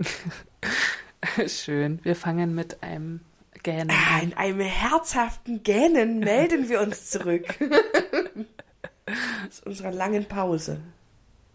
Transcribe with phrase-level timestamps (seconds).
[1.46, 2.00] Schön.
[2.02, 3.20] Wir fangen mit einem
[3.62, 7.44] Gähnen Ah, In einem herzhaften Gähnen melden wir uns zurück.
[9.48, 10.80] Aus unserer langen Pause.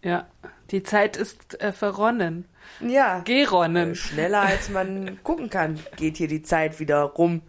[0.02, 0.26] Ja,
[0.70, 2.44] die Zeit ist äh, verronnen.
[2.80, 3.20] Ja.
[3.20, 3.94] Geronnen.
[3.94, 7.42] Schneller als man gucken kann, geht hier die Zeit wieder rum.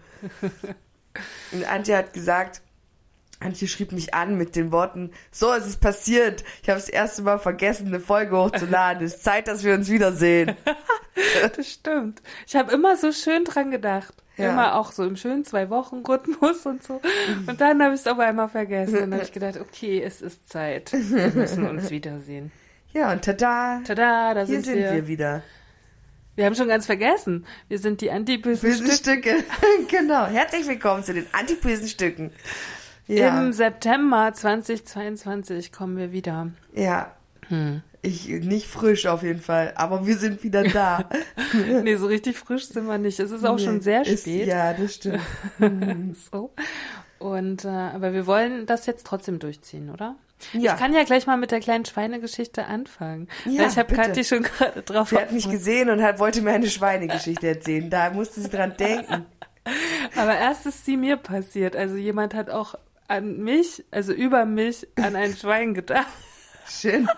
[1.52, 2.62] Und Antje hat gesagt,
[3.40, 6.44] Antje schrieb mich an mit den Worten, so es ist passiert.
[6.64, 9.06] Ich habe das erste Mal vergessen, eine Folge hochzuladen.
[9.06, 10.56] Es ist Zeit, dass wir uns wiedersehen.
[11.56, 12.22] Das stimmt.
[12.46, 14.14] Ich habe immer so schön dran gedacht.
[14.38, 14.52] Ja.
[14.52, 17.02] Immer auch so im schönen Zwei-Wochen-Rhythmus und so.
[17.48, 18.94] Und dann habe ich es aber einmal vergessen.
[18.94, 20.94] Und dann habe ich gedacht, okay, es ist Zeit.
[20.94, 22.52] Wir müssen uns wiedersehen.
[22.94, 24.94] Ja, und tada, Tada, da hier sind, sind wir.
[24.94, 25.44] wir wieder.
[26.36, 27.48] Wir haben schon ganz vergessen.
[27.68, 29.30] Wir sind die antibösen Bösen Stücke.
[29.30, 29.44] Stücke.
[29.90, 30.28] genau.
[30.28, 32.32] Herzlich willkommen zu den Antipösen Stücken.
[33.08, 33.40] Ja.
[33.42, 36.52] Im September 2022 kommen wir wieder.
[36.74, 37.12] ja.
[37.50, 37.82] Hm.
[38.02, 41.10] Ich, nicht frisch auf jeden Fall, aber wir sind wieder da.
[41.84, 43.20] Nee, so richtig frisch sind wir nicht.
[43.20, 44.48] Es ist auch schon sehr Ist- spät.
[44.48, 45.20] Ja, das stimmt.
[46.32, 46.52] So.
[47.20, 50.16] Und äh, aber wir wollen das jetzt trotzdem durchziehen, oder?
[50.54, 50.74] Ja.
[50.74, 53.28] Ich kann ja gleich mal mit der kleinen Schweinegeschichte anfangen.
[53.46, 53.94] Ja, ich habe.
[53.96, 55.10] Kathi schon gerade drauf.
[55.10, 57.90] Sie hat mich gesehen und hat, wollte mir eine Schweinegeschichte erzählen.
[57.90, 59.26] Da musste sie dran denken.
[60.16, 61.76] Aber erst ist sie mir passiert.
[61.76, 62.76] Also jemand hat auch
[63.08, 66.08] an mich, also über mich, an ein Schwein gedacht.
[66.68, 67.08] Schön.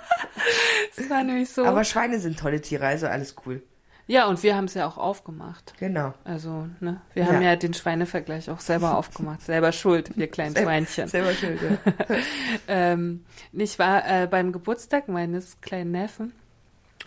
[0.96, 1.66] Das war nämlich so.
[1.66, 3.62] Aber Schweine sind tolle Tiere, also alles cool.
[4.08, 5.74] ja, und wir haben es ja auch aufgemacht.
[5.80, 6.14] Genau.
[6.24, 7.30] Also, ne, wir Ja.
[7.32, 9.42] haben ja den Schweinevergleich auch selber aufgemacht.
[9.42, 11.08] Selber schuld, wir kleinen Schweinchen.
[11.08, 12.16] Selber schön, ja.
[12.68, 16.34] Ähm, ich war äh, beim Geburtstag meines kleinen Neffen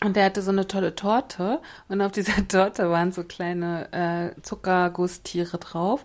[0.04, 3.92] und der hatte so eine tolle Torte und auf dieser Torte waren so kleine
[4.36, 6.04] äh, Zuckergusstiere drauf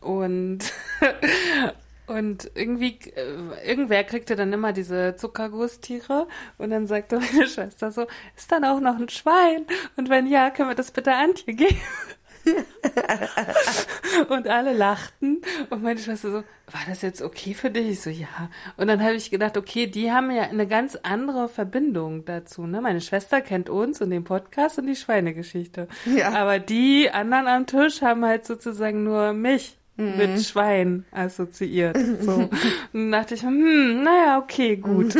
[0.00, 0.60] und
[2.08, 6.26] und irgendwie äh, irgendwer kriegte dann immer diese Zuckergusstiere
[6.58, 10.50] und dann sagte meine Schwester so ist dann auch noch ein Schwein und wenn ja
[10.50, 11.80] können wir das bitte Antje geben
[14.28, 17.88] und alle lachten und meine Schwester so, war das jetzt okay für dich?
[17.88, 18.50] Ich so, ja.
[18.76, 22.66] Und dann habe ich gedacht, okay, die haben ja eine ganz andere Verbindung dazu.
[22.66, 22.80] Ne?
[22.80, 25.88] Meine Schwester kennt uns und den Podcast und die Schweinegeschichte.
[26.04, 26.30] Ja.
[26.32, 31.98] Aber die anderen am Tisch haben halt sozusagen nur mich mit Schwein assoziiert.
[32.20, 32.32] So.
[32.34, 32.50] Und
[32.92, 35.16] dann dachte ich, hm, naja, okay, gut.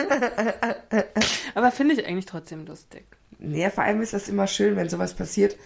[1.55, 3.05] Aber finde ich eigentlich trotzdem lustig.
[3.41, 5.56] Nee, vor allem ist das immer schön, wenn sowas passiert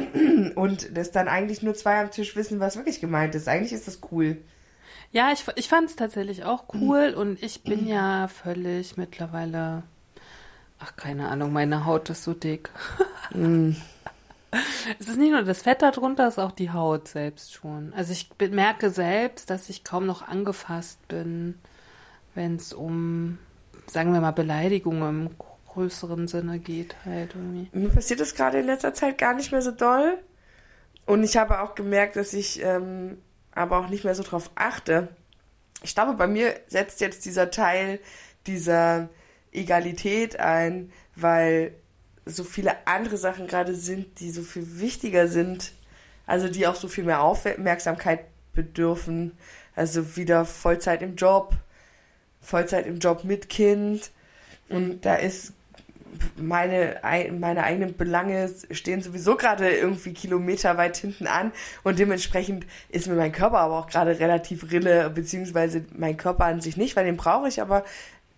[0.54, 3.46] und dass dann eigentlich nur zwei am Tisch wissen, was wirklich gemeint ist.
[3.46, 4.38] Eigentlich ist das cool.
[5.12, 9.82] Ja, ich, ich fand es tatsächlich auch cool und ich bin ja völlig mittlerweile,
[10.78, 12.70] ach keine Ahnung, meine Haut ist so dick.
[14.98, 17.92] es ist nicht nur das Fett darunter, es ist auch die Haut selbst schon.
[17.94, 21.58] Also ich merke selbst, dass ich kaum noch angefasst bin,
[22.34, 23.38] wenn es um,
[23.86, 25.30] sagen wir mal, Beleidigungen im
[25.68, 27.68] größeren Sinne geht halt irgendwie.
[27.72, 30.18] Mir passiert das gerade in letzter Zeit gar nicht mehr so doll.
[31.06, 33.18] Und ich habe auch gemerkt, dass ich ähm,
[33.52, 35.08] aber auch nicht mehr so drauf achte.
[35.82, 37.98] Ich glaube, bei mir setzt jetzt dieser Teil
[38.46, 39.08] dieser
[39.50, 41.74] Egalität ein, weil
[42.26, 45.72] so viele andere Sachen gerade sind, die so viel wichtiger sind,
[46.26, 48.20] also die auch so viel mehr Aufmerksamkeit
[48.52, 49.32] bedürfen.
[49.74, 51.54] Also wieder Vollzeit im Job,
[52.40, 54.10] Vollzeit im Job mit Kind.
[54.68, 55.52] Und da ist
[56.36, 61.52] meine, ei- meine eigenen Belange stehen sowieso gerade irgendwie kilometerweit hinten an
[61.84, 66.60] und dementsprechend ist mir mein Körper aber auch gerade relativ rille, beziehungsweise mein Körper an
[66.60, 67.82] sich nicht, weil den brauche ich, aber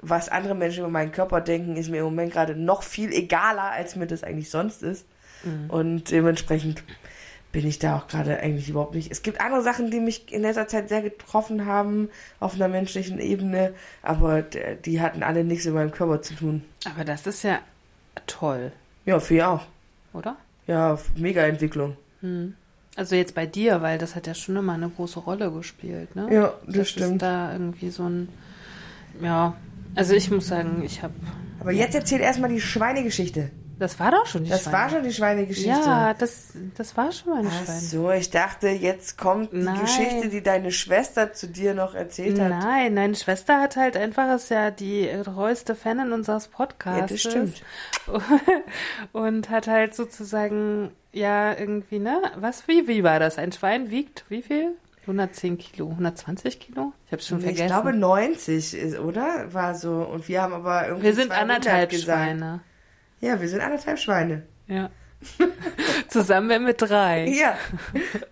[0.08, 3.70] was andere Menschen über meinen Körper denken, ist mir im Moment gerade noch viel egaler,
[3.72, 5.06] als mir das eigentlich sonst ist.
[5.68, 6.82] Und dementsprechend
[7.52, 9.12] bin ich da auch gerade eigentlich überhaupt nicht.
[9.12, 12.08] Es gibt andere Sachen, die mich in letzter Zeit sehr getroffen haben
[12.40, 16.64] auf einer menschlichen Ebene, aber die hatten alle nichts mit meinem Körper zu tun.
[16.90, 17.58] Aber das ist ja
[18.26, 18.72] toll,
[19.04, 19.66] Ja, für ihr auch.
[20.14, 20.36] oder?
[20.66, 21.96] Ja, mega Entwicklung.
[22.96, 26.26] Also jetzt bei dir, weil das hat ja schon immer eine große Rolle gespielt, ne?
[26.32, 27.12] Ja, das Dass stimmt.
[27.14, 28.28] Es da irgendwie so ein,
[29.20, 29.54] ja,
[29.94, 31.14] also ich muss sagen, ich habe,
[31.60, 33.50] Aber jetzt erzähl erstmal die Schweinegeschichte.
[33.76, 34.76] Das war doch schon die Das Schweine.
[34.76, 35.68] war schon die Schweinegeschichte.
[35.68, 37.80] Ja, das, das war schon meine Ach Schweine.
[37.80, 39.80] so, ich dachte, jetzt kommt die Nein.
[39.80, 42.50] Geschichte, die deine Schwester zu dir noch erzählt hat.
[42.50, 47.00] Nein, deine Schwester hat halt einfach, ist ja die treueste Fanin unseres Podcasts.
[47.00, 47.62] Ja, das stimmt.
[49.12, 52.22] Und hat halt sozusagen, ja, irgendwie, ne?
[52.36, 53.38] Was, wie, wie war das?
[53.38, 54.76] Ein Schwein wiegt wie viel?
[55.04, 56.92] 110 Kilo, 120 Kilo?
[57.06, 57.66] Ich hab's schon Ich vergessen.
[57.66, 59.52] glaube 90 ist, oder?
[59.52, 60.02] War so.
[60.02, 61.06] Und wir haben aber irgendwie.
[61.06, 62.18] wir sind 200 anderthalb gesagt.
[62.18, 62.60] Schweine.
[63.20, 64.42] Ja, wir sind anderthalb Schweine.
[64.66, 64.90] Ja.
[66.08, 67.26] Zusammen wären wir drei.
[67.28, 67.56] Ja.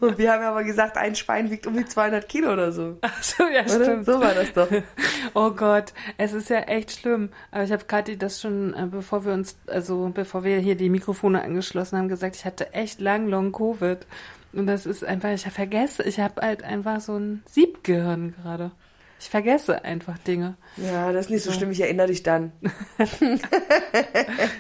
[0.01, 2.99] Und wir haben aber gesagt, ein Schwein wiegt um die 200 Kilo oder so.
[3.01, 3.85] Ach so, ja, Oder?
[3.85, 4.05] stimmt.
[4.07, 4.69] So war das doch.
[5.35, 7.31] Oh Gott, es ist ja echt schlimm.
[7.51, 10.91] Aber ich habe Kathi das schon, äh, bevor wir uns, also bevor wir hier die
[10.91, 14.07] Mikrofone angeschlossen haben, gesagt, ich hatte echt lang Long Covid.
[14.53, 18.73] Und das ist einfach, ich vergesse, ich habe halt einfach so ein Siebgehirn gerade.
[19.19, 20.57] Ich vergesse einfach Dinge.
[20.77, 21.71] Ja, das ist nicht so schlimm.
[21.71, 22.51] Ich erinnere dich dann.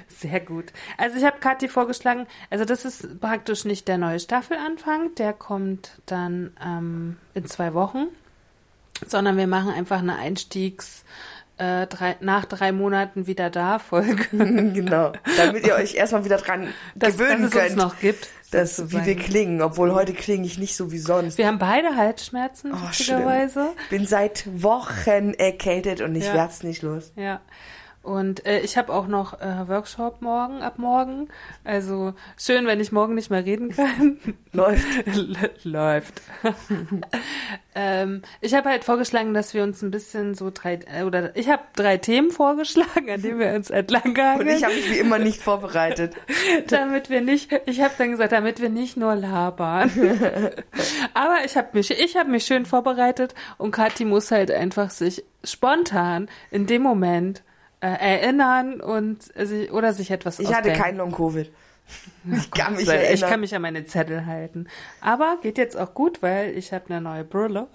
[0.08, 0.72] Sehr gut.
[0.96, 6.00] Also ich habe Kathi vorgeschlagen, also das ist praktisch nicht der neue Staffelanfang, der kommt
[6.06, 8.06] dann ähm, in zwei Wochen,
[9.04, 11.02] sondern wir machen einfach eine Einstiegs-
[11.62, 15.12] äh, drei, nach drei Monaten wieder da Folge, genau.
[15.36, 18.28] Damit ihr euch erstmal wieder dran dass, dass gewöhnen es uns könnt, noch gibt.
[18.50, 19.62] dass, wie wir klingen.
[19.62, 21.38] Obwohl heute klinge ich nicht so wie sonst.
[21.38, 23.68] Wir haben beide Halsschmerzen, Oh, lustigerweise.
[23.90, 26.34] Bin seit Wochen erkältet und ich Ja.
[26.34, 27.12] werd's nicht los.
[27.16, 27.40] Ja.
[28.02, 31.28] Und äh, ich habe auch noch äh, Workshop morgen, ab morgen.
[31.62, 34.18] Also schön, wenn ich morgen nicht mehr reden kann.
[34.52, 34.84] Läuft.
[35.64, 36.20] Läuft.
[37.76, 41.48] ähm, ich habe halt vorgeschlagen, dass wir uns ein bisschen so drei, äh, oder ich
[41.48, 44.98] habe drei Themen vorgeschlagen, an denen wir uns entlang Und hangeln, ich habe mich wie
[44.98, 46.16] immer nicht vorbereitet.
[46.68, 49.92] damit wir nicht, ich habe dann gesagt, damit wir nicht nur labern.
[51.14, 55.24] Aber ich habe mich, ich habe mich schön vorbereitet und Kathi muss halt einfach sich
[55.44, 57.42] spontan in dem Moment
[57.82, 60.80] äh, erinnern und äh, sich, oder sich etwas Ich hatte ausdenken.
[60.82, 61.50] keinen Long-Covid.
[62.32, 63.14] Ich kann mich erinnern.
[63.14, 64.68] Ich kann mich an meine Zettel halten.
[65.00, 67.66] Aber geht jetzt auch gut, weil ich habe eine neue Brille.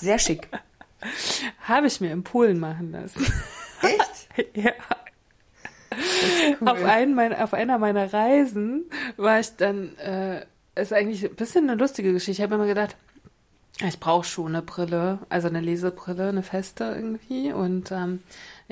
[0.00, 0.48] Sehr schick.
[1.62, 3.24] Habe ich mir in Polen machen lassen.
[3.82, 4.54] Echt?
[4.56, 4.72] ja.
[6.60, 6.68] Cool.
[6.68, 11.68] Auf, einen meiner, auf einer meiner Reisen war ich dann, äh, ist eigentlich ein bisschen
[11.68, 12.40] eine lustige Geschichte.
[12.40, 12.96] Ich habe immer gedacht,
[13.80, 17.52] ich brauche schon eine Brille, also eine Lesebrille, eine feste irgendwie.
[17.52, 18.22] Und ähm,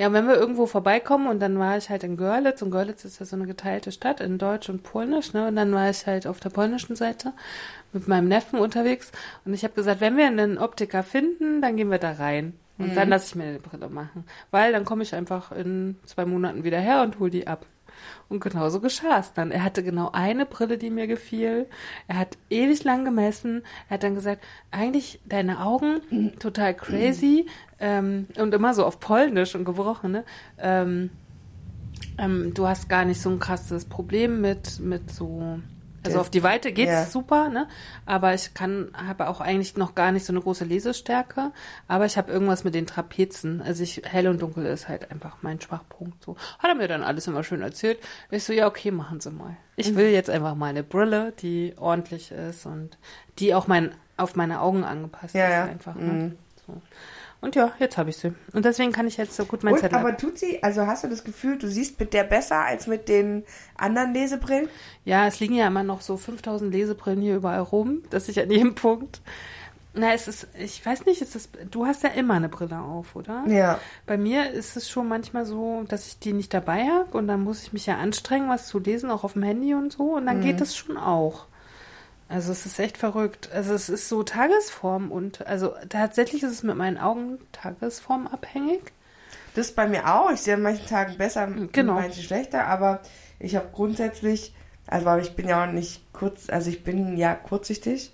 [0.01, 3.21] ja, wenn wir irgendwo vorbeikommen und dann war ich halt in Görlitz und Görlitz ist
[3.21, 5.49] ja so eine geteilte Stadt in Deutsch und Polnisch, ne?
[5.49, 7.35] Und dann war ich halt auf der polnischen Seite
[7.93, 9.13] mit meinem Neffen unterwegs
[9.45, 12.55] und ich habe gesagt, wenn wir einen Optiker finden, dann gehen wir da rein.
[12.79, 14.25] Und dann lasse ich mir eine Brille machen.
[14.51, 17.67] Weil dann komme ich einfach in zwei Monaten wieder her und hol die ab.
[18.31, 19.51] Und genauso geschah es dann.
[19.51, 21.67] Er hatte genau eine Brille, die mir gefiel.
[22.07, 23.63] Er hat ewig lang gemessen.
[23.89, 27.47] Er hat dann gesagt, eigentlich deine Augen total crazy
[27.81, 30.13] ähm, und immer so auf Polnisch und gebrochen.
[30.13, 30.25] Ne?
[30.59, 31.11] Ähm,
[32.19, 35.59] ähm, du hast gar nicht so ein krasses Problem mit mit so
[36.05, 37.05] also auf die Weite geht's Ja.
[37.07, 37.69] super, ne?
[38.07, 41.53] Aber ich kann habe auch eigentlich noch gar nicht so eine große Lesestärke,
[41.89, 43.61] aber ich habe irgendwas mit den Trapezen.
[43.63, 46.37] Also ich hell und dunkel ist halt einfach mein Schwachpunkt so.
[46.59, 47.99] Hat er mir dann alles immer schön erzählt.
[48.31, 49.57] Ich so ja, okay, machen Sie mal.
[49.77, 52.99] Ich will jetzt einfach mal eine Brille, die ordentlich ist und
[53.39, 55.65] die auch mein auf meine Augen angepasst Ja, ist ja.
[55.65, 56.13] einfach, ne?
[56.13, 56.39] Mhm.
[56.67, 56.81] So.
[57.43, 58.35] Und ja, jetzt habe ich sie.
[58.53, 60.87] Und deswegen kann ich jetzt so gut mein Und, Zettel aber ab- tut sie, also
[60.87, 63.45] hast du das Gefühl, du siehst mit der besser als mit den
[63.79, 64.69] anderen Lesebrillen?
[65.07, 68.51] Ja, es liegen ja immer noch so 5000 Lesebrillen hier überall rum, dass ich an
[68.51, 69.23] jedem Punkt.
[69.95, 73.17] Na, es ist, ich weiß nicht, es ist, du hast ja immer eine Brille auf,
[73.17, 73.43] oder?
[73.49, 73.81] Ja.
[74.07, 77.43] Bei mir ist es schon manchmal so, dass ich die nicht dabei habe und dann
[77.43, 80.27] muss ich mich ja anstrengen, was zu lesen, auch auf dem Handy und so, und
[80.27, 81.47] dann geht das schon auch.
[82.31, 83.51] Also es ist echt verrückt.
[83.53, 88.81] Also es ist so Tagesform und also tatsächlich ist es mit meinen Augen tagesformabhängig.
[89.57, 90.31] Das ist bei mir auch.
[90.31, 91.95] Ich sehe an manchen Tagen besser, Genau.
[91.95, 93.01] an manchen schlechter, aber
[93.41, 94.55] ich habe grundsätzlich,
[94.87, 98.13] also ich bin ja auch nicht kurz, also ich bin ja kurzsichtig.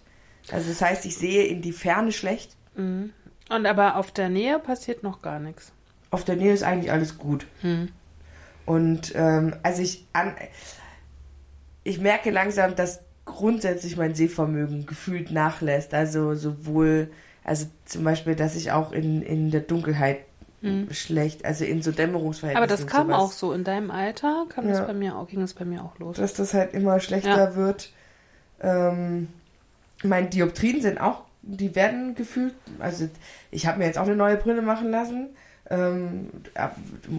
[0.50, 2.56] Also das heißt, ich sehe in die Ferne schlecht.
[2.74, 3.12] Mhm.
[3.50, 5.72] Und aber auf der Nähe passiert noch gar nichts.
[6.10, 7.46] Auf der Nähe ist eigentlich alles gut.
[7.60, 7.90] Hm.
[8.64, 10.34] Und ähm, also ich an,
[11.84, 15.92] ich merke langsam, dass grundsätzlich mein Sehvermögen gefühlt nachlässt.
[15.92, 17.10] Also sowohl,
[17.44, 20.20] also zum Beispiel, dass ich auch in, in der Dunkelheit
[20.90, 22.56] schlecht, also in so Dämmerungsverhältnissen.
[22.56, 24.78] Aber das kam sowas, auch so in deinem Alter, kam Ja.
[24.78, 26.16] das bei mir auch, ging es bei mir auch los.
[26.16, 27.54] Dass das halt immer schlechter Ja.
[27.54, 27.92] wird.
[28.60, 29.28] Ähm,
[30.02, 33.08] meine Dioptrien sind auch, die werden gefühlt, also
[33.52, 35.28] ich habe mir jetzt auch eine neue Brille machen lassen,
[35.70, 36.30] ähm,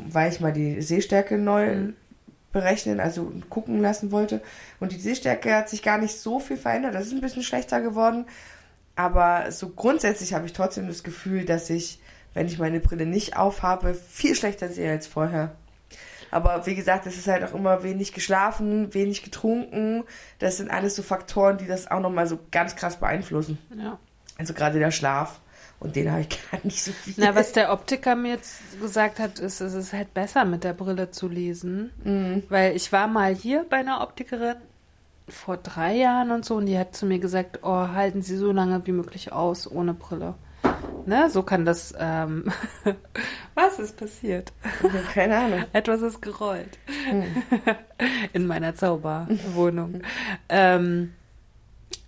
[0.10, 1.94] weil ich mal die Sehstärke neu Mhm.
[2.52, 4.42] Berechnen, also gucken lassen wollte.
[4.80, 6.96] Und die Sehstärke hat sich gar nicht so viel verändert.
[6.96, 8.26] Das ist ein bisschen schlechter geworden.
[8.96, 12.00] Aber so grundsätzlich habe ich trotzdem das Gefühl, dass ich,
[12.34, 15.52] wenn ich meine Brille nicht aufhabe, viel schlechter sehe als vorher.
[16.32, 20.04] Aber wie gesagt, es ist halt auch immer wenig geschlafen, wenig getrunken.
[20.40, 23.58] Das sind alles so Faktoren, die das auch nochmal so ganz krass beeinflussen.
[23.78, 23.98] Ja.
[24.38, 25.40] Also gerade der Schlaf.
[25.80, 27.14] Und den habe ich gar nicht so viel.
[27.18, 30.74] Na, was der Optiker mir jetzt gesagt hat, ist, es ist halt besser mit der
[30.74, 31.92] Brille zu lesen.
[32.04, 32.44] Mhm.
[32.50, 34.56] Weil ich war mal hier bei einer Optikerin
[35.30, 38.52] vor drei Jahren und so und die hat zu mir gesagt, oh, halten Sie so
[38.52, 40.36] lange wie möglich aus ohne Brille.
[41.06, 41.94] Ne, so kann das.
[41.98, 42.52] Ähm
[43.56, 44.52] Was ist passiert?
[45.14, 45.64] Keine Ahnung.
[45.74, 46.78] Etwas ist gerollt.
[48.34, 50.02] In meiner Zauberwohnung.
[50.50, 51.14] ähm,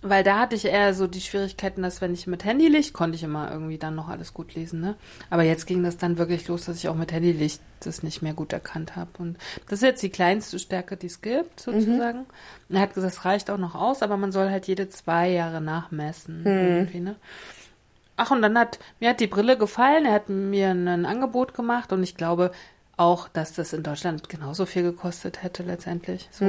[0.02, 3.22] weil da hatte ich eher so die Schwierigkeiten, dass wenn ich mit Handylicht, konnte ich
[3.22, 4.94] immer irgendwie dann noch alles gut lesen, ne?
[5.28, 8.32] Aber jetzt ging das dann wirklich los, dass ich auch mit Handylicht das nicht mehr
[8.32, 9.10] gut erkannt habe.
[9.18, 9.36] Und
[9.68, 12.26] das ist jetzt die kleinste Stärke, die es gibt, sozusagen.
[12.68, 15.28] Und er hat gesagt, es reicht auch noch aus, aber man soll halt jede zwei
[15.28, 16.42] Jahre nachmessen.
[16.46, 17.16] Irgendwie, ne?
[18.16, 21.92] Ach, und dann hat, mir hat die Brille gefallen, er hat mir ein Angebot gemacht
[21.92, 22.52] und ich glaube
[23.00, 26.28] auch, dass das in Deutschland genauso viel gekostet hätte letztendlich.
[26.30, 26.44] So.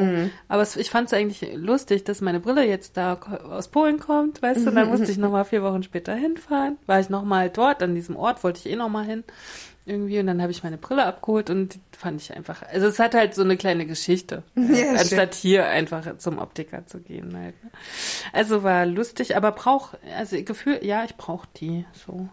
[0.49, 4.41] Aber es, ich fand es eigentlich lustig, dass meine Brille jetzt da aus Polen kommt,
[4.41, 7.95] weißt du, dann musste ich nochmal vier Wochen später hinfahren, war ich nochmal dort, an
[7.95, 9.23] diesem Ort wollte ich eh nochmal hin.
[9.85, 12.99] Irgendwie und dann habe ich meine Brille abgeholt und die fand ich einfach, also es
[12.99, 17.63] hat halt so eine kleine Geschichte, Ja, anstatt hier einfach zum Optiker zu gehen halt.
[17.63, 17.71] Ne?
[18.31, 22.29] Also war lustig, aber brauch, also Gefühl, ja, ich brauche die so.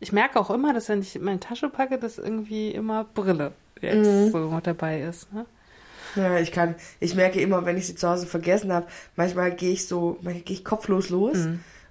[0.00, 3.52] Ich merke auch immer, dass wenn ich in meine Tasche packe, dass irgendwie immer Brille
[3.80, 5.32] jetzt so dabei ist.
[5.32, 5.46] Ne?
[6.16, 9.72] Ja, ich kann, ich merke immer, wenn ich sie zu Hause vergessen habe, manchmal gehe
[9.72, 11.36] ich so, manchmal gehe ich kopflos los.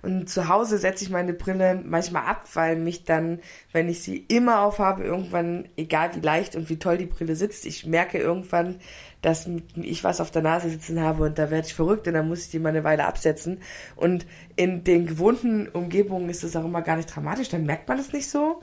[0.01, 3.39] Und zu Hause setze ich meine Brille manchmal ab, weil mich dann,
[3.73, 7.65] wenn ich sie immer aufhabe, irgendwann, egal wie leicht und wie toll die Brille sitzt,
[7.65, 8.79] ich merke irgendwann,
[9.21, 12.29] dass ich was auf der Nase sitzen habe und da werde ich verrückt und dann
[12.29, 13.59] muss ich die mal eine Weile absetzen.
[13.97, 14.25] Und
[14.55, 18.13] in den gewohnten Umgebungen ist das auch immer gar nicht dramatisch, dann merkt man das
[18.13, 18.61] nicht so,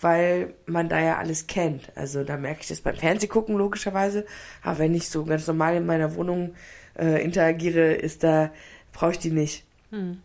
[0.00, 1.90] weil man da ja alles kennt.
[1.96, 4.26] Also da merke ich das beim Fernsehgucken logischerweise,
[4.62, 6.54] aber wenn ich so ganz normal in meiner Wohnung
[6.98, 8.50] äh, interagiere, ist da,
[8.92, 9.64] brauche ich die nicht.
[9.90, 10.22] Und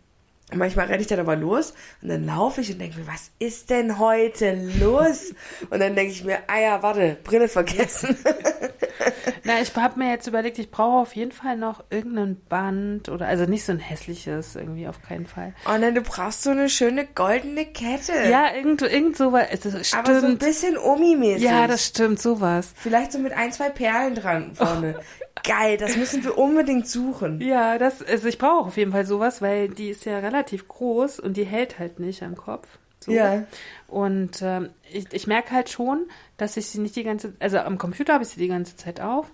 [0.54, 3.70] manchmal renne ich dann aber los und dann laufe ich und denke mir, was ist
[3.70, 5.34] denn heute los?
[5.70, 8.16] Und dann denke ich mir, ah ja, warte, Brille vergessen.
[9.44, 13.26] Na, ich habe mir jetzt überlegt, ich brauche auf jeden Fall noch irgendein Band oder,
[13.26, 15.54] also nicht so ein hässliches irgendwie, auf keinen Fall.
[15.64, 18.12] Und dann du brauchst so eine schöne goldene Kette.
[18.30, 20.38] Ja, irgend, irgend sowas, es ist- aber so ein stimmt.
[20.40, 21.42] bisschen Omi-mäßig.
[21.42, 22.72] Ja, das stimmt, sowas.
[22.76, 24.96] Vielleicht so mit ein, zwei Perlen dran vorne.
[25.42, 27.40] Geil, das müssen wir unbedingt suchen.
[27.40, 31.20] Ja, das, also ich brauche auf jeden Fall sowas, weil die ist ja relativ groß
[31.20, 32.66] und die hält halt nicht am Kopf.
[33.00, 33.12] So.
[33.12, 33.44] Ja.
[33.88, 36.06] Und ähm, ich, ich merke halt schon,
[36.36, 39.00] dass ich sie nicht die ganze, also am Computer habe ich sie die ganze Zeit
[39.00, 39.26] auf.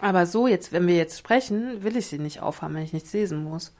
[0.00, 3.12] Aber so jetzt, wenn wir jetzt sprechen, will ich sie nicht aufhaben, wenn ich nichts
[3.14, 3.72] lesen muss.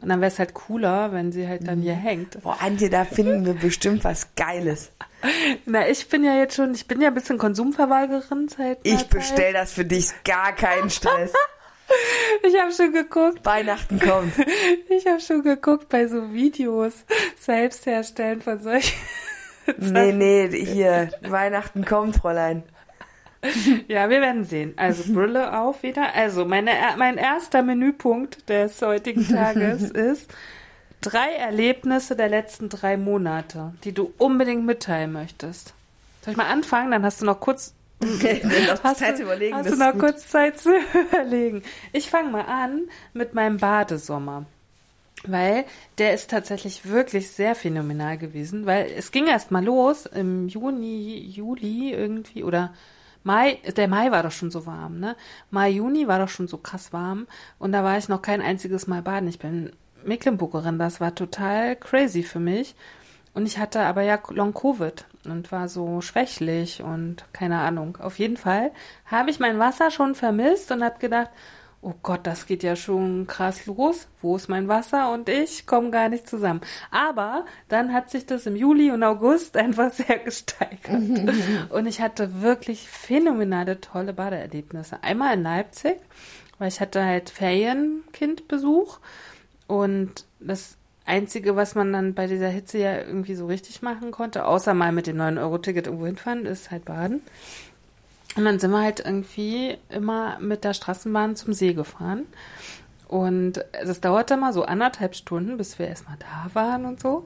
[0.00, 2.42] Und dann wäre es halt cooler, wenn sie halt dann hier hängt.
[2.42, 4.90] Boah, Antje, da finden wir bestimmt was Geiles.
[5.66, 8.78] Na, ich bin ja jetzt schon, ich bin ja ein bisschen Konsumverweigerin seit.
[8.84, 11.32] Ich bestell das für dich, gar keinen Stress.
[12.42, 13.44] Ich habe schon geguckt.
[13.44, 14.32] Weihnachten kommt.
[14.88, 17.04] Ich habe schon geguckt bei so Videos
[17.38, 18.98] selbst herstellen von solchen.
[19.78, 22.64] Nee, nee, hier, Weihnachten kommt, Fräulein.
[23.88, 24.74] Ja, wir werden sehen.
[24.76, 26.14] Also Brille auf wieder.
[26.14, 30.30] Also meine, mein erster Menüpunkt des heutigen Tages ist
[31.00, 35.74] drei Erlebnisse der letzten drei Monate, die du unbedingt mitteilen möchtest.
[36.22, 36.90] Soll ich mal anfangen?
[36.90, 37.74] Dann hast du noch kurz
[38.68, 39.54] noch Hast, Zeit du, überlegen.
[39.56, 40.00] hast du noch gut.
[40.00, 40.70] kurz Zeit zu
[41.10, 41.62] überlegen?
[41.92, 44.46] Ich fange mal an mit meinem Badesommer.
[45.24, 45.66] Weil
[45.98, 51.18] der ist tatsächlich wirklich sehr phänomenal gewesen, weil es ging erst mal los im Juni,
[51.18, 52.72] Juli irgendwie oder
[53.22, 55.14] Mai, der Mai war doch schon so warm, ne?
[55.50, 57.26] Mai, Juni war doch schon so krass warm
[57.58, 59.28] und da war ich noch kein einziges Mal baden.
[59.28, 59.72] Ich bin
[60.06, 62.74] Mecklenburgerin, das war total crazy für mich.
[63.32, 67.96] Und ich hatte aber ja Long Covid und war so schwächlich und keine Ahnung.
[68.00, 68.72] Auf jeden Fall
[69.06, 71.30] habe ich mein Wasser schon vermisst und habe gedacht,
[71.82, 74.08] oh Gott, das geht ja schon krass los.
[74.20, 75.12] Wo ist mein Wasser?
[75.12, 76.60] Und ich komme gar nicht zusammen.
[76.90, 81.30] Aber dann hat sich das im Juli und August einfach sehr gesteigert.
[81.70, 85.02] und ich hatte wirklich phänomenale, tolle Badeerlebnisse.
[85.02, 85.98] Einmal in Leipzig,
[86.58, 88.98] weil ich hatte halt Ferienkindbesuch
[89.66, 90.76] und das
[91.06, 94.92] Einzige, was man dann bei dieser Hitze ja irgendwie so richtig machen konnte, außer mal
[94.92, 97.22] mit dem 9-Euro-Ticket irgendwo hinfahren, ist halt baden.
[98.36, 102.26] Und dann sind wir halt irgendwie immer mit der Straßenbahn zum See gefahren.
[103.08, 107.24] Und das dauerte mal so anderthalb Stunden, bis wir erstmal da waren und so.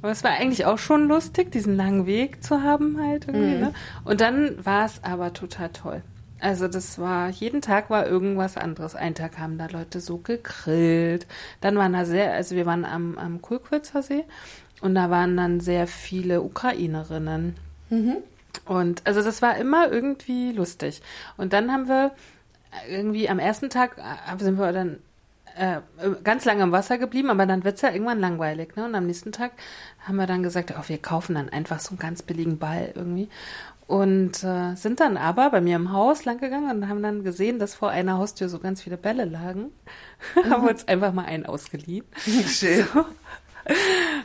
[0.00, 3.56] Aber es war eigentlich auch schon lustig, diesen langen Weg zu haben halt irgendwie.
[3.56, 3.74] Ne?
[4.04, 6.02] Und dann war es aber total toll.
[6.40, 8.94] Also das war, jeden Tag war irgendwas anderes.
[8.94, 11.26] Einen Tag haben da Leute so gegrillt.
[11.60, 14.24] Dann waren da sehr, also wir waren am, am Kulkwitzer See
[14.80, 17.56] und da waren dann sehr viele Ukrainerinnen.
[18.66, 21.00] Und also das war immer irgendwie lustig.
[21.36, 22.12] Und dann haben wir
[22.90, 24.98] irgendwie am ersten Tag äh, sind wir dann
[25.56, 25.80] äh,
[26.22, 28.76] ganz lange im Wasser geblieben, aber dann wird's ja irgendwann langweilig.
[28.76, 28.84] Ne?
[28.84, 29.52] Und am nächsten Tag
[30.06, 33.28] haben wir dann gesagt, oh, wir kaufen dann einfach so einen ganz billigen Ball irgendwie.
[33.86, 37.60] Und äh, sind dann aber bei mir im Haus lang gegangen und haben dann gesehen,
[37.60, 39.70] dass vor einer Haustür so ganz viele Bälle lagen.
[40.50, 42.04] haben uns einfach mal einen ausgeliehen.
[42.46, 42.84] Schön.
[42.92, 43.04] So.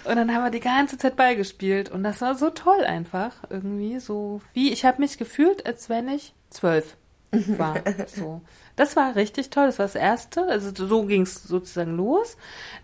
[0.06, 3.34] Und dann haben wir die ganze Zeit Ball gespielt und das war so toll einfach
[3.50, 6.96] irgendwie so wie ich habe mich gefühlt, als wenn ich zwölf
[7.32, 7.76] war.
[8.08, 8.42] So,
[8.76, 9.68] das war richtig toll.
[9.68, 10.46] Das war das erste.
[10.46, 12.38] Also so ging es sozusagen los.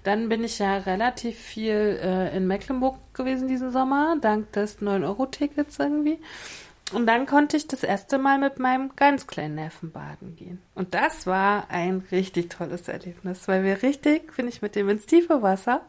[0.04, 5.80] Dann bin ich ja relativ viel äh, in Mecklenburg gewesen diesen Sommer, dank des 9-Euro-Tickets
[5.80, 6.20] irgendwie.
[6.94, 10.62] Und dann konnte ich das erste Mal mit meinem ganz kleinen Neffen baden gehen.
[10.74, 15.06] Und das war ein richtig tolles Erlebnis, weil wir richtig, finde ich, mit dem ins
[15.06, 15.82] tiefe Wasser.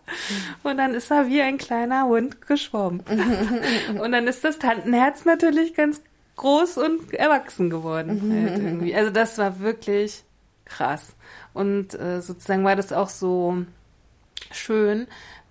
[0.64, 3.02] Und dann ist er wie ein kleiner Hund geschwommen.
[4.00, 6.00] und dann ist das Tantenherz natürlich ganz
[6.34, 8.32] groß und erwachsen geworden.
[8.32, 8.94] Halt irgendwie.
[8.94, 10.24] Also das war wirklich
[10.64, 11.14] krass.
[11.54, 13.64] Und äh, sozusagen war das auch so
[14.50, 15.06] schön,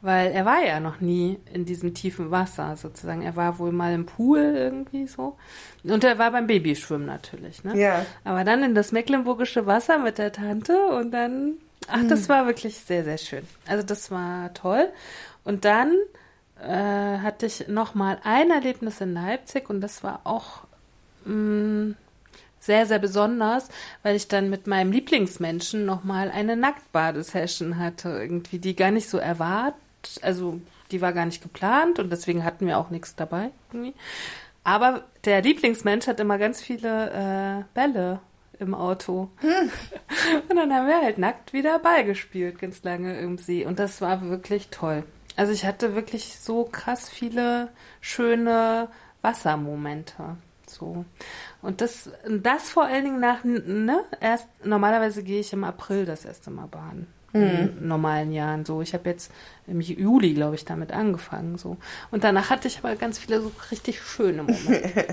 [0.07, 3.23] weil er war ja noch nie in diesem tiefen Wasser sozusagen.
[3.23, 5.35] Er war wohl mal im Pool irgendwie so.
[5.83, 7.77] Und er war beim Babyschwimmen natürlich, ne?
[7.77, 8.05] Ja.
[8.23, 11.55] Aber dann in das mecklenburgische Wasser mit der Tante und dann,
[11.89, 13.43] ach, das war wirklich sehr, sehr schön.
[13.67, 14.87] Also das war toll.
[15.43, 15.91] Und dann
[16.61, 20.61] äh, hatte ich noch mal ein Erlebnis in Leipzig und das war auch
[21.25, 21.95] mh,
[22.61, 23.67] sehr, sehr besonders,
[24.03, 29.17] weil ich dann mit meinem Lieblingsmenschen nochmal eine Nacktbadesession hatte, irgendwie, die gar nicht so
[29.17, 29.81] erwartet,
[30.21, 30.59] also
[30.91, 33.51] die war gar nicht geplant und deswegen hatten wir auch nichts dabei.
[33.71, 33.93] Irgendwie.
[34.63, 38.19] Aber der Lieblingsmensch hat immer ganz viele äh, Bälle
[38.59, 39.29] im Auto.
[40.49, 43.65] Und dann haben wir halt nackt wieder Ball gespielt, ganz lange See.
[43.65, 45.03] Und das war wirklich toll.
[45.35, 47.69] Also ich hatte wirklich so krass viele
[48.01, 48.89] schöne
[49.21, 50.37] Wassermomente.
[50.67, 51.05] So.
[51.61, 56.25] Und das, das vor allen Dingen nach, ne, erst, normalerweise gehe ich im April das
[56.25, 57.07] erste Mal baden.
[57.33, 58.81] In normalen Jahren so.
[58.81, 59.31] Ich habe jetzt
[59.67, 61.77] im Juli, glaube ich, damit angefangen so.
[62.09, 65.05] Und danach hatte ich aber ganz viele so richtig schöne Momente.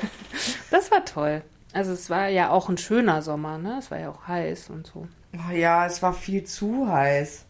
[0.70, 1.42] das war toll.
[1.72, 3.76] Also es war ja auch ein schöner Sommer, ne?
[3.78, 5.06] Es war ja auch heiß und so.
[5.36, 7.44] Oh ja, es war viel zu heiß.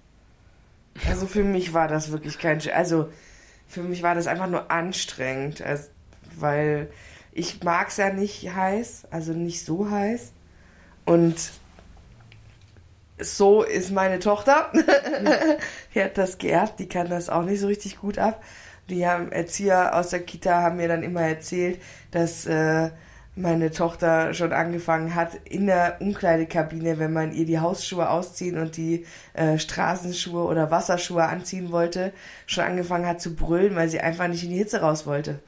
[1.08, 3.08] Also für mich war das wirklich kein, Sch- also
[3.66, 5.84] für mich war das einfach nur anstrengend, also,
[6.36, 6.90] weil
[7.32, 10.32] ich mag es ja nicht heiß, also nicht so heiß.
[11.06, 11.36] Und
[13.22, 14.72] so ist meine Tochter.
[15.94, 18.42] die hat das geerbt, die kann das auch nicht so richtig gut ab.
[18.88, 21.80] Die haben Erzieher aus der Kita haben mir dann immer erzählt,
[22.10, 22.90] dass äh,
[23.36, 28.76] meine Tochter schon angefangen hat, in der Umkleidekabine, wenn man ihr die Hausschuhe ausziehen und
[28.76, 32.12] die äh, Straßenschuhe oder Wasserschuhe anziehen wollte,
[32.46, 35.38] schon angefangen hat zu brüllen, weil sie einfach nicht in die Hitze raus wollte.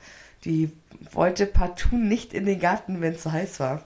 [0.45, 0.71] Die
[1.13, 3.83] wollte partout nicht in den Garten, wenn es so heiß war.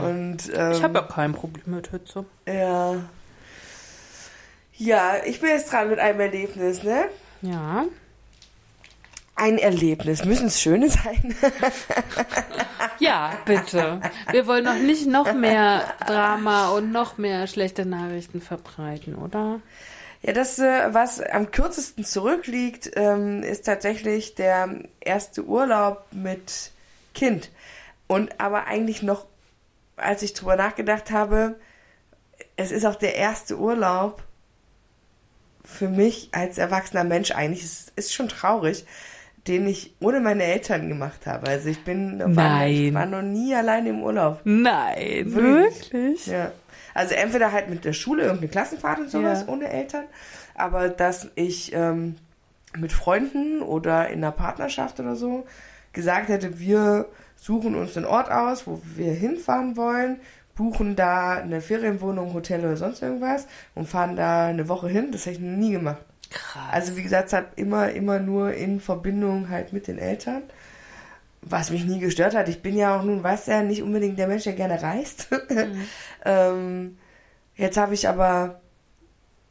[0.00, 2.24] Und, ähm, Ich habe ja kein Problem mit Hitze.
[2.46, 2.96] ja.
[4.74, 7.04] Ja, ich bin jetzt dran mit einem Erlebnis, ne?
[7.42, 7.84] Ja.
[9.36, 10.24] Ein Erlebnis.
[10.24, 11.34] Müssen es schöne sein?
[12.98, 14.00] Ja, bitte.
[14.30, 19.60] Wir wollen doch nicht noch mehr Drama und noch mehr schlechte Nachrichten verbreiten, oder?
[20.22, 24.68] Ja, das, äh, was am kürzesten zurückliegt, ähm, ist tatsächlich der
[25.00, 26.70] erste Urlaub mit
[27.14, 27.50] Kind.
[28.06, 29.26] Und aber eigentlich noch,
[30.02, 31.56] als ich drüber nachgedacht habe,
[32.56, 34.22] es ist auch der erste Urlaub
[35.64, 37.62] für mich als erwachsener Mensch eigentlich.
[37.64, 38.84] Es ist schon traurig,
[39.46, 41.48] den ich ohne meine Eltern gemacht habe.
[41.48, 44.40] Also ich bin war, ich war noch nie allein im Urlaub.
[44.44, 45.92] Nein, Wirklich?
[45.92, 46.26] wirklich?
[46.26, 46.52] Ja.
[46.94, 49.52] Also entweder halt mit der Schule, irgendeine Klassenfahrt und sowas, Ja.
[49.52, 50.04] ohne Eltern.
[50.54, 52.16] Aber dass ich ähm,
[52.76, 55.46] mit Freunden oder in einer Partnerschaft oder so
[55.92, 57.06] gesagt hätte, wir
[57.42, 60.20] suchen uns einen Ort aus, wo wir hinfahren wollen,
[60.54, 65.26] buchen da eine Ferienwohnung, Hotel oder sonst irgendwas und fahren da eine Woche hin, das
[65.26, 66.02] hätte ich noch nie gemacht.
[66.30, 66.68] Krass.
[66.70, 70.44] Also wie gesagt, es hat immer, immer nur in Verbindung halt mit den Eltern.
[71.40, 72.48] Was mich nie gestört hat.
[72.48, 75.26] Ich bin ja auch nun, weißt du ja, nicht unbedingt der Mensch, der gerne reist.
[76.24, 76.96] ähm,
[77.56, 78.60] jetzt habe ich aber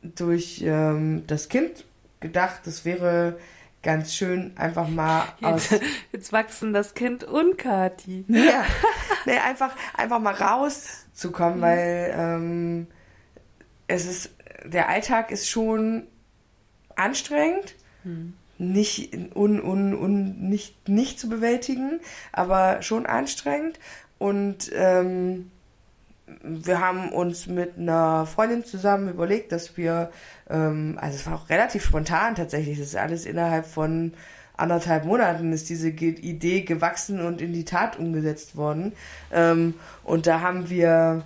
[0.02, 1.84] durch ähm, das Kind
[2.22, 3.38] gedacht, das wäre
[3.82, 5.70] ganz schön, einfach mal aus.
[5.70, 8.26] Jetzt, jetzt wachsen das Kind und Kati.
[8.28, 8.64] Ja,
[9.26, 12.88] nee, einfach, einfach mal rauszukommen, weil ähm,
[13.88, 14.32] es ist,
[14.66, 16.08] der Alltag ist schon
[16.96, 17.76] anstrengend,
[18.58, 22.00] nicht, un, un, un, nicht, nicht zu bewältigen,
[22.32, 23.80] aber schon anstrengend.
[24.18, 25.52] Und ähm,
[26.44, 30.12] wir haben uns mit einer Freundin zusammen überlegt, dass wir,
[30.50, 34.14] ähm, also es war auch relativ spontan tatsächlich, das ist alles innerhalb von
[34.58, 38.94] anderthalb Monaten ist diese Idee gewachsen und in die Tat umgesetzt worden.
[39.32, 41.24] Ähm, und da haben wir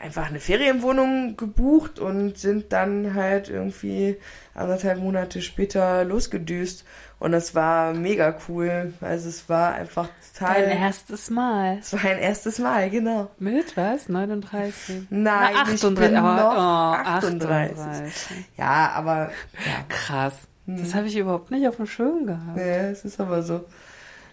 [0.00, 4.16] einfach eine Ferienwohnung gebucht und sind dann halt irgendwie
[4.54, 6.84] anderthalb Monate später losgedüst.
[7.22, 8.94] Und das war mega cool.
[9.00, 10.62] Also es war einfach total.
[10.62, 11.78] Dein erstes Mal.
[11.78, 13.30] Es war ein erstes Mal, genau.
[13.38, 14.08] Mit was?
[14.08, 15.06] 39?
[15.08, 15.94] Nein, Na, ich 38.
[16.00, 17.78] bin noch oh, 38.
[17.78, 18.36] 38.
[18.56, 19.30] Ja, aber
[19.64, 20.34] ja, Krass.
[20.66, 22.56] Das habe ich überhaupt nicht auf dem Schirm gehabt.
[22.56, 23.64] ja, es ist aber so.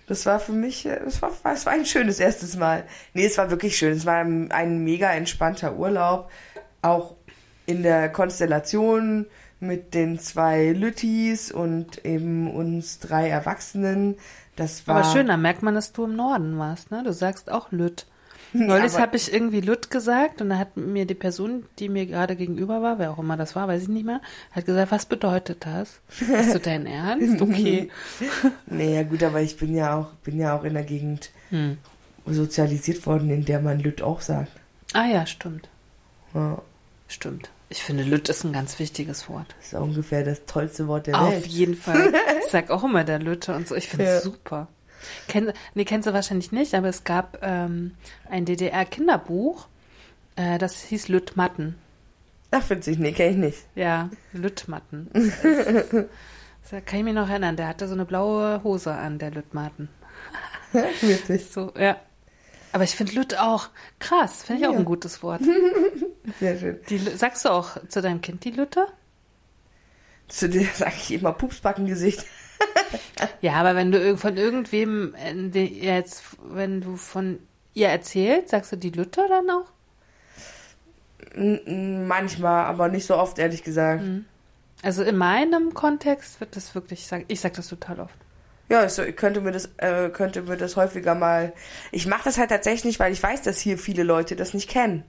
[0.07, 2.85] Das war für mich, äh, es war, es war ein schönes erstes Mal.
[3.13, 3.93] Nee, es war wirklich schön.
[3.93, 6.31] Es war ein, ein mega entspannter Urlaub.
[6.81, 7.17] Auch
[7.67, 9.27] in der Konstellation
[9.59, 14.15] mit den zwei Lüttis und eben uns drei Erwachsenen.
[14.55, 17.03] Das war Aber schön, da merkt man, dass du im Norden warst, ne?
[17.03, 18.05] Du sagst auch Lütt.
[18.53, 22.05] Neulich aber- habe ich irgendwie Lütt gesagt und da hat mir die Person, die mir
[22.07, 25.05] gerade gegenüber war, wer auch immer das war, weiß ich nicht mehr, hat gesagt, was
[25.05, 25.99] bedeutet das?
[26.19, 27.41] Ist du dein Ernst?
[27.41, 27.89] Okay.
[28.65, 31.77] Nee, ja gut, aber ich bin ja auch, bin ja auch in der Gegend Hm.
[32.25, 34.51] sozialisiert worden, in der man Lütt auch sagt.
[34.93, 35.69] Ah ja, stimmt.
[36.33, 36.61] Ja,
[37.07, 37.49] Stimmt.
[37.71, 39.45] Ich finde, Lütt ist ein ganz wichtiges Wort.
[39.57, 41.45] das ist auch ungefähr das tollste Wort der Auf Welt.
[41.45, 42.13] jeden Fall.
[42.43, 43.75] Ich sag auch immer der Lütte und so.
[43.75, 44.31] Ich finde es Ja.
[44.31, 44.67] super.
[45.27, 47.93] Kenn, nee, kennst du wahrscheinlich nicht, aber es gab ähm,
[48.29, 49.67] ein DDR-Kinderbuch,
[50.35, 51.75] äh, das hieß Lüttmatten.
[52.51, 53.57] Ach, witzig, nee, kenn ich nicht.
[53.75, 55.09] Ja, Lüttmatten.
[56.61, 57.55] Das, das kann ich mich noch erinnern.
[57.55, 59.89] Der hatte so eine blaue Hose an, der Lüttmatten.
[61.01, 61.97] Witzig, So, ja.
[62.71, 64.43] Aber ich finde Lütt auch krass.
[64.43, 64.77] Finde ich auch Ja.
[64.79, 65.41] ein gutes Wort.
[66.39, 66.79] Sehr schön.
[66.89, 68.87] Die, sagst du auch zu deinem Kind die Lütte?
[70.27, 72.25] Zu dir sage ich immer Pupsbackengesicht.
[73.41, 77.39] Ja, aber wenn du von irgendwem äh, jetzt, wenn du von
[77.73, 79.65] ihr erzählst, sagst du die Lütte dann auch?
[81.35, 84.03] Manchmal, aber nicht so oft, ehrlich gesagt.
[84.81, 88.15] Also in meinem Kontext wird das wirklich, ich sag, ich sag das total oft.
[88.69, 91.53] Ja, ich, so, ich könnte mir das, äh, könnte mir das häufiger mal.
[91.91, 95.03] Ich mache das halt tatsächlich weil ich weiß, dass hier viele Leute das nicht kennen.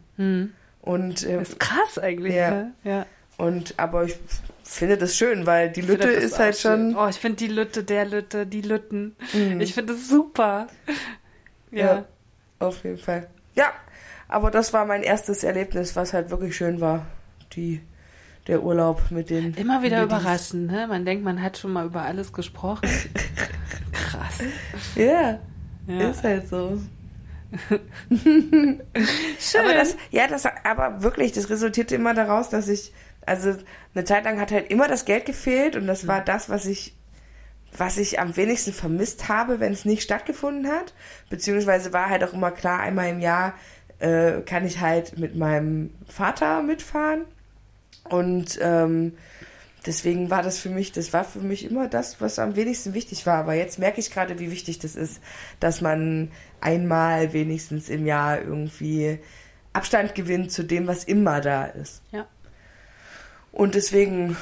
[0.83, 2.51] Und, äh, Das ist krass eigentlich, Ja.
[2.51, 2.73] ne?
[2.85, 3.07] Ja.
[3.37, 4.17] und aber ich
[4.65, 6.93] finde das schön, weil die Lütte ist halt schön.
[6.93, 6.97] schon.
[6.97, 9.17] Oh, ich finde die Lütte, der Lütte, die Lütten.
[9.59, 10.67] Ich finde das super.
[11.71, 11.87] Ja.
[11.87, 12.05] Ja.
[12.61, 13.29] Auf jeden Fall.
[13.55, 13.73] Ja,
[14.29, 17.07] aber das war mein erstes Erlebnis, was halt wirklich schön war.
[17.55, 17.81] Die,
[18.47, 19.55] der Urlaub mit den.
[19.55, 20.87] Immer wieder überraschend, ne?
[20.87, 22.89] Man denkt, man hat schon mal über alles gesprochen.
[23.93, 24.39] Krass.
[24.95, 25.39] Ja,
[25.87, 26.11] Ja.
[26.11, 26.81] ist halt so.
[28.09, 28.81] Schön.
[29.61, 32.93] Aber das, ja, das, aber wirklich, das resultierte immer daraus, dass ich,
[33.27, 33.55] also
[33.95, 36.95] eine Zeit lang hat halt immer das Geld gefehlt und das war das, was ich,
[37.77, 40.95] was ich am wenigsten vermisst habe, wenn es nicht stattgefunden hat.
[41.29, 43.55] Beziehungsweise war halt auch immer klar, einmal im Jahr
[43.99, 47.25] äh, kann ich halt mit meinem Vater mitfahren
[48.09, 49.13] und ähm,
[49.87, 53.27] deswegen war das für mich, das war für mich immer das, was am wenigsten wichtig
[53.27, 53.37] war.
[53.37, 55.21] Aber jetzt merke ich gerade, wie wichtig das ist,
[55.61, 56.31] dass man
[56.61, 59.19] einmal wenigstens im Jahr irgendwie
[59.73, 62.03] Abstand gewinnt zu dem, was immer da ist.
[62.11, 62.27] Ja.
[63.53, 64.37] Und deswegen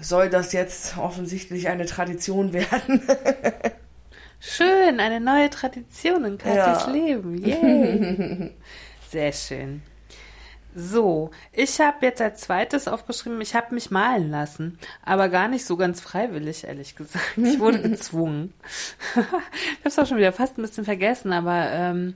[0.00, 3.02] soll das jetzt offensichtlich eine Tradition werden.
[4.38, 6.90] Schön, eine neue Tradition in Katis Ja.
[6.90, 7.36] Leben.
[7.44, 8.52] Yay.
[9.10, 9.82] Sehr schön.
[10.74, 15.64] So, ich habe jetzt als zweites aufgeschrieben, ich habe mich malen lassen, aber gar nicht
[15.64, 17.36] so ganz freiwillig, ehrlich gesagt.
[17.36, 18.54] Ich wurde gezwungen.
[19.14, 19.42] ich habe
[19.84, 22.14] es auch schon wieder fast ein bisschen vergessen, aber ähm,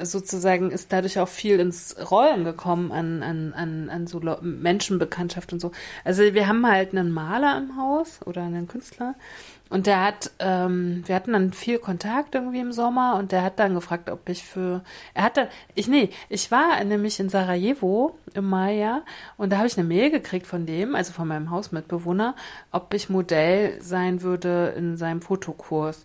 [0.00, 5.60] sozusagen ist dadurch auch viel ins Rollen gekommen an, an, an, an so Menschenbekanntschaft und
[5.60, 5.72] so.
[6.04, 9.14] Also wir haben halt einen Maler im Haus oder einen Künstler
[9.70, 13.58] und der hat, ähm, wir hatten dann viel Kontakt irgendwie im Sommer und der hat
[13.60, 14.82] dann gefragt, ob ich für,
[15.14, 19.02] er hat dann, ich, nee, ich war nämlich in Sarajevo im Mai, ja,
[19.36, 22.34] und da habe ich eine Mail gekriegt von dem, also von meinem Hausmitbewohner,
[22.72, 26.04] ob ich Modell sein würde in seinem Fotokurs,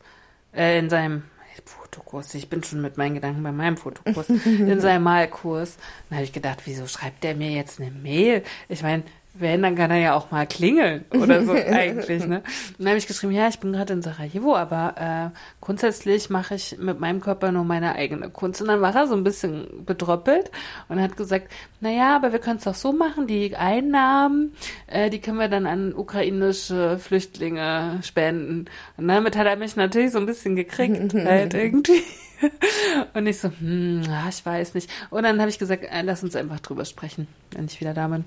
[0.54, 1.23] äh, in seinem
[1.65, 5.78] Fotokurs, ich bin schon mit meinen Gedanken bei meinem Fotokurs, in seinem Malkurs.
[6.10, 8.43] Dann habe ich gedacht, wieso schreibt der mir jetzt eine Mail?
[8.69, 9.04] Ich meine,
[9.39, 12.38] wenn, dann kann er ja auch mal klingeln oder so eigentlich, ne?
[12.38, 16.56] Und dann habe ich geschrieben, ja, ich bin gerade in Sarajevo, aber äh, grundsätzlich mache
[16.56, 18.62] ich mit meinem Körper nur meine eigene Kunst.
[18.62, 20.52] Und dann war er so ein bisschen bedröppelt
[20.88, 24.54] und hat gesagt, na ja, aber wir können es doch so machen, die Einnahmen,
[24.88, 28.65] äh, die können wir dann an ukrainische Flüchtlinge spenden.
[28.98, 32.04] Und damit hat er mich natürlich so ein bisschen gekriegt, halt irgendwie.
[33.13, 34.89] Und ich so, hm, ich weiß nicht.
[35.10, 38.08] Und dann habe ich gesagt, äh, lass uns einfach drüber sprechen, wenn ich wieder da
[38.08, 38.26] bin.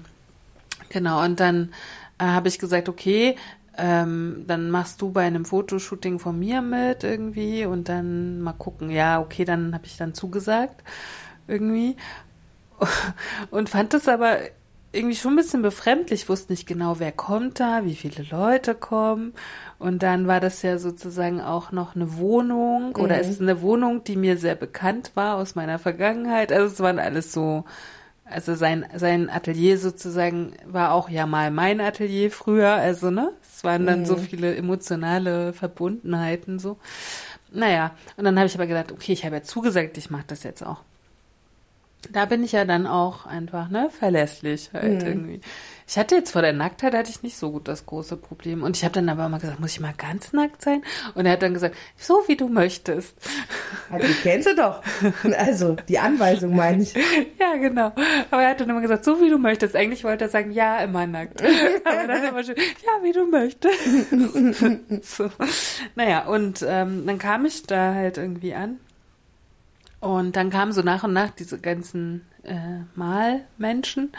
[0.90, 1.72] Genau, und dann
[2.18, 3.36] äh, habe ich gesagt, okay,
[3.76, 8.90] ähm, dann machst du bei einem Fotoshooting von mir mit irgendwie und dann mal gucken.
[8.90, 10.82] Ja, okay, dann habe ich dann zugesagt
[11.48, 11.96] irgendwie
[13.50, 14.38] und fand es aber
[14.92, 16.22] irgendwie schon ein bisschen befremdlich.
[16.22, 19.34] Ich wusste nicht genau, wer kommt da, wie viele Leute kommen.
[19.78, 23.20] Und dann war das ja sozusagen auch noch eine Wohnung oder Mhm.
[23.20, 26.52] es ist eine Wohnung, die mir sehr bekannt war aus meiner Vergangenheit.
[26.52, 27.64] Also es waren alles so,
[28.30, 32.72] also sein, sein Atelier sozusagen war auch ja mal mein Atelier früher.
[32.72, 33.32] Also, ne?
[33.42, 36.78] Es waren dann so viele emotionale Verbundenheiten so.
[37.50, 40.42] Naja, und dann habe ich aber gedacht, okay, ich habe ja zugesagt, ich mache das
[40.42, 40.82] jetzt auch.
[42.10, 45.40] Da bin ich ja dann auch einfach, ne, verlässlich halt irgendwie.
[45.88, 48.62] Ich hatte jetzt vor der Nacktheit hatte ich nicht so gut das große Problem.
[48.62, 50.82] Und ich habe dann aber immer gesagt, muss ich mal ganz nackt sein?
[51.14, 53.16] Und er hat dann gesagt, so wie du möchtest.
[53.90, 54.82] Halt, die kennst du doch.
[55.38, 56.94] Also, die Anweisung meine ich.
[57.40, 57.92] Ja, genau.
[58.30, 59.74] Aber er hat dann immer gesagt, so wie du möchtest.
[59.74, 61.40] Eigentlich wollte er sagen, ja, immer nackt.
[61.84, 63.78] Aber dann immer schön, ja, wie du möchtest.
[65.16, 65.30] so.
[65.94, 68.78] Naja, und ähm, dann kam ich da halt irgendwie an.
[70.00, 74.12] Und dann kamen so nach und nach diese ganzen äh, Malmenschen.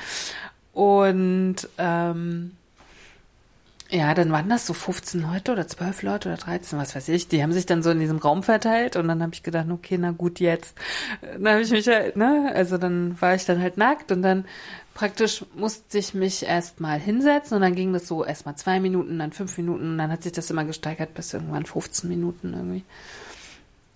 [0.74, 2.52] Und ähm,
[3.92, 7.28] ja, dann waren das so 15 Leute oder 12 Leute oder 13, was weiß ich.
[7.28, 9.98] Die haben sich dann so in diesem Raum verteilt und dann habe ich gedacht, okay,
[9.98, 10.78] na gut, jetzt.
[11.22, 14.46] Dann habe ich mich halt, ne, also dann war ich dann halt nackt und dann
[14.94, 19.32] praktisch musste ich mich erstmal hinsetzen und dann ging das so erstmal zwei Minuten, dann
[19.32, 22.84] fünf Minuten und dann hat sich das immer gesteigert bis irgendwann 15 Minuten irgendwie.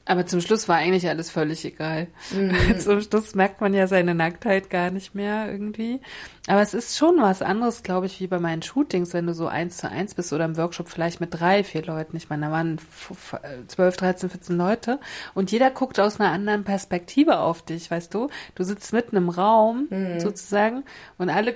[0.06, 2.08] Aber zum Schluss war eigentlich alles völlig egal.
[2.80, 6.02] Zum Schluss merkt man ja seine Nacktheit gar nicht mehr irgendwie.
[6.48, 9.48] Aber es ist schon was anderes, glaube ich, wie bei meinen Shootings, wenn du so
[9.48, 12.18] eins zu eins bist oder im Workshop vielleicht mit drei, vier Leuten.
[12.18, 15.00] Ich meine, da waren f- f- 12, 13, 14 Leute
[15.36, 18.28] und jeder guckt aus einer anderen Perspektive auf dich, weißt du?
[18.56, 19.88] Du sitzt mitten im Raum
[20.20, 20.84] sozusagen
[21.18, 21.56] und alle,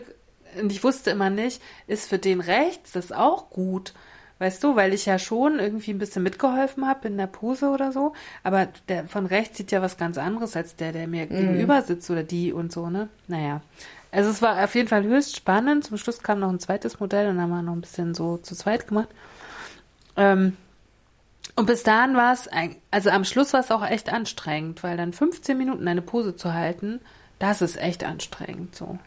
[0.62, 3.94] und ich wusste immer nicht, ist für den rechts das auch gut?
[4.40, 7.92] Weißt du, weil ich ja schon irgendwie ein bisschen mitgeholfen habe in der Pose oder
[7.92, 11.82] so, aber der von rechts sieht ja was ganz anderes als der, der mir gegenüber
[11.82, 13.10] sitzt oder die und so, ne?
[13.28, 13.62] Naja.
[14.12, 15.84] Also es war auf jeden Fall höchst spannend.
[15.84, 18.38] Zum Schluss kam noch ein zweites Modell und dann haben wir noch ein bisschen so
[18.38, 19.10] zu zweit gemacht.
[20.16, 20.56] Ähm,
[21.56, 22.48] und bis dahin war es,
[22.92, 26.54] also am Schluss war es auch echt anstrengend, weil dann 15 Minuten eine Pose zu
[26.54, 27.02] halten,
[27.40, 29.00] das ist echt anstrengend so.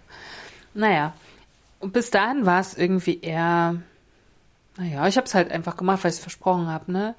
[0.75, 1.13] Naja,
[1.81, 3.77] und bis dahin war es irgendwie eher,
[4.81, 7.15] naja, ich habe es halt einfach gemacht, weil ich es versprochen habe, ne?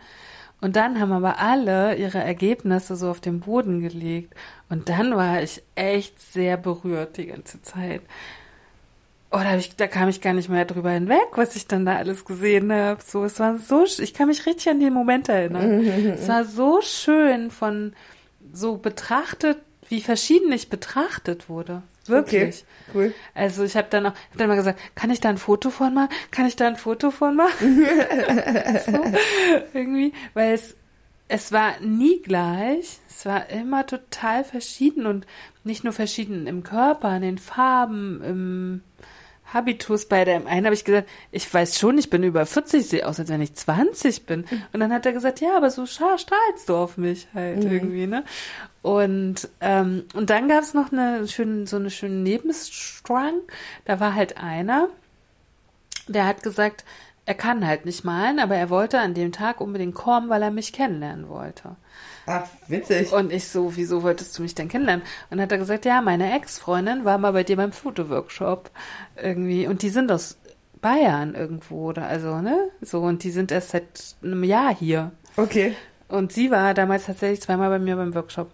[0.62, 4.34] Und dann haben aber alle ihre Ergebnisse so auf den Boden gelegt.
[4.70, 8.02] Und dann war ich echt sehr berührt die ganze Zeit.
[9.32, 11.96] Oh, da, ich, da kam ich gar nicht mehr drüber hinweg, was ich dann da
[11.96, 13.02] alles gesehen habe.
[13.04, 15.86] So, es war so, ich kann mich richtig an den Moment erinnern.
[15.86, 17.94] es war so schön von
[18.54, 21.82] so betrachtet, wie verschieden ich betrachtet wurde.
[22.08, 22.66] Wirklich.
[22.90, 23.14] Okay, cool.
[23.34, 25.94] Also ich habe dann auch hab dann mal gesagt, kann ich da ein Foto von
[25.94, 26.10] machen?
[26.32, 27.86] Kann ich da ein Foto von machen?
[28.86, 29.04] so,
[29.74, 30.76] irgendwie, weil es
[31.34, 35.26] es war nie gleich, es war immer total verschieden und
[35.64, 38.82] nicht nur verschieden im Körper, in den Farben, im
[39.54, 40.06] Habitus.
[40.06, 43.20] Bei dem einen habe ich gesagt, ich weiß schon, ich bin über 40, sehe aus,
[43.20, 44.46] als wenn ich 20 bin.
[44.74, 46.30] Und dann hat er gesagt, ja, aber so strahlst
[46.68, 48.24] du auf mich halt irgendwie, ne?
[48.82, 53.36] Und, ähm, und dann gab es noch eine schöne, so eine schöne Nebenstrang.
[53.86, 54.90] Da war halt einer,
[56.08, 56.84] der hat gesagt,
[57.26, 60.52] er kann halt nicht malen, aber er wollte an dem Tag unbedingt kommen, weil er
[60.52, 61.76] mich kennenlernen wollte.
[62.26, 63.12] Ach, witzig.
[63.12, 65.04] Und ich so, wieso wolltest du mich denn kennenlernen?
[65.30, 68.70] Und dann hat er gesagt, ja, meine Ex-Freundin war mal bei dir beim Fotoworkshop
[69.22, 70.38] irgendwie und die sind aus
[70.82, 72.70] Bayern irgendwo oder also, ne?
[72.82, 75.12] So, und die sind erst seit einem Jahr hier.
[75.38, 75.76] Okay.
[76.08, 78.52] Und sie war damals tatsächlich zweimal bei mir beim Workshop.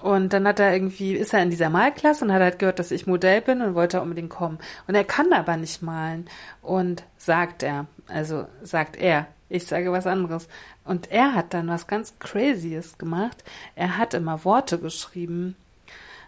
[0.00, 2.92] Und dann hat er irgendwie, ist er in dieser Malklasse und hat halt gehört, dass
[2.92, 4.58] ich Modell bin und wollte unbedingt kommen.
[4.86, 6.28] Und er kann aber nicht malen.
[6.62, 10.48] Und sagt er, also sagt er, ich sage was anderes.
[10.84, 13.42] Und er hat dann was ganz Crazyes gemacht.
[13.74, 15.56] Er hat immer Worte geschrieben.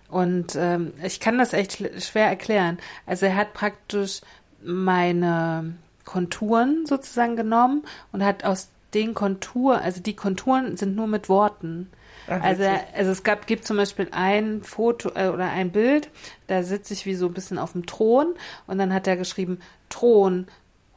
[0.09, 2.79] Und ähm, ich kann das echt schwer erklären.
[3.07, 4.21] Also er hat praktisch
[4.63, 11.29] meine Konturen sozusagen genommen und hat aus den Konturen, also die Konturen sind nur mit
[11.29, 11.91] Worten.
[12.27, 16.11] Ach, also, er- also es gab, gibt zum Beispiel ein Foto äh, oder ein Bild,
[16.49, 18.35] da sitze ich wie so ein bisschen auf dem Thron
[18.67, 20.49] und dann hat er geschrieben Thron,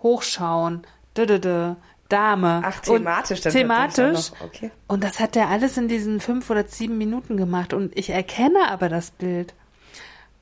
[0.01, 0.81] Hochschauen,
[1.15, 1.75] dödödö,
[2.13, 2.62] Dame.
[2.63, 4.32] Ach, Und thematisch dann Thematisch.
[4.43, 4.71] Okay.
[4.88, 7.73] Und das hat er alles in diesen fünf oder sieben Minuten gemacht.
[7.73, 9.54] Und ich erkenne aber das Bild.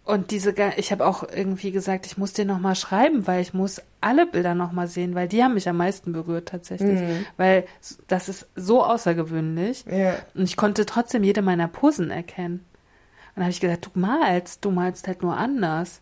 [0.04, 3.54] Und diese, ich habe auch irgendwie gesagt, ich muss dir noch mal schreiben, weil ich
[3.54, 7.00] muss alle Bilder noch mal sehen, weil die haben mich am meisten berührt tatsächlich,
[7.38, 9.86] weil s- das ist so außergewöhnlich.
[9.90, 10.16] Ja.
[10.34, 12.56] Und ich konnte trotzdem jede meiner Posen erkennen.
[12.56, 16.02] Und dann habe ich gesagt, du malst, du malst halt nur anders.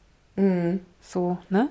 [1.01, 1.69] So, ne?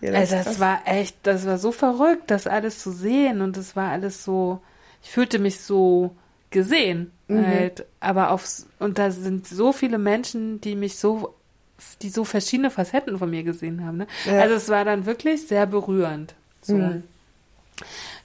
[0.00, 0.60] Ja, das also das krass.
[0.60, 4.60] war echt, das war so verrückt, das alles zu sehen und das war alles so,
[5.02, 6.14] ich fühlte mich so
[6.50, 7.46] gesehen Mhm.
[7.46, 11.34] halt, aber aufs, und da sind so viele Menschen, die mich so
[12.02, 13.98] die so verschiedene Facetten von mir gesehen haben.
[13.98, 14.06] Ne?
[14.24, 14.38] Ja.
[14.38, 16.34] Also es war dann wirklich sehr berührend.
[16.62, 16.74] So.
[16.76, 17.04] Mhm.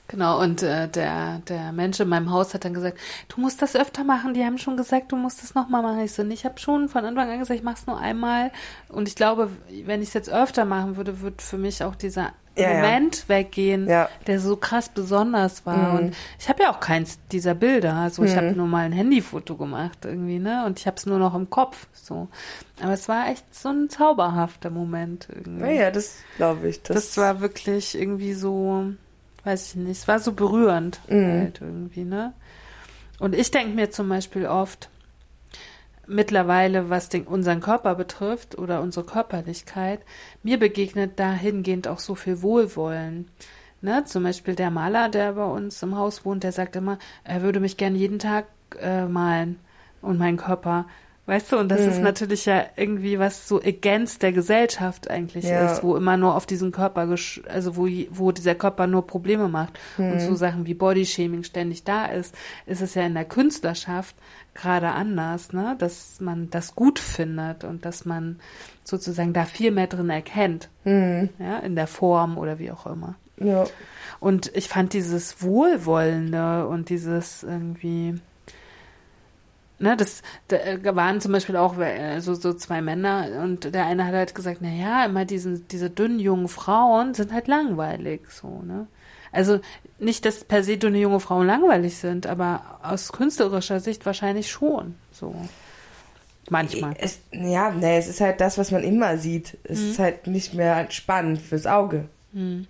[0.08, 3.74] Genau, und äh, der, der Mensch in meinem Haus hat dann gesagt, du musst das
[3.74, 4.34] öfter machen.
[4.34, 6.00] Die haben schon gesagt, du musst das nochmal machen.
[6.00, 8.52] Ich so, ich habe schon von Anfang an gesagt, ich mache es nur einmal.
[8.90, 9.50] Und ich glaube,
[9.86, 12.74] wenn ich es jetzt öfter machen würde, wird für mich auch dieser Ja, ja.
[12.76, 14.10] Moment weggehen, Ja.
[14.26, 15.92] der so krass besonders war.
[15.94, 15.98] Mhm.
[15.98, 17.94] Und ich habe ja auch keins dieser Bilder.
[17.94, 20.64] Also ich habe nur mal ein Handyfoto gemacht irgendwie, ne?
[20.66, 21.86] Und ich habe es nur noch im Kopf.
[21.94, 22.28] So.
[22.82, 25.62] Aber es war echt so ein zauberhafter Moment irgendwie.
[25.62, 26.82] Naja, das glaube ich.
[26.82, 28.84] Das, Das war wirklich irgendwie so,
[29.44, 31.40] weiß ich nicht, es war so berührend Mhm.
[31.40, 32.32] halt irgendwie, ne?
[33.20, 34.88] Und ich denke mir zum Beispiel oft,
[36.06, 40.00] mittlerweile, was den, unseren Körper betrifft oder unsere Körperlichkeit,
[40.42, 43.28] mir begegnet dahingehend auch so viel Wohlwollen.
[43.80, 44.04] Ne?
[44.04, 47.60] Zum Beispiel der Maler, der bei uns im Haus wohnt, der sagt immer, er würde
[47.60, 48.46] mich gern jeden Tag
[48.80, 49.58] äh, malen
[50.02, 50.86] und meinen Körper.
[51.26, 55.72] Weißt du, und das ist natürlich ja irgendwie was so against der Gesellschaft eigentlich Ja.
[55.72, 59.48] ist, wo immer nur auf diesen Körper, gesch also wo, wo dieser Körper nur Probleme
[59.48, 62.34] macht und so Sachen wie Bodyshaming ständig da ist,
[62.66, 64.14] ist es ja in der Künstlerschaft
[64.52, 68.38] gerade anders, ne, dass man das gut findet und dass man
[68.84, 73.14] sozusagen da viel mehr drin erkennt, ja, in der Form oder wie auch immer.
[73.40, 73.64] ja.
[74.20, 78.14] Und ich fand dieses Wohlwollende und dieses irgendwie,
[79.78, 83.86] ne, das da äh, waren zum Beispiel auch äh, so, so zwei Männer und der
[83.86, 88.22] eine hat halt gesagt, na ja, immer diesen, diese dünnen jungen Frauen sind halt langweilig,
[88.30, 88.86] so, ne.
[89.32, 89.58] Also
[89.98, 94.94] nicht, dass per se dünne junge Frauen langweilig sind, aber aus künstlerischer Sicht wahrscheinlich schon,
[95.12, 95.34] so.
[96.50, 96.94] Manchmal.
[97.00, 99.56] Es, ja, nee, es ist halt das, was man immer sieht.
[99.64, 99.90] Es Mhm.
[99.90, 102.04] ist halt nicht mehr spannend fürs Auge.
[102.34, 102.66] Hm.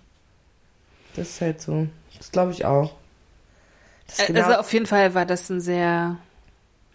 [1.15, 1.85] Das ist halt so.
[2.17, 2.93] Das glaube ich auch.
[4.17, 6.15] Äh, genau- Also auf jeden Fall war das ein sehr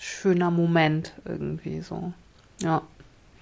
[0.01, 2.13] schöner Moment irgendwie so.
[2.61, 2.83] Ja.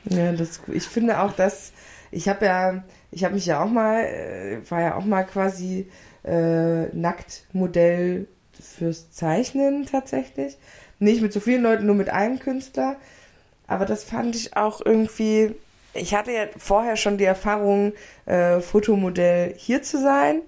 [0.05, 1.73] Ja, das, ich finde auch, dass
[2.11, 5.89] ich habe ja, ich habe mich ja auch mal, äh, war ja auch mal quasi
[6.25, 8.27] äh, Nacktmodell
[8.61, 10.57] fürs Zeichnen tatsächlich.
[10.99, 12.97] Nicht mit so vielen Leuten, nur mit einem Künstler.
[13.67, 15.55] Aber das fand ich auch irgendwie.
[15.95, 17.93] Ich hatte ja vorher schon die Erfahrung,
[18.27, 20.43] äh, Fotomodell hier zu sein,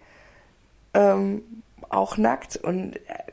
[0.95, 1.43] ähm,
[1.89, 3.30] auch nackt und äh,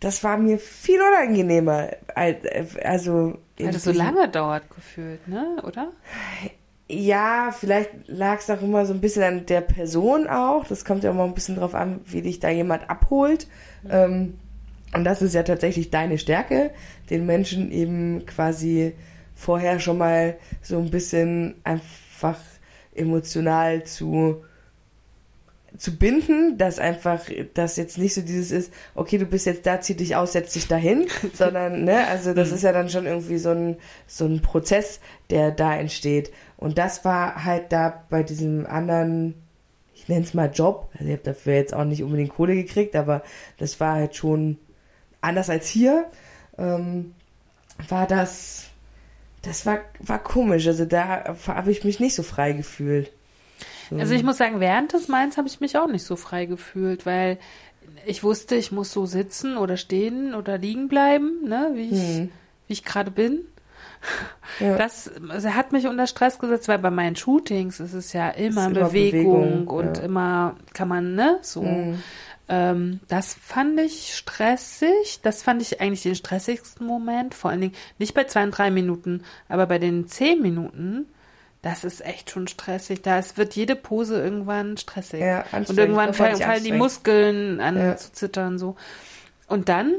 [0.00, 1.90] das war mir viel unangenehmer.
[2.14, 5.56] als- Also Weil das so lange dauert gefühlt, ne?
[5.64, 5.92] Oder?
[6.88, 10.66] ja, vielleicht lag es auch immer so ein bisschen an der Person auch.
[10.66, 13.46] Das kommt ja immer ein bisschen drauf an, wie dich da jemand abholt.
[13.88, 14.38] Ähm,
[14.92, 16.70] und das ist ja tatsächlich deine Stärke,
[17.08, 18.94] den Menschen eben quasi
[19.36, 22.38] vorher schon mal so ein bisschen einfach
[22.92, 24.42] emotional zu
[25.76, 27.22] zu binden, dass einfach
[27.54, 30.52] das jetzt nicht so dieses ist, okay, du bist jetzt da, zieh dich aus, setz
[30.52, 34.42] dich dahin, sondern, ne, also das ist ja dann schon irgendwie so ein, so ein
[34.42, 36.32] Prozess, der da entsteht.
[36.56, 39.34] Und das war halt da bei diesem anderen,
[39.94, 42.96] ich nenne es mal Job, also ich habe dafür jetzt auch nicht unbedingt Kohle gekriegt,
[42.96, 43.22] aber
[43.58, 44.58] das war halt schon
[45.20, 46.06] anders als hier,
[46.58, 47.14] ähm,
[47.88, 48.64] war das,
[49.42, 53.12] das war, war komisch, also da habe ich mich nicht so frei gefühlt.
[53.90, 53.96] So.
[53.96, 57.06] Also ich muss sagen, während des Mainz habe ich mich auch nicht so frei gefühlt,
[57.06, 57.38] weil
[58.06, 62.30] ich wusste, ich muss so sitzen oder stehen oder liegen bleiben, ne, wie ich, Hm.
[62.66, 63.40] wie ich gerade bin.
[64.60, 64.76] Ja.
[64.78, 68.66] Das also hat mich unter Stress gesetzt, weil bei meinen Shootings ist es ja immer,
[68.66, 70.04] immer Bewegung, Bewegung, und ja.
[70.04, 71.62] immer kann man, ne, so.
[71.62, 72.02] Mhm.
[72.48, 75.20] Ähm, das fand ich stressig.
[75.22, 77.34] Das fand ich eigentlich den stressigsten Moment.
[77.34, 81.06] Vor allen Dingen nicht bei zwei und drei Minuten, aber bei den zehn Minuten.
[81.62, 83.02] Das ist echt schon stressig.
[83.02, 85.20] Da es wird jede Pose irgendwann stressig.
[85.20, 86.72] Ja, und irgendwann fand fallen, die.
[86.72, 87.96] Muskeln an Ja.
[87.96, 88.76] zu zittern so.
[89.46, 89.94] Und dann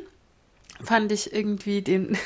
[0.84, 2.18] fand ich irgendwie den,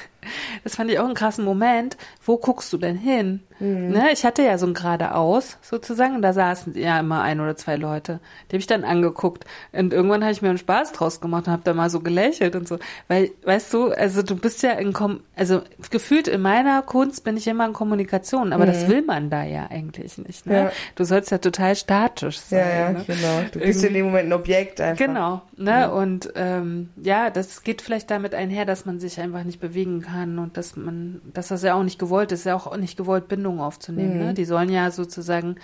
[0.64, 1.98] das fand ich auch einen krassen Moment.
[2.26, 3.42] Wo guckst du denn hin?
[3.60, 3.90] Mhm.
[3.92, 7.56] Ne, ich hatte ja so ein geradeaus sozusagen und da saßen ja immer ein oder
[7.56, 8.20] zwei Leute.
[8.50, 11.54] Die habe ich dann angeguckt und irgendwann habe ich mir einen Spaß draus gemacht und
[11.54, 12.80] habe da mal so gelächelt und so.
[13.08, 17.38] Weil, weißt du, also du bist ja in Kom also gefühlt in meiner Kunst bin
[17.38, 20.46] ich immer in Kommunikation, aber das will man da ja eigentlich nicht.
[20.46, 20.54] Ne?
[20.54, 20.66] Mhm.
[20.66, 20.72] Ja.
[20.96, 22.60] Du sollst ja total statisch sein.
[22.60, 23.04] Ja, ja, ne?
[23.08, 23.40] genau.
[23.54, 25.06] Du bist in Irgendwie- dem Moment ein Objekt einfach.
[25.06, 25.92] Genau, ne?
[25.94, 30.15] Und ähm, ja, das geht vielleicht damit einher, dass man sich einfach nicht bewegen kann
[30.24, 33.60] und dass man, dass das ja auch nicht gewollt ist, ja auch nicht gewollt, Bindungen
[33.60, 34.18] aufzunehmen.
[34.18, 34.34] Ne?
[34.34, 35.56] Die sollen ja sozusagen,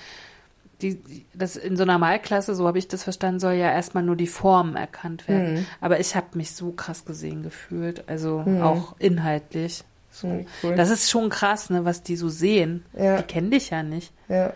[0.81, 0.99] die,
[1.33, 4.27] das in so einer Malklasse, so habe ich das verstanden, soll ja erstmal nur die
[4.27, 5.65] Form erkannt werden.
[5.79, 9.83] Aber ich habe mich so krass gesehen gefühlt, also auch inhaltlich.
[10.11, 10.27] So.
[10.27, 10.75] Mhm, cool.
[10.75, 12.83] Das ist schon krass, ne, was die so sehen.
[12.93, 13.17] Ja.
[13.17, 14.11] Die kennen dich ja nicht.
[14.27, 14.53] Ja.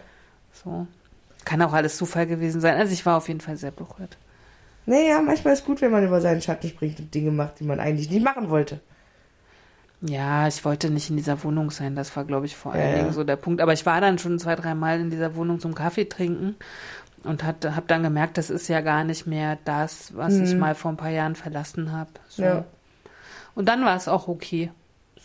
[0.51, 0.88] So.
[1.45, 2.78] Kann auch alles Zufall gewesen sein.
[2.78, 4.17] Also ich war auf jeden Fall sehr berührt.
[4.86, 7.80] Naja, manchmal ist gut, wenn man über seinen Schatten springt und Dinge macht, die man
[7.80, 8.82] eigentlich nicht machen wollte.
[10.08, 11.95] Ja, ich wollte nicht in dieser Wohnung sein.
[11.95, 12.95] Das war, glaube ich, vor allen Ja, ja.
[12.97, 13.62] Dingen so der Punkt.
[13.62, 16.56] Aber ich war dann schon zwei, dreimal in dieser Wohnung zum Kaffee trinken
[17.24, 20.91] und habe dann gemerkt, das ist ja gar nicht mehr das, was ich mal vor
[20.91, 22.12] ein paar Jahren verlassen habe.
[22.28, 22.41] So.
[22.43, 22.47] Mhm.
[22.47, 22.66] Ja.
[23.56, 24.72] Und dann war es auch okay.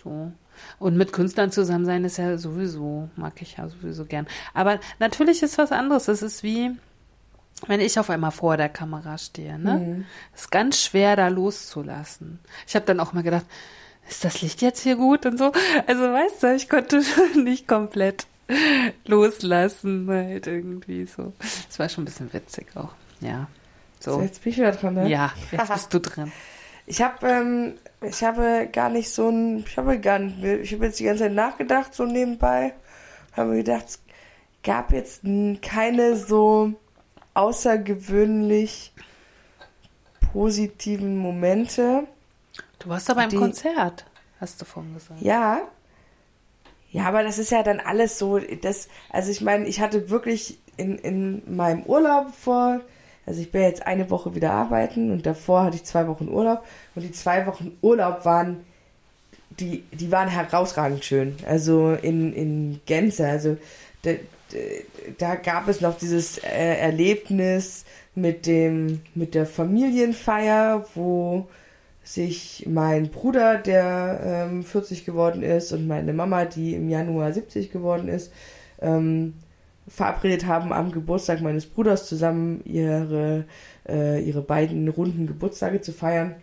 [0.03, 0.33] So.
[0.79, 4.27] Und mit Künstlern zusammen sein ist ja sowieso, mag ich ja sowieso gern.
[4.55, 6.09] Aber natürlich ist was anderes.
[6.09, 6.71] Es ist wie,
[7.67, 9.75] wenn ich auf einmal vor der Kamera stehe, ne?
[9.75, 10.05] Mhm.
[10.35, 12.39] Es ist ganz schwer, da loszulassen.
[12.67, 13.45] Ich habe dann auch mal gedacht,
[14.11, 15.53] ist das Licht jetzt hier gut und so?
[15.87, 18.27] Also weißt du, ich konnte schon nicht komplett
[19.07, 21.33] loslassen, halt irgendwie so.
[21.69, 22.91] Es war schon ein bisschen witzig auch.
[23.21, 23.49] Ja.
[24.01, 24.21] So.
[24.21, 25.09] Jetzt bin ich wieder dran, ne?
[25.09, 26.33] Ja, jetzt bist du drin.
[26.87, 30.87] Ich habe ähm, ich habe gar nicht so ein, ich habe gar nicht, ich habe
[30.87, 32.75] jetzt die ganze Zeit nachgedacht, so nebenbei,
[33.33, 34.01] habe mir gedacht, es
[34.65, 35.23] gab jetzt
[35.63, 36.73] keine so
[37.35, 38.93] außergewöhnlich
[40.33, 42.09] positiven Momente.
[42.81, 44.05] Du warst beim Die- Konzert,
[44.41, 45.23] hast du vorhin gesagt.
[45.23, 45.61] Ja.
[46.91, 50.59] Ja, aber das ist ja dann alles so, das, also ich meine, ich hatte wirklich
[50.77, 52.81] in, in meinem Urlaub vor,
[53.27, 56.65] also ich bin jetzt eine Woche wieder arbeiten und davor hatte ich zwei Wochen Urlaub
[56.97, 58.65] und die zwei Wochen Urlaub waren,
[59.51, 63.57] die, die waren herausragend schön, also in, in Gänze, also
[64.03, 64.11] da,
[65.19, 67.85] da gab es noch dieses äh, Erlebnis
[68.17, 71.47] mit dem, mit der Familienfeier, wo
[72.15, 77.71] sich mein Bruder, der ähm, 40 geworden ist, und meine Mama, die im Januar 70
[77.71, 78.33] geworden ist,
[78.81, 79.35] ähm,
[79.87, 83.45] verabredet haben, am Geburtstag meines Bruders zusammen ihre,
[83.89, 86.35] äh, ihre beiden runden Geburtstage zu feiern.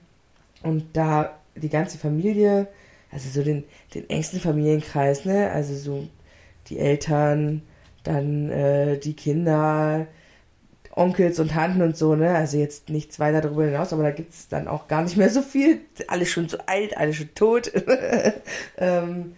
[0.64, 2.68] Und da die ganze Familie,
[3.12, 6.08] also so den, den engsten Familienkreis, ne, also so
[6.68, 7.62] die Eltern,
[8.04, 10.08] dann äh, die Kinder,
[10.98, 12.36] Onkels und Tanten und so, ne?
[12.36, 15.42] Also jetzt nichts weiter darüber hinaus, aber da gibt's dann auch gar nicht mehr so
[15.42, 15.82] viel.
[16.08, 17.72] Alle schon so alt, alle schon tot.
[18.78, 19.36] ähm,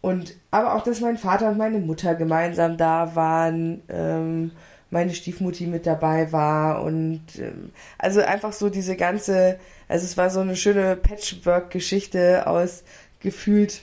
[0.00, 4.52] und aber auch, dass mein Vater und meine Mutter gemeinsam da waren, ähm,
[4.90, 9.58] meine Stiefmutti mit dabei war und ähm, also einfach so diese ganze,
[9.88, 12.84] also es war so eine schöne Patchwork-Geschichte aus
[13.20, 13.82] gefühlt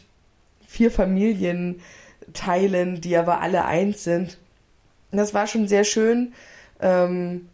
[0.65, 4.37] vier Familienteilen, die aber alle eins sind.
[5.11, 6.33] Und das war schon sehr schön,
[6.83, 7.49] ähm,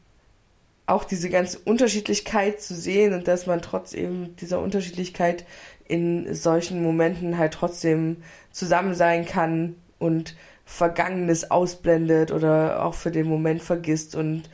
[0.85, 5.45] auch diese ganze Unterschiedlichkeit zu sehen und dass man trotz eben dieser Unterschiedlichkeit
[5.87, 8.17] in solchen Momenten halt trotzdem
[8.51, 14.49] zusammen sein kann und Vergangenes ausblendet oder auch für den Moment vergisst und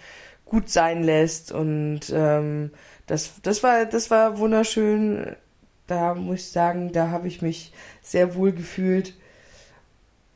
[0.46, 2.72] gut sein lässt und ähm,
[3.08, 5.36] das, das war das war wunderschön.
[5.88, 7.72] Da muss ich sagen, da habe ich mich
[8.02, 9.14] sehr wohl gefühlt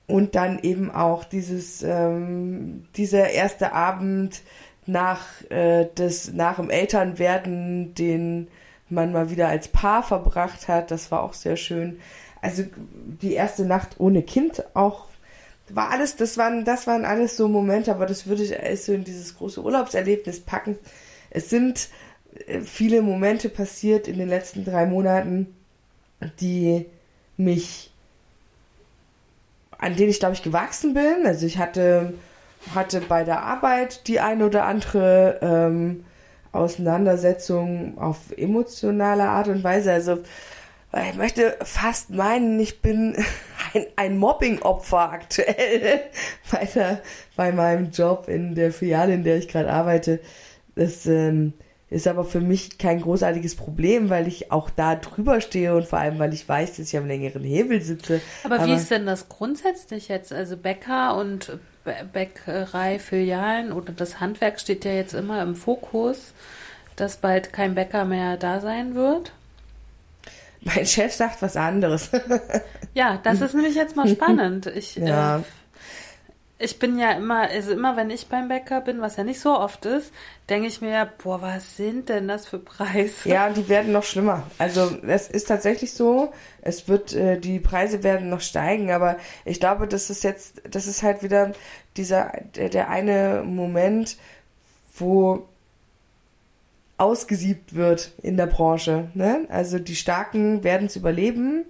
[0.10, 4.42] und dann eben auch dieses ähm, dieser erste Abend
[4.86, 8.48] nach äh, des nach dem Elternwerden, den
[8.90, 12.00] man mal wieder als Paar verbracht hat, das war auch sehr schön.
[12.42, 12.64] Also
[13.22, 15.06] die erste Nacht ohne Kind auch
[15.70, 18.94] war alles, das waren das waren alles so Momente, aber das würde ich alles so
[18.94, 20.78] in dieses große Urlaubserlebnis packen.
[21.30, 21.90] Es sind
[22.48, 25.56] äh, viele Momente passiert in den letzten drei Monaten,
[26.40, 26.88] die
[27.38, 27.92] mich
[29.80, 31.26] an denen ich, glaube ich, gewachsen bin.
[31.26, 32.14] Also ich hatte,
[32.76, 36.06] hatte bei der Arbeit die ein oder andere ähm,
[36.52, 39.92] Auseinandersetzung auf emotionale Art und Weise.
[39.92, 40.20] Also
[41.10, 43.16] ich möchte fast meinen, ich bin
[43.74, 46.02] ein, ein Mobbing-Opfer aktuell
[46.52, 47.02] bei, der,
[47.36, 50.20] bei meinem Job in der Filiale, in der ich gerade arbeite.
[50.76, 51.54] Das ähm,
[51.90, 56.00] ist aber für mich kein großartiges Problem, weil ich auch da drüber stehe und vor
[56.00, 58.22] allem, weil ich weiß, dass ich am längeren Hebel sitze.
[58.44, 60.32] Aber, wie ist denn das grundsätzlich jetzt?
[60.32, 66.34] Also Bäcker und Bä- Bäckerei, Filialen oder das Handwerk steht ja jetzt immer im Fokus,
[66.96, 69.32] dass bald kein Bäcker mehr da sein wird.
[70.62, 72.10] Mein Chef sagt was anderes.
[72.94, 74.68] Ja, das ist nämlich jetzt mal spannend.
[74.68, 75.38] Ich, Ja.
[75.40, 75.42] äh,
[76.62, 79.58] ich bin ja immer, also immer wenn ich beim Bäcker bin, was ja nicht so
[79.58, 80.12] oft ist,
[80.50, 83.30] denke ich mir, boah, was sind denn das für Preise?
[83.30, 84.44] Ja, die werden noch schlimmer.
[84.58, 89.62] Also es ist tatsächlich so, es wird, äh, die Preise werden noch steigen, aber ich
[89.62, 91.54] glaube, das ist jetzt, das ist halt wieder
[91.96, 94.18] dieser, der, der eine Moment,
[94.98, 95.48] wo
[96.98, 99.10] ausgesiebt wird in der Branche.
[99.14, 99.46] Ne?
[99.48, 101.64] Also die Starken werden es überleben,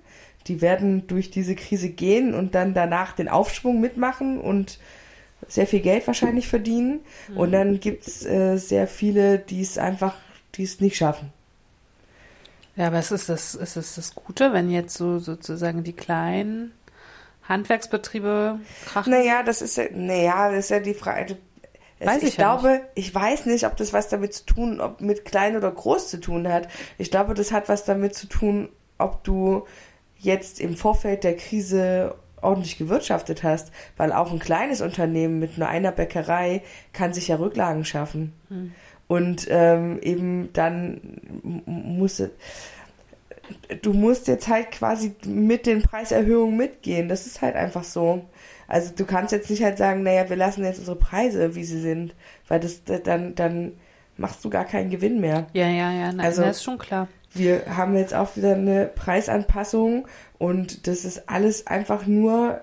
[0.49, 4.79] die werden durch diese Krise gehen und dann danach den Aufschwung mitmachen und
[5.47, 7.01] sehr viel Geld wahrscheinlich verdienen.
[7.35, 10.15] Und dann gibt's äh, sehr viele, die es einfach,
[10.55, 11.31] die es nicht schaffen.
[12.75, 16.73] Ja, aber es ist das, es ist das Gute, wenn jetzt so sozusagen die kleinen
[17.43, 19.11] Handwerksbetriebe krachen.
[19.11, 21.37] Naja, das ist ja, naja, das ist ja die Frage.
[21.99, 24.81] Es, Weiß ich ich ja glaube, ich weiß nicht, ob das was damit zu tun,
[24.81, 26.69] ob mit klein oder groß zu tun hat.
[26.97, 29.65] Ich glaube, das hat was damit zu tun, ob du
[30.19, 35.67] jetzt im Vorfeld der Krise ordentlich gewirtschaftet hast, weil auch ein kleines Unternehmen mit nur
[35.67, 36.61] einer Bäckerei
[36.93, 38.33] kann sich ja Rücklagen schaffen.
[38.49, 38.71] Hm.
[39.07, 41.01] Und ähm, eben dann
[41.43, 42.21] m- muss
[43.81, 47.09] du musst jetzt halt quasi mit den Preiserhöhungen mitgehen.
[47.09, 48.25] Das ist halt einfach so.
[48.67, 51.79] Also du kannst jetzt nicht halt sagen, naja, wir lassen jetzt unsere Preise, wie sie
[51.81, 52.13] sind,
[52.47, 53.73] weil das dann dann
[54.17, 55.47] machst du gar keinen Gewinn mehr.
[55.53, 57.07] Ja, ja, ja, nein, Also- das ist schon klar.
[57.33, 60.07] Wir haben jetzt auch wieder eine Preisanpassung
[60.37, 62.61] und das ist alles einfach nur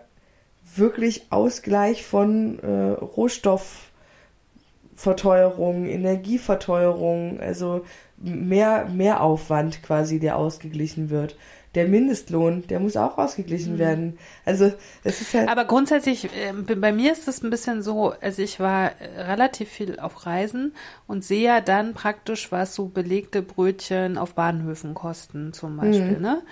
[0.75, 7.87] wirklich Ausgleich von äh, Rohstoffverteuerung, Energieverteuerung, also
[8.17, 11.37] mehr, mehr Aufwand quasi, der ausgeglichen wird.
[11.77, 14.18] Der Mindestlohn, der muss auch ausgeglichen werden.
[14.45, 14.72] Also
[15.05, 15.49] es ist halt.
[15.49, 19.68] Aber grundsätzlich, ähm, bei- mir ist es ein bisschen so, also ich war äh, relativ
[19.68, 20.74] viel auf Reisen
[21.07, 26.43] und sehe ja dann praktisch, was so belegte Brötchen auf Bahnhöfen kosten zum Beispiel, ne?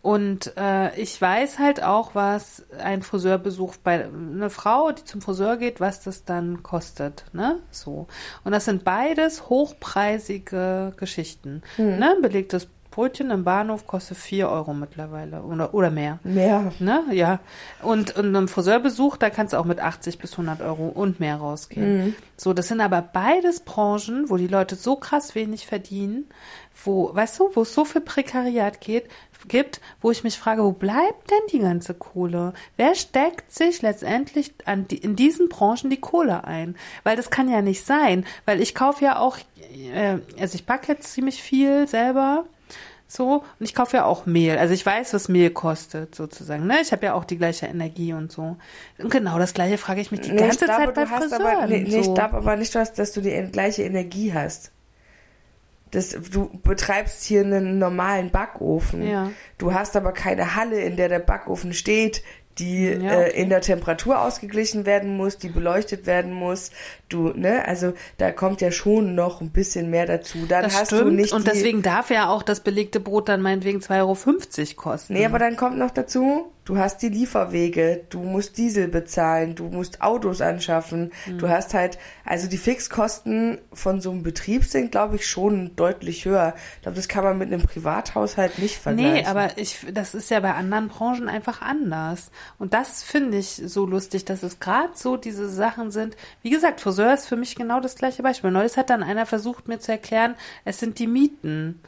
[0.00, 5.56] Und äh, ich weiß halt auch, was ein Friseurbesuch bei einer Frau, die zum Friseur
[5.56, 7.56] geht, was das dann kostet, ne?
[7.72, 8.06] So.
[8.44, 11.62] Und das sind beides hochpreisige Geschichten.
[11.98, 12.16] Ne?
[12.22, 12.68] Belegtes
[12.98, 16.18] Brötchen im Bahnhof kostet 4 Euro mittlerweile oder, oder mehr.
[16.24, 16.72] mehr.
[16.80, 17.38] Ne, ja.
[17.80, 21.36] Und, und einem Friseurbesuch, da kannst du auch mit 80 bis 100 Euro und mehr
[21.36, 22.16] rausgehen.
[22.36, 26.28] So, das sind aber beides Branchen, wo die Leute so krass wenig verdienen,
[26.84, 29.04] wo, weißt du, wo es so viel Prekariat geht,
[29.46, 32.52] gibt, wo ich mich frage, wo bleibt denn die ganze Kohle?
[32.76, 34.54] Wer steckt sich letztendlich
[34.90, 36.74] die, in diesen Branchen die Kohle ein?
[37.04, 39.38] Weil das kann ja nicht sein, weil ich kaufe ja auch,
[39.94, 42.44] äh, also ich backe jetzt ziemlich viel selber.
[43.10, 44.58] So, und ich kaufe ja auch Mehl.
[44.58, 46.66] Also ich weiß, was Mehl kostet, sozusagen.
[46.66, 46.76] Ne?
[46.82, 48.58] Ich habe ja auch die gleiche Energie und so.
[48.98, 51.22] Und genau das gleiche frage ich mich die Nee, ganze glaube, Zeit bei du hast
[51.22, 51.46] Friseuren.
[51.46, 52.12] aber, nee, nee, ich so.
[52.14, 54.72] glaube aber nicht, dass, dass du die gleiche Energie hast.
[55.90, 59.08] Das, du betreibst hier einen normalen Backofen.
[59.08, 59.30] Ja.
[59.56, 62.22] Du hast aber keine Halle, in der der Backofen steht,
[62.58, 63.42] die Ja, äh, okay.
[63.42, 66.70] in der Temperatur ausgeglichen werden muss, die beleuchtet werden muss.
[67.08, 70.38] Du, ne, also da kommt ja schon noch ein bisschen mehr dazu.
[70.48, 71.02] Dann das hast stimmt.
[71.02, 75.12] du nicht und deswegen darf ja auch das belegte Brot dann meinetwegen 2,50 Euro kosten.
[75.14, 79.68] Nee, aber dann kommt noch dazu, du hast die Lieferwege, du musst Diesel bezahlen, du
[79.68, 81.38] musst Autos anschaffen, Mhm.
[81.38, 86.26] du hast halt, also die Fixkosten von so einem Betrieb sind, glaube ich, schon deutlich
[86.26, 86.54] höher.
[86.76, 89.14] Ich glaube, das kann man mit einem Privathaushalt nicht vergleichen.
[89.14, 92.30] Nee, aber ich, das ist ja bei anderen Branchen einfach anders.
[92.58, 96.18] Und das finde ich so lustig, dass es gerade so diese Sachen sind.
[96.42, 98.50] Wie gesagt, Friseur ist für mich genau das gleiche Beispiel.
[98.50, 100.34] Neulich hat dann einer versucht, mir zu erklären,
[100.66, 101.80] es sind die Mieten.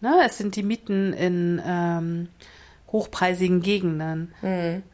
[0.00, 0.12] Ne?
[0.26, 2.28] Es sind die Mieten in ähm,
[2.94, 4.32] hochpreisigen Gegenden.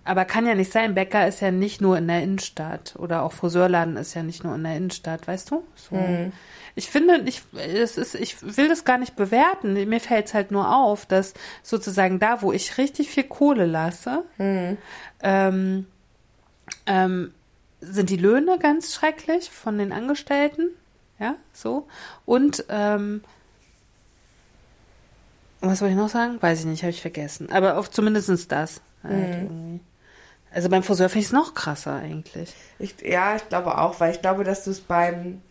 [0.04, 0.94] Aber kann ja nicht sein.
[0.94, 2.94] Bäcker ist ja nicht nur in der Innenstadt.
[2.98, 5.62] Oder auch Friseurladen ist ja nicht nur in der Innenstadt, weißt du?
[5.74, 5.96] So.
[6.76, 9.74] Ich finde, ich, es ist, ich will das gar nicht bewerten.
[9.74, 14.24] Mir fällt es halt nur auf, dass sozusagen da, wo ich richtig viel Kohle lasse,
[15.22, 15.86] ähm,
[16.86, 17.34] ähm,
[17.82, 20.70] sind die Löhne ganz schrecklich von den Angestellten.
[21.18, 21.86] Ja, so.
[22.24, 23.22] Und ähm,
[25.60, 26.40] was wollte ich noch sagen?
[26.40, 27.50] Weiß ich nicht, habe ich vergessen.
[27.50, 28.80] Aber auf zumindestens das.
[29.02, 29.80] Halt irgendwie.
[30.52, 32.54] Also beim Friseur finde ich es noch krasser eigentlich.
[32.78, 35.42] Ich, ja, ich glaube auch, weil ich glaube, dass du es beim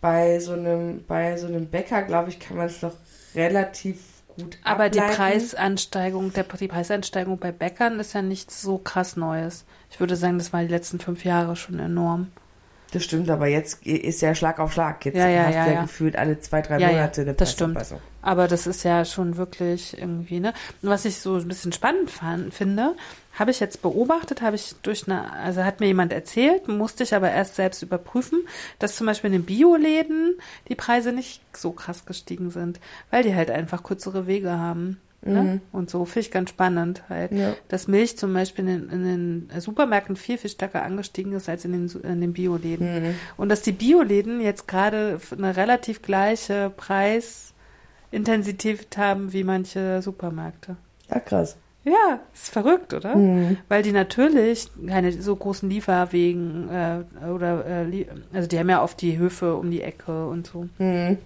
[0.00, 2.92] bei so einem bei so einem Bäcker, glaube ich, kann man es noch
[3.34, 3.98] relativ
[4.36, 5.16] gut Aber die ableiten.
[5.16, 9.64] Preisansteigung, der, die Preisansteigung bei Bäckern ist ja nichts so krass Neues.
[9.90, 12.28] Ich würde sagen, das war die letzten fünf Jahre schon enorm.
[12.92, 15.04] Das stimmt, aber jetzt ist ja Schlag auf Schlag.
[15.06, 15.82] Jetzt Ja, ja, hast ja, du ja, ja.
[15.82, 17.78] gefühlt alle zwei, drei Monate eine das stimmt.
[18.20, 20.52] Aber das ist ja schon wirklich irgendwie, ne?
[20.82, 22.94] Und was ich so ein bisschen spannend fand, finde,
[23.32, 27.14] habe ich jetzt beobachtet, habe ich durch eine, also hat mir jemand erzählt, musste ich
[27.14, 28.46] aber erst selbst überprüfen,
[28.78, 30.36] dass zum Beispiel in den Bioläden
[30.68, 32.78] die Preise nicht so krass gestiegen sind,
[33.10, 35.00] weil die halt einfach kürzere Wege haben.
[35.24, 35.60] Ne?
[35.70, 37.54] Und so finde ich ganz spannend halt, Ja.
[37.68, 41.72] dass Milch zum Beispiel in, in den Supermärkten viel, viel stärker angestiegen ist als in
[41.72, 43.14] den, in den Bioläden.
[43.36, 46.70] Und dass die Bioläden jetzt gerade eine relativ gleiche
[48.10, 50.76] Preisintensität haben wie manche Supermärkte.
[51.10, 51.56] Ja, krass.
[51.84, 53.16] Ja, ist verrückt, oder?
[53.68, 59.00] Weil die natürlich keine so großen Lieferwegen äh, oder äh, also die haben ja oft
[59.00, 60.68] die Höfe um die Ecke und so.
[60.78, 61.18] Mhm.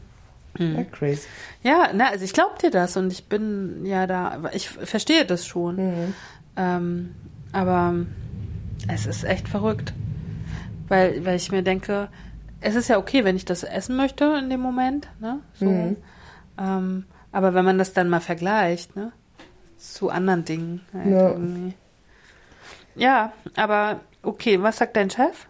[0.58, 0.76] Hm.
[0.76, 1.26] Ja, crazy.
[1.62, 5.46] Ja, na, also ich glaube dir das und ich bin ja da, ich verstehe das
[5.46, 5.76] schon.
[5.76, 6.14] Mhm.
[6.56, 7.14] Ähm,
[7.52, 7.94] aber
[8.88, 9.92] es ist echt verrückt.
[10.88, 12.08] Weil, weil ich mir denke,
[12.60, 15.40] es ist ja okay, wenn ich das essen möchte in dem Moment, ne?
[15.54, 15.66] So.
[15.66, 15.96] Mhm.
[16.58, 19.12] Ähm, aber wenn man das dann mal vergleicht, ne?
[19.78, 21.28] Zu anderen Dingen halt Ja.
[21.30, 21.74] irgendwie.
[22.94, 25.46] Ja, aber okay, was sagt dein Chef?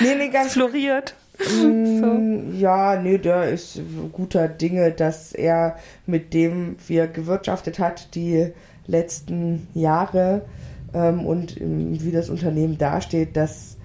[0.00, 1.14] Nee, nee, ganz Floriert.
[1.38, 3.80] Mm, Ja, nee, der ist
[4.12, 5.76] guter Dinge, dass er
[6.06, 8.52] mit dem, wie er gewirtschaftet hat, die
[8.86, 10.42] letzten Jahre
[10.94, 13.76] ähm, und ähm, wie das Unternehmen dasteht, das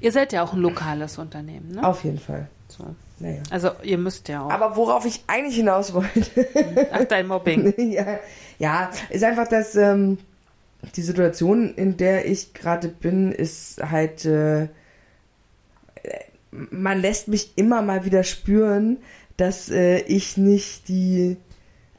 [0.00, 1.82] Ihr seid ja auch ein lokales Unternehmen, ne?
[1.86, 2.48] auf jeden Fall.
[2.68, 2.84] So.
[3.18, 3.42] Naja.
[3.50, 4.50] Also ihr müsst ja auch.
[4.50, 6.46] Aber worauf ich eigentlich hinaus wollte,
[6.92, 7.72] Ach, dein Mobbing.
[7.90, 8.18] ja,
[8.58, 10.18] ja, ist einfach, dass ähm,
[10.94, 14.68] die Situation, in der ich gerade bin, ist halt, äh,
[16.50, 18.98] man lässt mich immer mal wieder spüren,
[19.36, 21.36] dass äh, ich nicht die,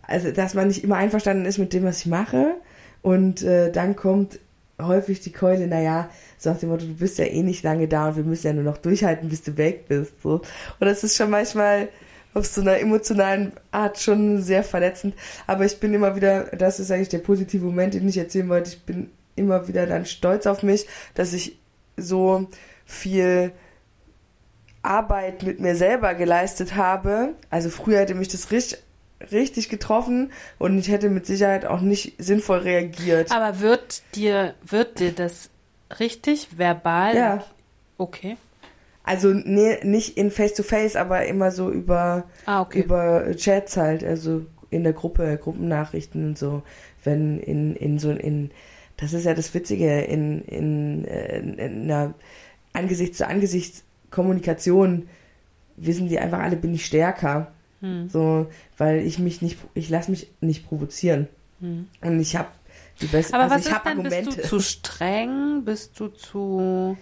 [0.01, 2.55] also dass man nicht immer einverstanden ist mit dem, was ich mache.
[3.01, 4.39] Und äh, dann kommt
[4.81, 8.09] häufig die Keule, naja, so nach dem Motto, du bist ja eh nicht lange da
[8.09, 10.21] und wir müssen ja nur noch durchhalten, bis du weg bist.
[10.21, 10.35] So.
[10.79, 11.89] Und das ist schon manchmal
[12.33, 15.15] auf so einer emotionalen Art schon sehr verletzend.
[15.47, 18.71] Aber ich bin immer wieder, das ist eigentlich der positive Moment, den ich erzählen wollte,
[18.71, 21.57] ich bin immer wieder dann stolz auf mich, dass ich
[21.95, 22.47] so
[22.85, 23.51] viel
[24.88, 27.33] Arbeit mit mir selber geleistet habe.
[27.49, 28.79] Also früher hätte mich das richtig,
[29.31, 33.31] richtig getroffen und ich hätte mit Sicherheit auch nicht sinnvoll reagiert.
[33.31, 35.49] Aber wird dir, wird dir das
[35.99, 37.15] richtig verbal?
[37.15, 37.43] Ja.
[37.97, 38.38] Okay.
[39.03, 42.81] Also nee, nicht in Face-to-Face, aber immer so über, Ah, okay.
[42.81, 46.61] über Chats halt, also in der Gruppe, Gruppennachrichten und so.
[47.03, 48.51] Wenn in, in so in
[48.97, 52.15] das ist ja das Witzige, in, in, äh, in einer
[52.73, 55.08] Angesicht zu Angesicht Kommunikation
[55.76, 57.51] wissen die einfach alle, bin ich stärker.
[57.82, 58.10] Hm.
[58.10, 58.47] So,
[58.78, 61.28] weil ich mich nicht, ich lasse mich nicht provozieren.
[61.60, 61.88] Hm.
[62.01, 62.49] Und ich habe
[63.01, 64.30] die besten, Aber also was ich ist Argumente.
[64.30, 65.64] bist du zu streng?
[65.64, 66.97] Bist du zu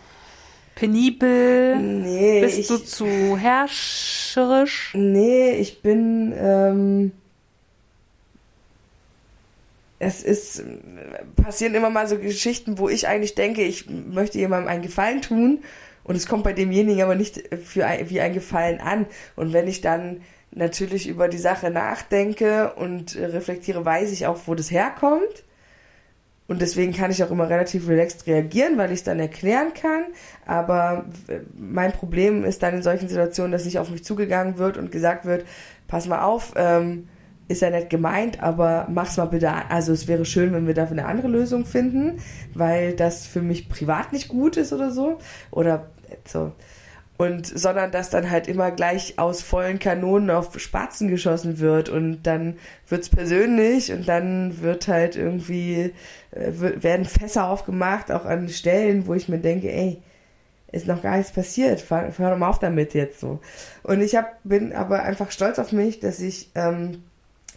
[0.76, 1.78] penibel?
[1.78, 4.91] nee, Bist ich, du zu herrscherisch?
[4.93, 7.12] Nee, ich bin, ähm,
[9.99, 10.64] es ist,
[11.41, 15.60] passieren immer mal so Geschichten, wo ich eigentlich denke, ich möchte jemandem einen Gefallen tun
[16.06, 19.08] und es kommt bei demjenigen aber nicht für ein, wie ein Gefallen an.
[19.36, 24.53] Und wenn ich dann natürlich über die Sache nachdenke und reflektiere, weiß ich auch, wo
[24.53, 25.43] das herkommt.
[26.47, 30.03] Und deswegen kann ich auch immer relativ relaxed reagieren, weil ich es dann erklären kann.
[30.45, 31.06] Aber
[31.58, 35.26] mein Problem ist dann in solchen Situationen, dass nicht auf mich zugegangen wird und gesagt
[35.26, 35.43] wird,
[35.88, 37.08] pass mal auf, ähm,
[37.47, 39.51] ist ja nett gemeint, aber mach's mal bitte.
[39.70, 42.20] Also es wäre schön, wenn wir dafür eine andere Lösung finden,
[42.53, 45.20] weil das für mich privat nicht gut ist oder so.
[45.51, 45.89] Oder
[46.28, 46.51] so.
[47.18, 52.24] Und sondern dass dann halt immer gleich aus vollen Kanonen auf Spatzen geschossen wird und
[52.24, 52.58] dann
[52.89, 55.93] wird's persönlich und dann wird halt irgendwie
[56.32, 60.01] äh, werden Fässer aufgemacht, auch an Stellen, wo ich mir denke, ey,
[60.74, 63.39] ist noch gar nichts passiert, fahr, fahr doch mal auf damit jetzt so.
[63.84, 67.03] Und ich hab, bin aber einfach stolz auf mich, dass ich ähm,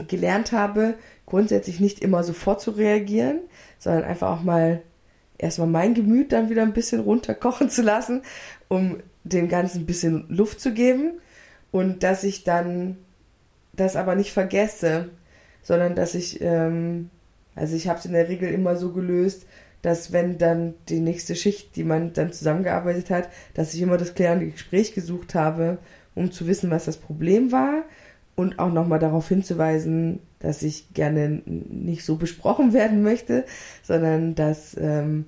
[0.07, 0.95] gelernt habe,
[1.27, 3.41] grundsätzlich nicht immer sofort zu reagieren,
[3.81, 4.83] sondern einfach auch mal
[5.39, 8.23] erstmal mein Gemüt dann wieder ein bisschen runterkochen zu lassen,
[8.69, 11.21] um dem Ganzen ein bisschen Luft zu geben.
[11.71, 12.97] Und dass ich dann
[13.73, 15.11] das aber nicht vergesse,
[15.63, 17.11] sondern dass ich, ähm,
[17.55, 19.47] also ich habe es in der Regel immer so gelöst,
[19.83, 24.15] dass wenn dann die nächste Schicht, die man dann zusammengearbeitet hat, dass ich immer das
[24.15, 25.79] klärende Gespräch gesucht habe,
[26.15, 27.85] um zu wissen, was das Problem war
[28.39, 33.45] und auch nochmal darauf hinzuweisen, dass ich gerne nicht so besprochen werden möchte,
[33.83, 35.25] sondern dass, ähm,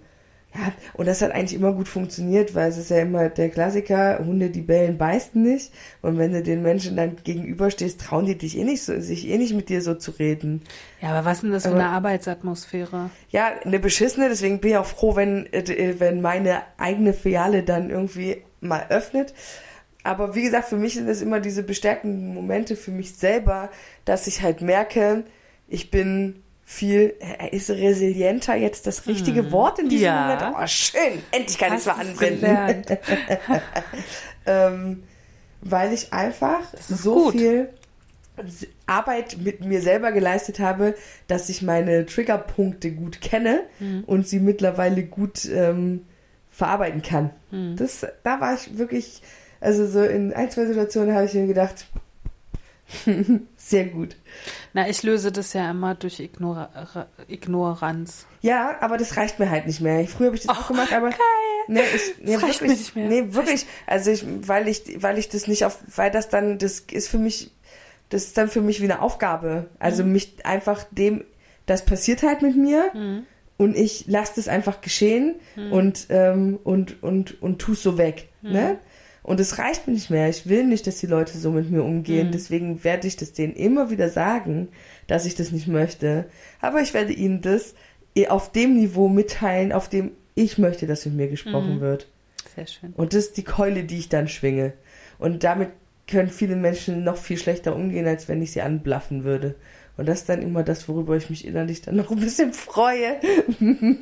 [0.55, 4.19] ja, und das hat eigentlich immer gut funktioniert, weil es ist ja immer der Klassiker,
[4.25, 5.73] Hunde, die bellen, beißen nicht.
[6.03, 9.39] Und wenn du den Menschen dann gegenüberstehst, trauen die dich eh nicht so, sich eh
[9.39, 10.63] nicht mit dir so zu reden.
[11.01, 13.11] Ja, aber was ist denn das für Aber- eine Arbeitsatmosphäre?
[13.31, 17.91] Ja, eine beschissene, deswegen bin ich auch froh, wenn, äh, wenn meine eigene Filiale dann
[17.91, 19.35] irgendwie mal öffnet.
[20.03, 23.71] Aber wie gesagt, für mich sind das immer diese bestärkenden Momente für mich selber,
[24.05, 25.25] dass ich halt merke,
[25.69, 27.15] ich bin viel,
[27.51, 30.23] ist resilienter jetzt das richtige Wort in diesem Ja.
[30.41, 30.57] Moment?
[30.57, 32.85] Oh, schön, endlich kann ich es mal anwenden.
[34.47, 35.03] ähm,
[35.63, 37.33] weil ich einfach so gut.
[37.33, 37.69] viel
[38.87, 40.95] Arbeit mit mir selber geleistet habe,
[41.27, 44.05] dass ich meine Triggerpunkte gut kenne Mhm.
[44.07, 46.07] und sie mittlerweile gut ähm,
[46.49, 47.31] verarbeiten kann.
[47.51, 47.77] Mhm.
[47.77, 49.21] Das, da war ich wirklich,
[49.61, 51.87] also so in ein, zwei Situationen habe ich mir gedacht,
[53.57, 54.17] sehr gut.
[54.73, 58.27] Na, ich löse das ja immer durch Ignora Ignoranz.
[58.43, 60.07] Ja, aber das reicht mir halt nicht mehr.
[60.09, 61.11] Früher habe ich das auch gemacht, aber
[61.69, 63.09] nee, ich, nee, Das wirklich, nicht mehr.
[63.09, 63.67] nee, wirklich.
[63.87, 67.19] Also ich, weil ich, weil ich das nicht auf, weil das dann, das ist für
[67.19, 67.53] mich,
[68.09, 69.67] das ist dann für mich wie eine Aufgabe.
[69.79, 70.13] Also Mhm.
[70.13, 71.25] mich einfach dem,
[71.67, 73.23] das passiert halt mit mir Mhm.
[73.57, 75.37] und ich lasse das einfach geschehen
[75.71, 78.53] und ähm, und und und tu's so weg, Mhm.
[78.53, 78.79] ne?
[79.23, 80.29] Und es reicht mir nicht mehr.
[80.29, 82.29] Ich will nicht, dass die Leute so mit mir umgehen.
[82.29, 82.33] Mhm.
[82.33, 84.69] Deswegen werde ich das denen immer wieder sagen,
[85.07, 86.25] dass ich das nicht möchte.
[86.61, 87.75] Aber ich werde ihnen das
[88.17, 91.81] eh auf dem Niveau mitteilen, auf dem ich möchte, dass mit mir gesprochen Mhm.
[91.81, 92.09] wird.
[92.57, 92.93] Sehr schön.
[92.97, 94.73] Und das ist die Keule, die ich dann schwinge.
[95.19, 95.69] Und damit
[96.07, 99.55] können viele Menschen noch viel schlechter umgehen, als wenn ich sie anblaffen würde.
[100.01, 103.21] Und das ist dann immer das, worüber ich mich innerlich dann noch ein bisschen freue.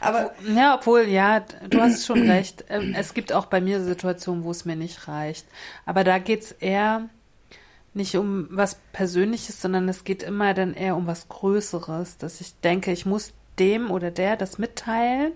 [0.00, 2.64] Aber ja, obwohl, ja, du hast schon recht.
[2.70, 5.44] Ähm, es gibt auch bei mir Situationen, wo es mir nicht reicht.
[5.84, 7.10] Aber da geht's eher
[7.92, 12.58] nicht um was Persönliches, sondern es geht immer dann eher um was Größeres, dass ich
[12.60, 15.32] denke, ich muss dem oder der das mitteilen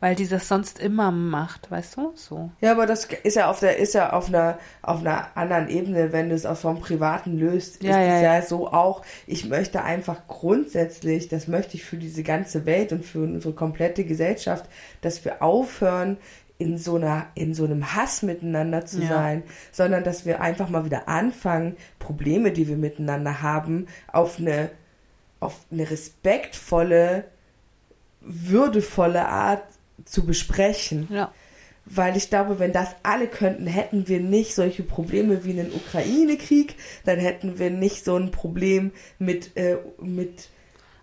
[0.00, 2.12] weil die das sonst immer macht, weißt du?
[2.14, 2.50] So.
[2.60, 6.12] Ja, aber das ist ja auf der, ist ja auf einer, auf einer anderen Ebene,
[6.12, 9.02] wenn du es auch vom Privaten löst, ja, ist ja, es ja, ja so auch,
[9.26, 14.04] ich möchte einfach grundsätzlich, das möchte ich für diese ganze Welt und für unsere komplette
[14.04, 14.66] Gesellschaft,
[15.00, 16.18] dass wir aufhören,
[16.58, 19.08] in so einer, in so einem Hass miteinander zu Ja.
[19.08, 19.42] sein,
[19.72, 24.70] sondern dass wir einfach mal wieder anfangen, Probleme, die wir miteinander haben, auf eine,
[25.38, 27.24] auf eine respektvolle,
[28.22, 29.64] würdevolle Art
[30.06, 31.08] zu besprechen.
[31.10, 31.32] Ja.
[31.88, 36.74] Weil ich glaube, wenn das alle könnten, hätten wir nicht solche Probleme wie einen Ukraine-Krieg,
[37.04, 38.90] dann hätten wir nicht so ein Problem
[39.20, 40.48] mit, äh, mit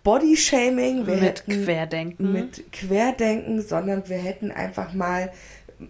[0.02, 2.32] Bodyshaming, wir mit hätten Querdenken.
[2.32, 5.32] mit Querdenken, sondern wir hätten einfach mal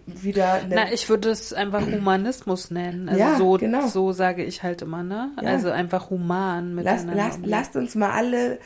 [0.07, 3.07] wieder eine, Na, ich würde es einfach Humanismus nennen.
[3.09, 3.87] Also Ja, so, genau.
[3.87, 5.31] so sage ich halt immer, ne?
[5.41, 5.49] Ja.
[5.49, 7.15] Also einfach human Lass, miteinander.
[7.23, 7.49] lass, umgehen.
[7.51, 8.59] lasst uns mal alle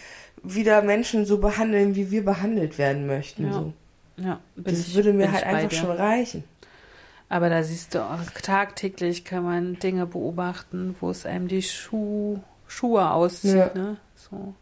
[0.43, 3.47] wieder Menschen so behandeln, wie wir behandelt werden möchten.
[3.47, 3.74] Ja, So.
[4.22, 6.43] Ja, Das ich, würde mir halt einfach schon reichen.
[7.30, 12.39] Aber da siehst du auch, tagtäglich kann man Dinge beobachten, wo es einem die Schuh,
[12.67, 13.72] Schuhe auszieht, Ja.
[13.76, 13.97] ne?
[14.15, 14.53] So.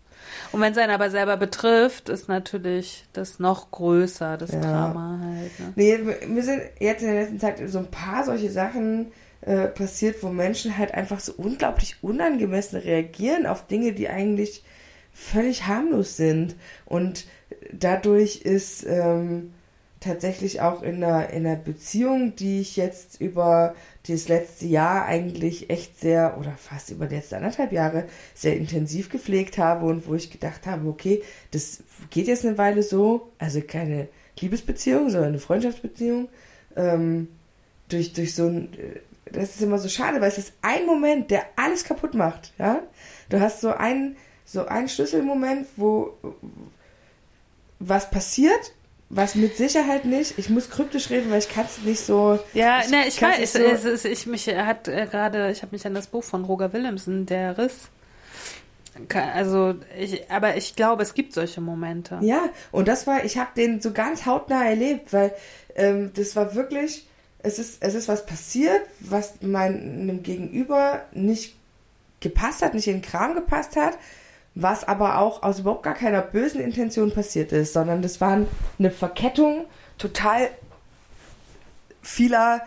[0.52, 4.60] Und wenn es einen aber selber betrifft, ist natürlich das noch größer, das Ja.
[4.60, 5.60] Drama halt.
[5.60, 5.74] Ne?
[5.76, 9.68] Nee, wir- mir sind jetzt in der letzten Zeit so ein paar solche Sachen äh,
[9.68, 14.64] passiert, wo Menschen halt einfach so unglaublich unangemessen reagieren auf Dinge, die eigentlich
[15.14, 16.56] völlig harmlos sind.
[16.86, 17.26] Und
[17.72, 19.54] dadurch ist ähm,
[20.00, 23.76] tatsächlich auch in einer, in einer Beziehung, die ich jetzt über
[24.08, 29.10] das letzte Jahr eigentlich echt sehr, oder fast über die letzten anderthalb Jahre, sehr intensiv
[29.10, 33.62] gepflegt habe und wo ich gedacht habe, okay, das geht jetzt eine Weile so, also
[33.62, 34.08] keine
[34.40, 36.30] Liebesbeziehung, sondern eine Freundschaftsbeziehung,
[36.76, 37.30] ähm,
[37.90, 39.00] durch, durch so ein, äh,
[39.32, 42.84] das ist immer so schade, weil es ist ein Moment, der alles kaputt macht, ja.
[43.30, 46.14] Du hast so einen, so einen Schlüsselmoment, wo
[47.80, 48.74] was passiert,
[49.10, 52.40] was mit Sicherheit nicht, ich muss kryptisch reden, weil ich kann es nicht so.
[52.54, 55.74] Ja, Ich ne, ich weiß, es, so- es, ich mich hat äh, gerade, ich habe
[55.76, 57.90] mich an das Buch von Roger Willemsen, der Riss.
[59.14, 62.18] Also, ich, aber ich glaube, es gibt solche Momente.
[62.22, 65.34] Ja, und das war, ich habe den so ganz hautnah erlebt, weil
[65.76, 67.06] ähm, das war wirklich,
[67.40, 71.56] es ist, es ist was passiert, was meinem Gegenüber nicht
[72.22, 74.00] gepasst hat, nicht in den Kram gepasst hat,
[74.60, 78.44] was aber auch aus überhaupt gar keiner bösen Intention passiert ist, sondern das war
[78.80, 79.66] eine Verkettung
[80.00, 80.50] total
[82.02, 82.62] vieler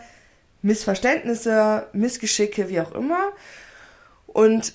[0.62, 3.32] Missverständnisse, Missgeschicke, wie auch immer.
[4.28, 4.74] Und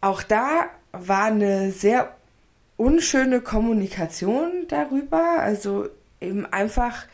[0.00, 2.14] auch da war eine sehr
[2.76, 5.40] unschöne Kommunikation darüber.
[5.40, 5.88] Also
[6.20, 7.06] eben einfach,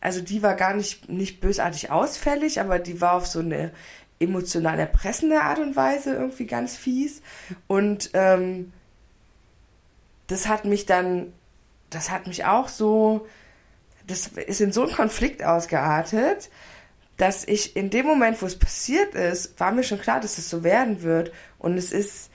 [0.00, 3.70] also die war gar nicht, nicht bösartig ausfällig, aber die war auf so eine
[4.18, 7.22] emotional erpressende Art und Weise irgendwie ganz fies.
[7.68, 8.72] Und ähm,
[10.28, 11.32] das hat mich dann,
[11.90, 13.26] das hat mich auch so,
[14.06, 16.50] das ist in so einen Konflikt ausgeartet,
[17.16, 20.48] dass ich in dem Moment, wo es passiert ist, war mir schon klar, dass es
[20.48, 21.32] so werden wird.
[21.58, 22.30] Und es ist,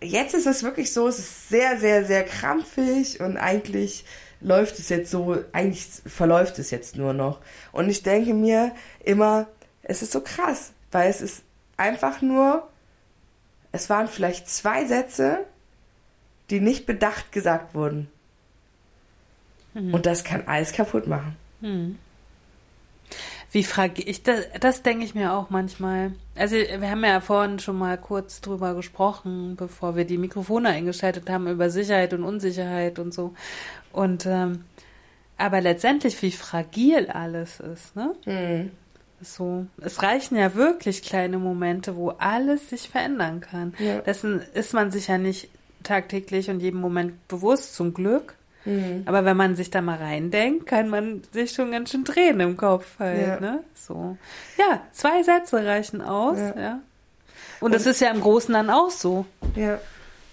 [0.00, 4.04] jetzt ist es wirklich so, es ist sehr, sehr, sehr krampfig und eigentlich
[4.40, 7.40] läuft es jetzt so, eigentlich verläuft es jetzt nur noch.
[7.70, 8.72] Und ich denke mir
[9.04, 9.46] immer,
[9.82, 11.42] es ist so krass, weil es ist
[11.76, 12.68] einfach nur,
[13.72, 15.40] es waren vielleicht zwei Sätze,
[16.50, 18.08] die nicht bedacht gesagt wurden.
[19.74, 21.36] Und das kann alles kaputt machen.
[21.60, 21.98] Hm.
[23.50, 24.46] Wie frage ich das?
[24.60, 26.12] Das denke ich mir auch manchmal.
[26.34, 31.28] Also wir haben ja vorhin schon mal kurz drüber gesprochen, bevor wir die Mikrofone eingeschaltet
[31.28, 33.34] haben über Sicherheit und Unsicherheit und so.
[33.92, 34.64] Und ähm,
[35.36, 38.14] aber letztendlich wie fragil alles ist, ne?
[38.24, 38.70] Hm.
[39.22, 43.74] So, es reichen ja wirklich kleine Momente, wo alles sich verändern kann.
[43.78, 44.00] Ja.
[44.00, 45.48] Dessen ist man sich ja nicht
[45.82, 48.34] tagtäglich und jeden Moment bewusst, zum Glück.
[48.64, 49.02] Hm.
[49.06, 52.56] Aber wenn man sich da mal reindenkt, kann man sich schon ganz schön drehen im
[52.56, 53.40] Kopf halt, Ja.
[53.40, 53.64] ne?
[53.74, 54.16] So.
[54.56, 56.60] Ja, zwei Sätze reichen aus, Ja.
[56.60, 56.78] ja.
[57.60, 59.26] Und das ist ja im Großen dann auch so.
[59.56, 59.80] Ja.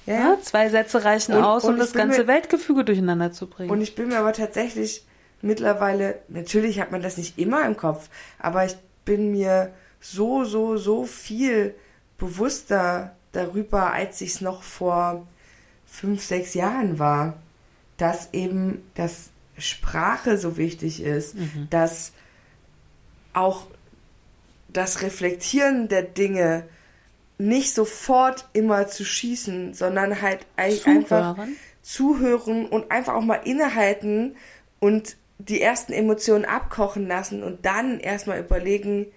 [0.05, 0.37] Ja, Ja?
[0.41, 3.69] Zwei Sätze reichen Und- aus, und um das ganze mir- Weltgefüge durcheinander zu bringen.
[3.71, 5.03] Und ich bin mir aber tatsächlich
[5.41, 8.75] mittlerweile, natürlich hat man das nicht immer im Kopf, aber ich
[9.05, 11.75] bin mir so, so, so viel
[12.17, 15.27] bewusster darüber, als ich es noch vor
[15.85, 17.37] fünf, sechs Jahren war,
[17.97, 21.35] dass eben dass Sprache so wichtig ist,
[21.69, 22.13] dass
[23.33, 23.67] auch
[24.69, 26.65] das Reflektieren der Dinge
[27.37, 30.97] nicht sofort immer zu schießen, sondern halt eigentlich Zuhören.
[30.97, 31.47] einfach
[31.81, 34.35] zuhören und einfach auch mal innehalten
[34.79, 39.07] und die ersten Emotionen abkochen lassen und dann erstmal überlegen,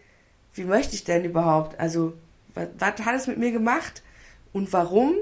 [0.55, 1.79] wie möchte ich denn überhaupt?
[1.81, 2.15] Also,
[2.55, 4.03] was, was hat es mit mir gemacht
[4.53, 5.15] und warum?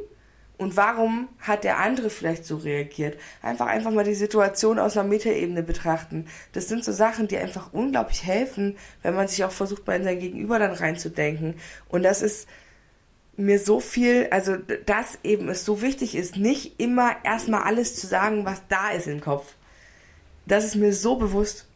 [0.59, 3.19] Und warum hat der andere vielleicht so reagiert?
[3.41, 6.27] Einfach einfach mal die Situation aus einer Metaebene betrachten.
[6.53, 10.05] Das sind so Sachen, die einfach unglaublich helfen, wenn man sich auch versucht, mal in
[10.05, 11.55] sein Gegenüber dann reinzudenken.
[11.89, 12.47] Und das ist
[13.39, 18.07] mir so viel, also dass eben es so wichtig ist, nicht immer erstmal alles zu
[18.07, 19.55] sagen, was da ist im Kopf.
[20.51, 21.67] Das ist mir so bewusst.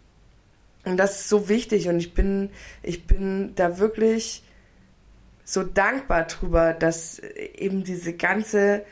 [0.85, 2.51] Und das ist so wichtig und ich bin,
[2.83, 4.43] ich bin da wirklich
[5.45, 8.85] so dankbar drüber, dass eben diese ganze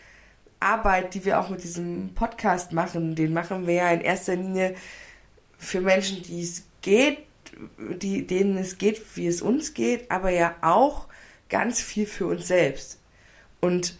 [0.61, 4.75] Arbeit, die wir auch mit diesem Podcast machen, den machen wir ja in erster Linie
[5.59, 7.19] für Menschen, die es geht,
[7.79, 11.09] die, denen es geht, wie es uns geht, aber ja auch
[11.49, 13.01] ganz viel für uns selbst.
[13.61, 13.99] Und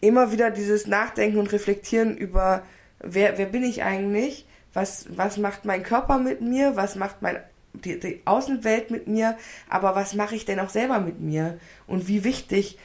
[0.00, 2.64] immer wieder dieses Nachdenken und Reflektieren über,
[3.00, 4.46] wer, wer bin ich eigentlich?
[4.72, 6.76] Was, was macht mein Körper mit mir?
[6.76, 7.38] Was macht mein,
[7.74, 9.36] die, die Außenwelt mit mir?
[9.68, 11.58] Aber was mache ich denn auch selber mit mir?
[11.86, 12.78] Und wie wichtig,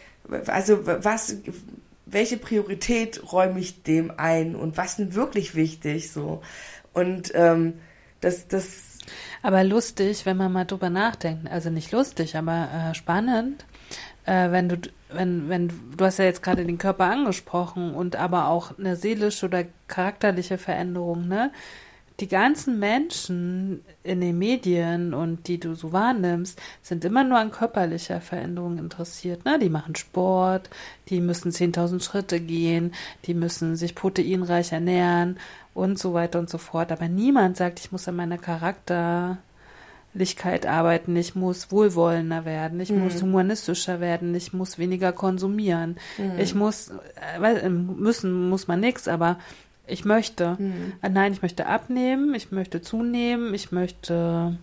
[0.47, 1.37] also was,
[2.05, 4.55] welche Priorität räume ich dem ein?
[4.55, 6.11] Und was ist wirklich wichtig?
[6.11, 6.41] So.
[6.93, 7.79] Und ähm,
[8.21, 8.97] das, das
[9.41, 11.49] Aber lustig, wenn man mal drüber nachdenkt.
[11.49, 13.65] Also nicht lustig, aber äh, spannend.
[14.25, 14.77] Äh, wenn du,
[15.09, 19.45] wenn, wenn, du hast ja jetzt gerade den Körper angesprochen und aber auch eine seelische
[19.45, 21.51] oder charakterliche Veränderung, ne?
[22.19, 27.51] Die ganzen Menschen in den Medien und die du so wahrnimmst, sind immer nur an
[27.51, 29.45] körperlicher Veränderung interessiert.
[29.45, 29.59] Ne?
[29.59, 30.71] Die machen Sport,
[31.09, 32.95] die müssen 10.000 Schritte gehen,
[33.25, 35.37] die müssen sich proteinreich ernähren
[35.75, 36.91] und so weiter und so fort.
[36.91, 38.39] Aber niemand sagt, ich muss an meiner
[40.17, 43.03] Charakterlichkeit arbeiten, ich muss wohlwollender werden, ich Mhm.
[43.03, 46.39] muss humanistischer werden, ich muss weniger konsumieren, Mhm.
[46.39, 49.37] ich muss, äh, weil, müssen muss man nix, aber
[49.85, 50.55] ich möchte.
[50.59, 50.93] Mhm.
[51.01, 54.57] Äh, Nein, ich möchte abnehmen, ich möchte zunehmen, ich möchte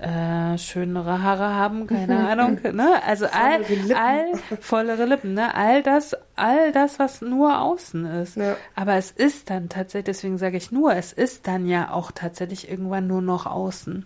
[0.00, 3.00] äh, schönere Haare haben, keine Ahnung, ne?
[3.06, 3.96] Also all, Vollere Lippen.
[3.96, 4.26] all
[4.60, 5.54] vollere Lippen, ne?
[5.54, 8.36] All das, all das, was nur außen ist.
[8.36, 8.56] Ja.
[8.74, 12.68] Aber es ist dann tatsächlich, deswegen sage ich nur, es ist dann ja auch tatsächlich
[12.68, 14.04] irgendwann nur noch außen.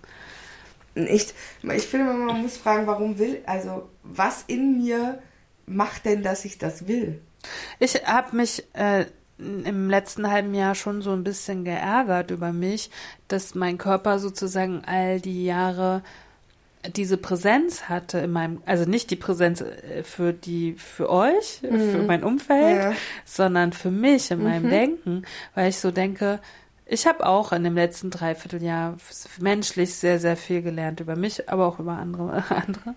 [1.07, 5.19] Ich, ich finde, man muss fragen, warum will, also was in mir
[5.67, 7.21] macht denn, dass ich das will?
[7.79, 9.05] Ich habe mich äh,
[9.39, 12.91] im letzten halben Jahr schon so ein bisschen geärgert über mich,
[13.29, 16.03] dass mein Körper sozusagen all die Jahre
[16.97, 22.03] diese Präsenz hatte in meinem, also nicht die Präsenz äh, für die, für euch, für
[22.07, 22.93] mein Umfeld, Ja.
[23.25, 25.23] sondern für mich in meinem Denken,
[25.55, 26.41] weil ich so denke,
[26.89, 28.97] ich habe auch in dem letzten Dreivierteljahr
[29.39, 32.43] menschlich sehr, sehr viel gelernt über mich, aber auch über andere.
[32.49, 32.95] andere.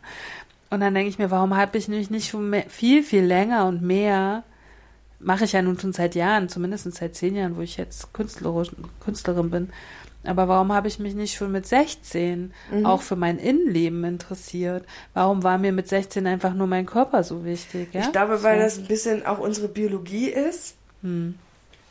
[0.70, 3.68] Und dann denke ich mir, warum habe ich mich nicht schon mehr, viel, viel länger
[3.68, 4.44] und mehr,
[5.20, 9.50] mache ich ja nun schon seit Jahren, zumindest seit zehn Jahren, wo ich jetzt Künstlerin
[9.52, 9.70] bin.
[10.24, 14.86] Aber warum habe ich mich nicht schon mit 16 auch für mein Innenleben interessiert?
[15.14, 17.90] Warum war mir mit 16 einfach nur mein Körper so wichtig?
[17.94, 18.02] Ja?
[18.02, 18.64] Ich glaube, weil so.
[18.64, 20.76] das ein bisschen auch unsere Biologie ist.
[21.02, 21.36] Hm.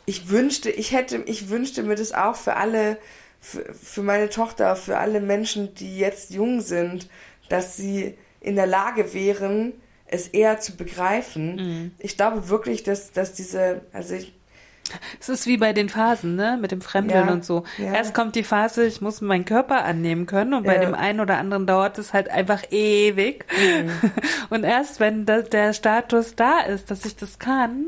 [0.07, 2.99] Ich wünschte, ich hätte, ich wünschte mir das auch für alle,
[3.41, 7.09] für, für meine Tochter, für alle Menschen, die jetzt jung sind,
[7.49, 9.73] dass sie in der Lage wären,
[10.07, 11.57] es eher zu begreifen.
[11.57, 11.91] Mhm.
[11.99, 14.33] Ich glaube wirklich, dass, dass diese, also ich,
[15.21, 16.59] Es ist wie bei den Phasen, ne?
[16.61, 17.63] Mit dem Fremdeln Ja, und so.
[17.79, 17.93] ja.
[17.95, 20.81] Erst kommt die Phase, ich muss meinen Körper annehmen können und bei Ja.
[20.81, 23.45] dem einen oder anderen dauert es halt einfach ewig.
[23.57, 23.91] Mhm.
[24.51, 27.85] Und erst wenn da, der Status da ist, dass ich das kann,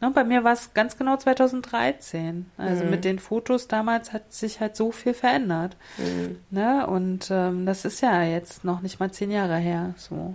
[0.00, 0.10] ne?
[0.10, 2.46] Bei mir war es ganz genau 2013.
[2.56, 2.90] Also Mhm.
[2.90, 5.76] mit den Fotos damals hat sich halt so viel verändert.
[5.98, 6.38] Mhm.
[6.50, 6.86] Ne?
[6.86, 9.94] Und ähm, das ist ja jetzt noch nicht mal zehn Jahre her.
[9.96, 10.34] So.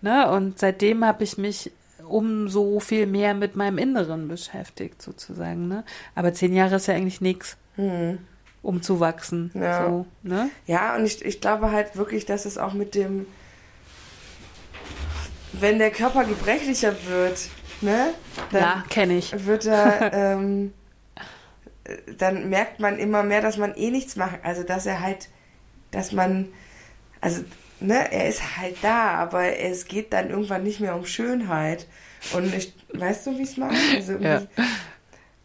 [0.00, 0.30] Ne?
[0.30, 1.72] Und seitdem habe ich mich
[2.08, 5.68] umso viel mehr mit meinem Inneren beschäftigt, sozusagen.
[5.68, 5.84] Ne?
[6.14, 8.18] Aber zehn Jahre ist ja eigentlich nichts, hm.
[8.62, 9.50] um zu wachsen.
[9.54, 9.84] Ja.
[9.86, 10.48] So, ne?
[10.66, 13.26] Ja, und ich, ich glaube halt wirklich, dass es auch mit dem,
[15.52, 17.38] wenn der Körper gebrechlicher wird,
[17.80, 18.14] ne,
[18.52, 19.34] dann Ja, kenne ich.
[19.46, 20.72] wird er, ähm,
[21.84, 24.38] äh, dann merkt man immer mehr, dass man eh nichts macht.
[24.44, 25.28] Also, dass er halt,
[25.90, 26.48] dass man,
[27.20, 27.42] also,
[27.80, 31.86] ne, er ist halt da, aber es geht dann irgendwann nicht mehr um Schönheit.
[32.30, 33.90] Und ich, weißt du, wie ich es meine?
[33.94, 34.42] Also, Ja.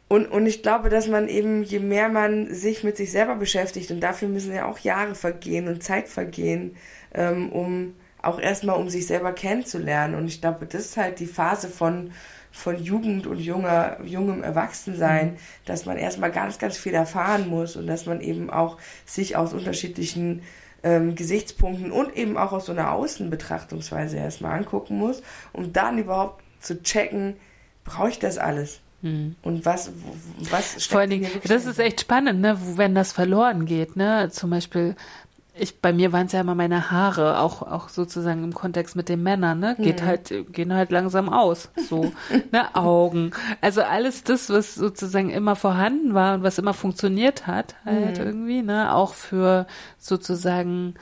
[0.09, 3.89] und, und ich glaube, dass man eben, je mehr man sich mit sich selber beschäftigt,
[3.91, 6.75] und dafür müssen ja auch Jahre vergehen und Zeit vergehen,
[7.13, 10.15] ähm, um auch erstmal um sich selber kennenzulernen.
[10.15, 12.11] Und ich glaube, das ist halt die Phase von,
[12.51, 17.85] von Jugend und junger, jungem Erwachsensein, dass man erstmal ganz, ganz viel erfahren muss und
[17.87, 20.41] dass man eben auch sich aus unterschiedlichen
[20.83, 25.21] ähm, Gesichtspunkten und eben auch aus so einer Außenbetrachtungsweise erstmal angucken muss,
[25.51, 27.35] um dann überhaupt zu checken,
[27.83, 28.79] brauche ich das alles?
[29.01, 29.35] Hm.
[29.41, 29.91] Und was,
[30.49, 34.29] was Vor allen Dingen, das ist echt spannend, ne, wo- wenn das verloren geht, ne?
[34.31, 34.95] Zum Beispiel,
[35.55, 39.07] ich, bei mir waren es ja immer meine Haare, auch, auch sozusagen im Kontext mit
[39.09, 39.75] den Männern, ne?
[39.79, 40.05] Geht Mhm.
[40.05, 41.69] halt, gehen halt langsam aus.
[41.75, 42.11] So,
[42.51, 43.31] ne, Augen.
[43.61, 48.25] Also alles das, was sozusagen immer vorhanden war und was immer funktioniert hat, halt Mhm.
[48.25, 48.93] irgendwie, ne?
[48.95, 49.67] Auch für
[49.99, 50.95] sozusagen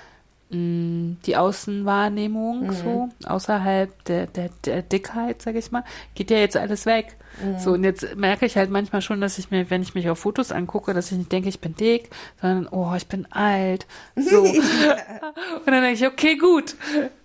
[0.52, 2.72] die Außenwahrnehmung Mhm.
[2.74, 5.84] so außerhalb der, der, der Dickheit, sag ich mal,
[6.16, 7.16] geht ja jetzt alles weg.
[7.42, 7.60] Mhm.
[7.60, 10.20] So, und jetzt merke ich halt manchmal schon, dass ich mir, wenn ich mich auf
[10.20, 12.10] Fotos angucke, dass ich nicht denke, ich bin dick,
[12.42, 13.88] sondern, oh, ich bin alt.
[14.16, 14.42] So.
[14.44, 16.76] Und dann denke ich, okay, gut.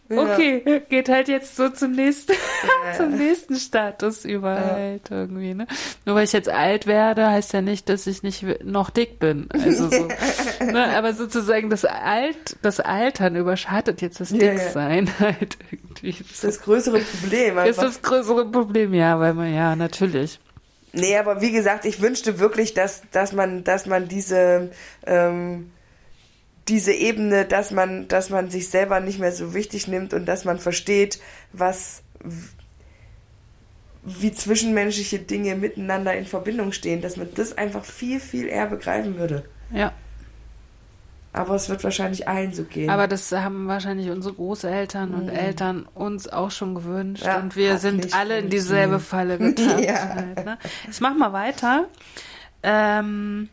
[0.08, 2.32] Okay, geht halt jetzt so zum nächsten,
[2.96, 4.70] zum nächsten Status über Ja.
[4.74, 5.66] halt irgendwie, ne?
[6.04, 9.48] Nur weil ich jetzt alt werde, heißt ja nicht, dass ich nicht noch dick bin.
[9.52, 10.08] Also so,
[10.64, 10.96] ne?
[10.96, 14.50] Aber sozusagen das Alt, das Altern überschattet jetzt das Ja, ja.
[14.52, 16.12] Dicksein halt irgendwie.
[16.22, 17.58] Das ist das größere Problem.
[17.58, 17.82] ist einfach.
[17.82, 20.38] das größere Problem, ja, weil man, ja, natürlich.
[20.92, 24.70] Nee, aber wie gesagt, ich wünschte wirklich, dass, dass man, dass man diese,
[25.06, 25.70] ähm,
[26.68, 30.44] diese Ebene, dass man, dass man sich selber nicht mehr so wichtig nimmt und dass
[30.44, 31.20] man versteht,
[31.52, 32.02] was,
[34.02, 39.18] wie zwischenmenschliche Dinge miteinander in Verbindung stehen, dass man das einfach viel, viel eher begreifen
[39.18, 39.44] würde.
[39.72, 39.92] Ja.
[41.32, 42.88] Aber es wird wahrscheinlich allen so gehen.
[42.88, 47.24] Aber das haben wahrscheinlich unsere Großeltern und Eltern uns auch schon gewünscht.
[47.24, 47.28] Mhm.
[47.28, 49.80] Ja, und wir sind alle in dieselbe Falle getappt.
[49.80, 50.14] Ja.
[50.14, 50.58] halt, ne?
[50.90, 51.88] Ich mach mal weiter.
[52.62, 53.50] Ähm,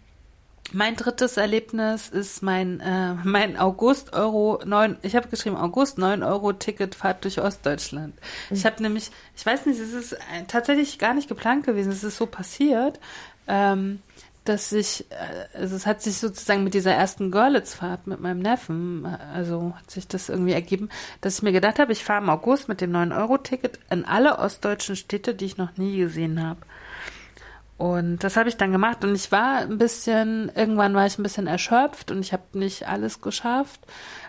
[0.74, 6.24] mein drittes Erlebnis ist mein, äh, mein August Euro 9, ich habe geschrieben August 9
[6.24, 8.16] Euro Ticketfahrt durch Ostdeutschland.
[8.50, 8.56] Mhm.
[8.56, 12.04] Ich habe nämlich, ich weiß nicht, es ist äh, tatsächlich gar nicht geplant gewesen, es
[12.04, 13.00] ist so passiert,
[13.48, 14.02] ähm,
[14.46, 19.06] dass ich, äh, also es hat sich sozusagen mit dieser ersten Görlitz-Fahrt mit meinem Neffen,
[19.06, 20.90] äh, also hat sich das irgendwie ergeben,
[21.22, 24.96] dass ich mir gedacht habe, ich fahre im August mit dem 9-Euro-Ticket in alle ostdeutschen
[24.96, 26.60] Städte, die ich noch nie gesehen habe.
[27.78, 31.24] Und das habe ich dann gemacht und ich war ein bisschen, irgendwann war ich ein
[31.24, 33.82] bisschen erschöpft und ich habe nicht alles geschafft.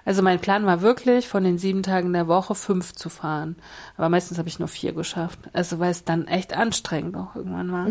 [0.05, 3.57] Also mein Plan war wirklich, von den sieben Tagen der Woche fünf zu fahren.
[3.97, 5.39] Aber meistens habe ich nur vier geschafft.
[5.53, 7.89] Also weil es dann echt anstrengend auch irgendwann war.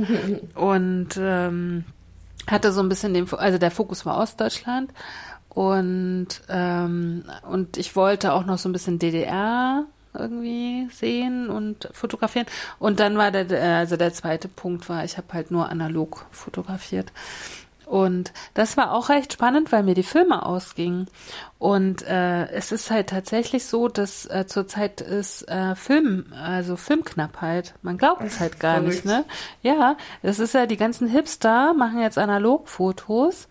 [0.56, 1.86] Und ähm,
[2.48, 4.92] hatte so ein bisschen den, also der Fokus war Ostdeutschland
[5.50, 12.48] und ähm, und ich wollte auch noch so ein bisschen DDR irgendwie sehen und fotografieren
[12.80, 16.26] und dann war der äh, also der zweite Punkt war ich habe halt nur analog
[16.32, 17.12] fotografiert
[17.86, 21.08] und das war auch recht spannend, weil mir die Filme ausgingen.
[21.60, 27.76] Und äh, es ist halt tatsächlich so, dass äh, zurzeit ist äh, Film, also Filmknappheit.
[27.82, 29.06] Man glaubt es halt gar nicht, Verrückt.
[29.06, 29.26] ne?
[29.62, 33.48] Ja, das ist ja, die ganzen Hipster machen jetzt Analogfotos.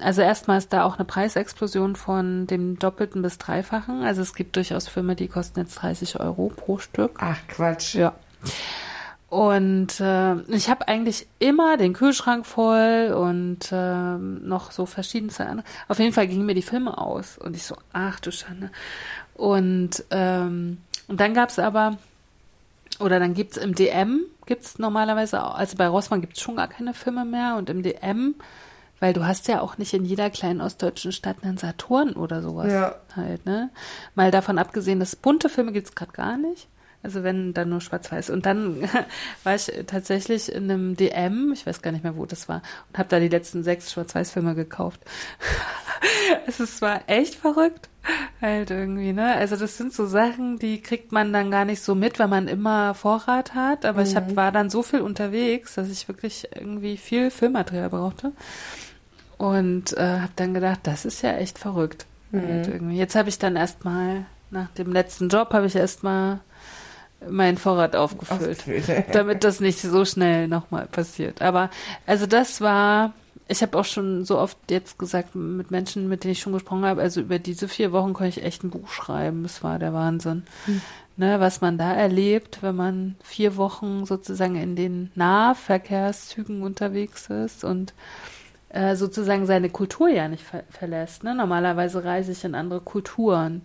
[0.00, 4.02] Also erstmal ist da auch eine Preisexplosion von dem Doppelten bis Dreifachen.
[4.02, 7.12] Also es gibt durchaus Filme, die kosten jetzt 30 Euro pro Stück.
[7.18, 7.94] Ach, Quatsch.
[7.94, 8.14] Ja.
[9.28, 15.66] Und äh, ich habe eigentlich immer den Kühlschrank voll und ähm, noch so verschiedenste andere.
[15.88, 18.70] Auf jeden Fall gingen mir die Filme aus und ich so, ach du Schande.
[19.34, 20.78] Und, ähm,
[21.08, 21.98] und dann gab's aber,
[23.00, 26.94] oder dann gibt's im DM, gibt's normalerweise, auch, also bei Rossmann gibt's schon gar keine
[26.94, 28.36] Filme mehr und im DM,
[29.00, 32.72] weil du hast ja auch nicht in jeder kleinen ostdeutschen Stadt einen Saturn oder sowas
[32.72, 32.96] Ja.
[33.14, 33.70] halt, ne?
[34.14, 36.68] Mal davon abgesehen, dass bunte Filme gibt's gerade gar nicht.
[37.02, 38.30] Also wenn dann nur schwarz-weiß.
[38.30, 38.82] Und dann
[39.44, 42.98] war ich tatsächlich in einem DM, ich weiß gar nicht mehr, wo das war, und
[42.98, 45.00] habe da die letzten sechs Schwarz-Weiß-Filme gekauft.
[46.46, 47.88] es ist zwar echt verrückt,
[48.40, 49.34] halt irgendwie, ne?
[49.36, 52.48] Also das sind so Sachen, die kriegt man dann gar nicht so mit, wenn man
[52.48, 53.84] immer Vorrat hat.
[53.84, 58.32] Aber ich hab, war dann so viel unterwegs, dass ich wirklich irgendwie viel Filmmaterial brauchte.
[59.38, 62.06] Und äh, habe dann gedacht, das ist ja echt verrückt.
[62.32, 62.96] Halt irgendwie.
[62.96, 66.40] Jetzt habe ich dann erstmal, nach dem letzten Job, habe ich erstmal
[67.28, 68.64] meinen Vorrat aufgefüllt,
[69.12, 71.42] damit das nicht so schnell nochmal passiert.
[71.42, 71.70] Aber
[72.06, 73.14] also das war,
[73.48, 76.84] ich habe auch schon so oft jetzt gesagt mit Menschen, mit denen ich schon gesprochen
[76.84, 79.42] habe, also über diese vier Wochen konnte ich echt ein Buch schreiben.
[79.42, 80.44] Das war der Wahnsinn.
[81.18, 87.64] Ne, was man da erlebt, wenn man vier Wochen sozusagen in den Nahverkehrszügen unterwegs ist
[87.64, 87.94] und
[88.94, 91.24] sozusagen seine Kultur ja nicht ver verlässt.
[91.24, 91.34] Ne?
[91.34, 93.64] Normalerweise reise ich in andere Kulturen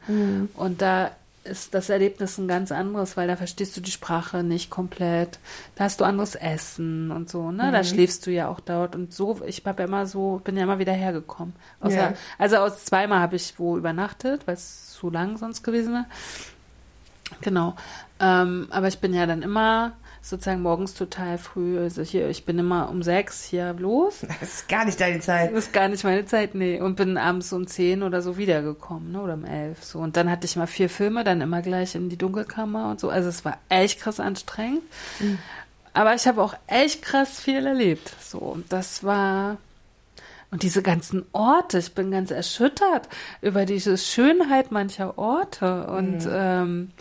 [0.56, 1.12] und da
[1.44, 5.40] ist das Erlebnis ein ganz anderes, weil da verstehst du die Sprache nicht komplett.
[5.76, 7.72] Da hast du anderes Essen und so, ne?
[7.72, 9.42] Da schläfst du ja auch dort und so.
[9.48, 11.56] Ich habe ja immer so, bin ja immer wieder hergekommen.
[11.80, 12.14] Außer, Ja.
[12.38, 16.06] Also aus zweimal habe ich wo übernachtet, weil es zu lang sonst gewesen wäre.
[17.42, 17.76] Genau.
[18.20, 21.80] Ähm, aber ich bin ja dann immer sozusagen morgens total früh.
[21.80, 24.26] Also hier, ich bin immer um sechs hier los.
[24.40, 25.52] Das ist gar nicht deine Zeit.
[25.52, 26.80] Das ist gar nicht meine Zeit, nee.
[26.80, 29.22] Und bin abends um zehn oder so wiedergekommen, ne?
[29.22, 29.84] Oder um elf.
[29.84, 30.00] So.
[30.00, 33.10] Und dann hatte ich mal vier Filme, dann immer gleich in die Dunkelkammer und so.
[33.10, 34.84] Also es war echt krass anstrengend.
[35.20, 35.40] Mhm.
[35.94, 38.16] Aber ich habe auch echt krass viel erlebt.
[38.22, 39.58] So, das war.
[40.52, 43.08] Und diese ganzen Orte, ich bin ganz erschüttert
[43.42, 46.32] über diese Schönheit mancher Orte und mhm.
[46.32, 46.92] ähm,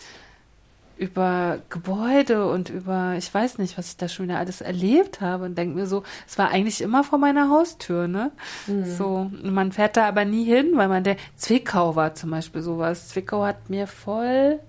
[0.97, 5.45] über Gebäude und über, ich weiß nicht, was ich da schon wieder alles erlebt habe
[5.45, 8.31] und denke mir so, es war eigentlich immer vor meiner Haustür, ne?
[8.67, 8.85] Mhm.
[8.85, 13.09] So, man fährt da aber nie hin, weil man der, Zwickau war zum Beispiel sowas.
[13.09, 14.59] Zwickau hat mir voll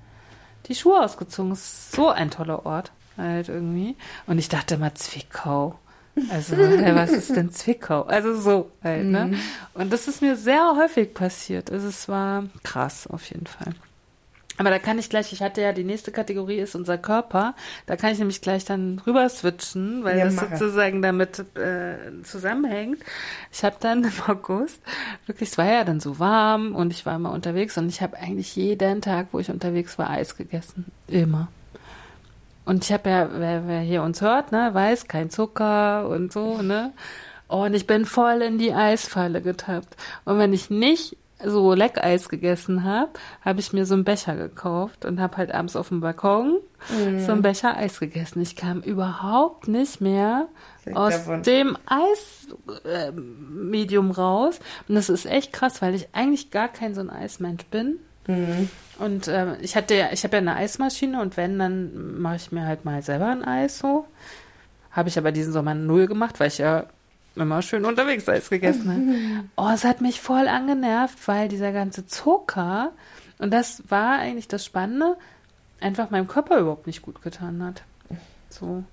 [0.67, 1.55] die Schuhe ausgezogen.
[1.55, 3.97] So ein toller Ort halt irgendwie.
[4.27, 5.79] Und ich dachte immer, Zwickau.
[6.31, 8.03] Also, was ist denn Zwickau?
[8.03, 9.27] Also so halt, ne?
[9.27, 9.37] Mhm.
[9.75, 11.71] Und das ist mir sehr häufig passiert.
[11.71, 13.75] Also es war krass auf jeden Fall.
[14.59, 17.55] Aber da kann ich gleich, ich hatte ja die nächste Kategorie ist unser Körper.
[17.87, 20.57] Da kann ich nämlich gleich dann rüber switchen, weil ja, das mache.
[20.57, 22.99] sozusagen damit äh, zusammenhängt.
[23.51, 24.81] Ich habe dann im August
[25.27, 28.19] wirklich, es war ja dann so warm und ich war immer unterwegs und ich habe
[28.19, 30.87] eigentlich jeden Tag, wo ich unterwegs war, Eis gegessen.
[31.09, 31.49] Immer.
[32.65, 36.63] Und ich habe ja, wer, wer hier uns hört, ne, weiß, kein Zucker und so,
[36.63, 36.93] ne?
[37.49, 39.97] Und ich bin voll in die Eisfalle getappt.
[40.25, 43.11] Und wenn ich nicht so Leckeis gegessen habe,
[43.45, 46.59] habe ich mir so einen Becher gekauft und habe halt abends auf dem Balkon
[46.91, 47.21] mm.
[47.21, 48.41] so einen Becher Eis gegessen.
[48.41, 50.49] Ich kam überhaupt nicht mehr
[50.85, 51.43] Liegt aus davon.
[51.43, 51.77] dem
[52.85, 54.61] Eismedium äh, raus.
[54.89, 57.99] Und das ist echt krass, weil ich eigentlich gar kein so ein Eismensch bin.
[58.27, 58.69] Mhm.
[58.99, 62.53] Und äh, ich hatte ja, ich habe ja eine Eismaschine und wenn, dann mache ich
[62.53, 64.07] mir halt mal selber ein Eis so.
[64.91, 66.87] Habe ich aber diesen Sommer null gemacht, weil ich ja
[67.37, 69.49] immer schön unterwegs Eis gegessen habe.
[69.57, 72.93] Oh, es hat mich voll angenervt, weil dieser ganze Zucker,
[73.39, 75.17] und das war eigentlich das Spannende,
[75.81, 77.83] einfach meinem Körper überhaupt nicht gut getan hat.
[78.51, 78.85] So.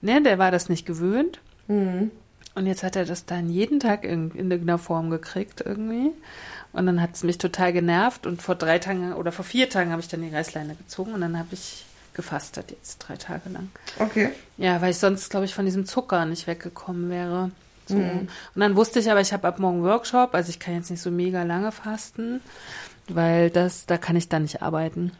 [0.00, 1.40] Ne, der war das nicht gewöhnt.
[1.68, 2.10] Mhm.
[2.54, 6.10] Und jetzt hat er das dann jeden Tag in, in irgendeiner Form gekriegt irgendwie.
[6.72, 9.90] Und dann hat es mich total genervt und vor drei Tagen oder vor vier Tagen
[9.90, 11.84] habe ich dann die Reißleine gezogen und dann habe ich
[12.14, 13.70] gefastet jetzt drei Tage lang.
[13.98, 14.30] Okay.
[14.56, 17.50] Ja, weil ich sonst, glaube ich, von diesem Zucker nicht weggekommen wäre.
[17.86, 17.96] So.
[17.96, 18.28] Mhm.
[18.54, 21.02] Und dann wusste ich aber, ich habe ab morgen Workshop, also ich kann jetzt nicht
[21.02, 22.40] so mega lange fasten,
[23.08, 25.12] weil das, da kann ich dann nicht arbeiten.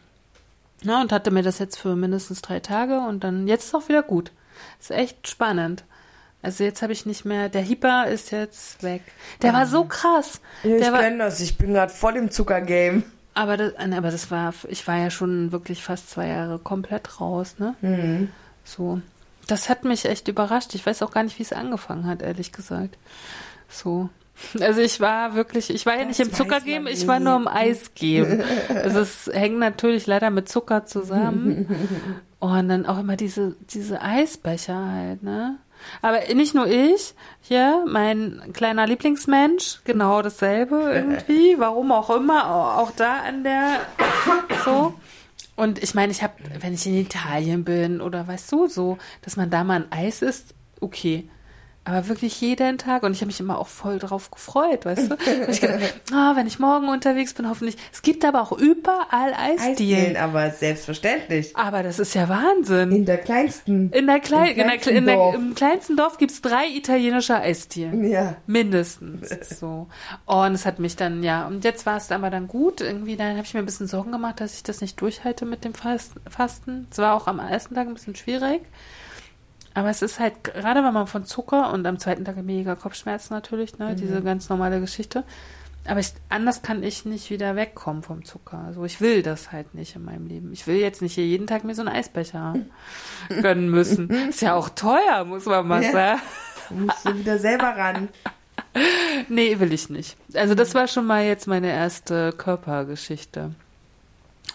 [0.83, 3.87] Na, und hatte mir das jetzt für mindestens drei Tage und dann, jetzt ist auch
[3.87, 4.31] wieder gut.
[4.79, 5.83] Ist echt spannend.
[6.41, 9.01] Also jetzt habe ich nicht mehr, der Hyper ist jetzt weg.
[9.41, 9.55] Der mhm.
[9.55, 10.41] war so krass.
[10.63, 13.03] Ja, ich kenne das, ich bin gerade voll im Zuckergame.
[13.33, 17.55] Aber das, aber das war, ich war ja schon wirklich fast zwei Jahre komplett raus,
[17.57, 17.75] ne?
[17.81, 18.29] Mhm.
[18.63, 19.01] So.
[19.47, 20.73] Das hat mich echt überrascht.
[20.75, 22.97] Ich weiß auch gar nicht, wie es angefangen hat, ehrlich gesagt.
[23.69, 24.09] So.
[24.59, 27.47] Also ich war wirklich, ich war ja das nicht im Zuckergame, ich war nur im
[27.47, 28.43] Eisgame.
[28.69, 31.67] also es hängt natürlich leider mit Zucker zusammen.
[32.39, 35.57] Und dann auch immer diese, diese Eisbecher halt, ne?
[36.01, 42.91] Aber nicht nur ich, hier, mein kleiner Lieblingsmensch, genau dasselbe irgendwie, warum auch immer, auch
[42.91, 43.79] da an der,
[44.63, 44.93] so.
[45.55, 49.37] Und ich meine, ich habe, wenn ich in Italien bin oder weißt du, so, dass
[49.37, 51.29] man da mal ein Eis isst, okay.
[51.87, 53.03] Aber wirklich jeden Tag.
[53.03, 55.17] Und ich habe mich immer auch voll drauf gefreut, weißt du?
[55.47, 57.77] ich gedacht, oh, wenn ich morgen unterwegs bin, hoffentlich.
[57.93, 60.17] Es gibt aber auch überall Eisdielen.
[60.17, 61.55] aber selbstverständlich.
[61.55, 62.91] Aber das ist ja Wahnsinn.
[62.91, 63.91] In der kleinsten.
[63.91, 68.03] In der, Klei in der, in der Im kleinsten Dorf gibt's drei italienische Eisdielen.
[68.09, 68.35] Ja.
[68.47, 69.29] Mindestens.
[69.55, 69.87] So.
[70.25, 71.45] Und es hat mich dann, ja.
[71.45, 72.81] Und jetzt war es aber dann gut.
[72.81, 75.63] Irgendwie, dann habe ich mir ein bisschen Sorgen gemacht, dass ich das nicht durchhalte mit
[75.63, 76.87] dem Fasten.
[76.89, 78.61] Es war auch am ersten Tag ein bisschen schwierig.
[79.75, 83.33] Aber es ist halt, gerade wenn man von Zucker und am zweiten Tag mega Kopfschmerzen
[83.33, 83.95] natürlich, ne, mhm.
[83.97, 85.23] diese ganz normale Geschichte.
[85.85, 88.63] Aber ich, anders kann ich nicht wieder wegkommen vom Zucker.
[88.65, 90.51] Also ich will das halt nicht in meinem Leben.
[90.53, 92.55] Ich will jetzt nicht hier jeden Tag mir so einen Eisbecher
[93.41, 94.09] gönnen müssen.
[94.09, 95.91] Ist ja auch teuer, muss man mal ja.
[95.91, 96.21] sagen.
[96.71, 98.09] Musst du wieder selber ran.
[99.29, 100.17] nee, will ich nicht.
[100.33, 103.51] Also das war schon mal jetzt meine erste Körpergeschichte.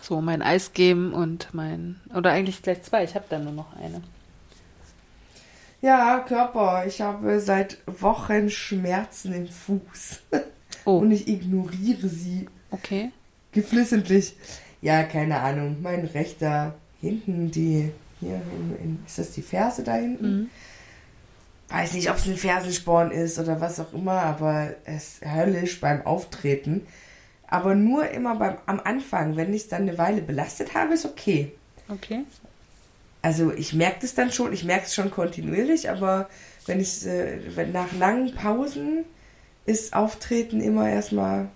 [0.02, 3.76] So mein Eis geben und mein, oder eigentlich gleich zwei, ich habe da nur noch
[3.76, 4.02] eine.
[5.82, 6.84] Ja, Körper.
[6.86, 10.20] Ich habe seit Wochen Schmerzen im Fuß.
[10.86, 10.96] Oh.
[10.96, 12.48] Und ich ignoriere sie.
[12.70, 13.12] Okay.
[13.52, 14.34] Geflissentlich.
[14.80, 15.76] Ja, keine Ahnung.
[15.82, 18.40] Mein rechter hinten, die hier
[18.82, 20.40] in, ist das die Ferse da hinten?
[20.40, 20.50] Mhm.
[21.68, 25.82] Weiß nicht, ob es ein Fersensporn ist oder was auch immer, aber es ist höllisch
[25.82, 26.86] beim Auftreten.
[27.46, 31.04] Aber nur immer beim, am Anfang, wenn ich es dann eine Weile belastet habe, ist
[31.04, 31.52] okay.
[31.90, 32.24] Okay
[33.22, 36.28] also ich merke das dann schon, ich merke es schon kontinuierlich, aber
[36.66, 37.38] wenn ich äh,
[37.72, 39.04] nach langen Pausen
[39.66, 41.48] ist Auftreten immer erstmal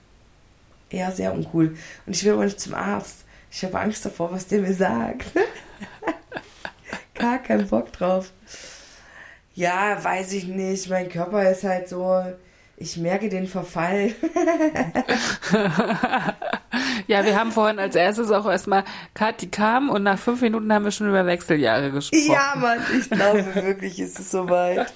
[0.91, 1.77] eher sehr uncool.
[2.07, 3.25] Und ich will aber nicht zum Arzt.
[3.51, 5.27] Ich habe Angst davor, was der mir sagt.
[7.15, 8.33] Gar keinen Bock drauf.
[9.55, 10.91] Ja, weiß ich nicht.
[10.91, 12.23] Mein Körper ist halt so,
[12.77, 14.13] ich merke den Verfall.
[17.07, 20.85] ja, wir haben vorhin als erstes auch erstmal, Kathi kam und nach fünf Minuten haben
[20.85, 22.27] wir schon über Wechseljahre gesprochen.
[22.27, 24.93] Ja, Mann, ich glaube wirklich, ist es soweit.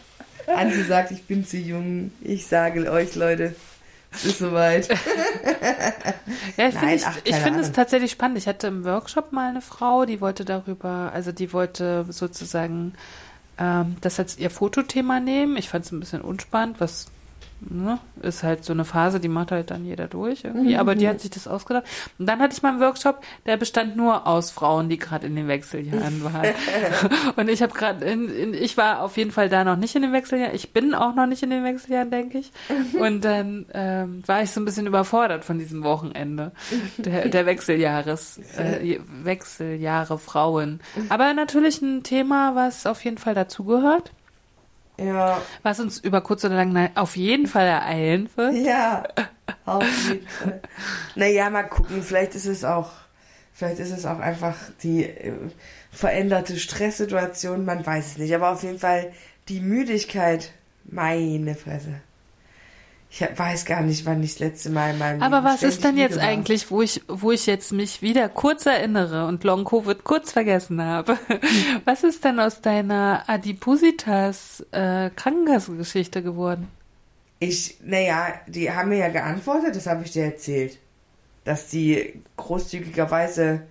[0.47, 2.11] Andi sagt, ich bin zu jung.
[2.23, 3.55] Ich sage euch, Leute,
[4.13, 4.89] es ist soweit.
[6.57, 8.39] ja, ich finde find es tatsächlich spannend.
[8.39, 12.95] Ich hatte im Workshop mal eine Frau, die wollte darüber, also die wollte sozusagen
[13.59, 15.57] ähm, das als ihr Fotothema nehmen.
[15.57, 17.07] Ich fand es ein bisschen unspannend, was
[17.61, 20.81] ne, ist halt so eine Phase, die macht halt dann jeder durch irgendwie, mhm.
[20.81, 21.85] aber die hat sich das ausgedacht.
[22.19, 25.37] Und dann hatte ich mal einen Workshop, der bestand nur aus Frauen, die gerade in
[25.37, 26.47] den Wechseljahren waren.
[27.37, 28.07] und ich habe gerade,
[28.53, 30.55] ich war auf jeden Fall da noch nicht in den Wechseljahren.
[30.55, 32.53] Ich bin auch noch nicht in den Wechseljahren, denke ich.
[32.69, 33.01] Mhm.
[33.01, 36.53] Und dann ähm, war ich so ein bisschen überfordert von diesem Wochenende
[36.99, 40.81] der, der Wechseljahres, äh, Wechseljahre Frauen.
[41.09, 44.13] Aber natürlich ein Thema, was auf jeden Fall dazugehört.
[44.99, 45.41] Ja.
[45.63, 48.55] Was uns über kurz oder lang auf jeden Fall ereilen wird.
[48.55, 49.05] Ja,
[49.65, 50.61] auf jeden Fall.
[51.15, 52.91] Naja, mal gucken, vielleicht ist es auch,
[53.53, 55.33] vielleicht ist es auch einfach die äh,
[55.93, 58.35] veränderte Stresssituation, man weiß es nicht.
[58.35, 59.13] Aber auf jeden Fall
[59.49, 60.53] die Müdigkeit,
[60.85, 62.01] meine Fresse.
[63.11, 65.83] Ich weiß gar nicht, wann ich das letzte Mal in meinem Aber Leben was ist
[65.83, 70.05] denn jetzt eigentlich, wo ich, wo ich jetzt mich wieder kurz erinnere und Long Covid
[70.05, 71.19] kurz vergessen habe?
[71.87, 76.69] was ist denn aus deiner Adipositas äh, Krankenkassengeschichte geworden?
[77.39, 80.79] Ich, naja, die haben mir ja geantwortet, das habe ich dir erzählt,
[81.45, 83.63] dass die großzügigerweise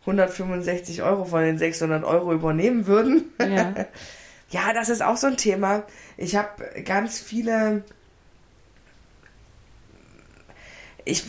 [0.00, 3.26] 165 Euro von den 600 Euro übernehmen würden.
[3.38, 3.74] Ja.
[4.50, 5.84] ja, das ist auch so ein Thema.
[6.16, 7.84] Ich habe ganz viele
[11.10, 11.24] ich,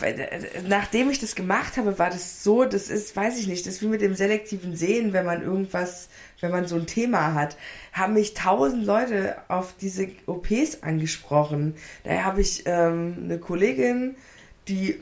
[0.66, 3.82] nachdem ich das gemacht habe, war das so, das ist, weiß ich nicht, das ist
[3.82, 6.08] wie mit dem selektiven Sehen, wenn man irgendwas,
[6.40, 7.56] wenn man so ein Thema hat,
[7.92, 11.74] haben mich tausend Leute auf diese OPs angesprochen.
[12.04, 14.16] Da habe ich ähm, eine Kollegin,
[14.68, 15.00] die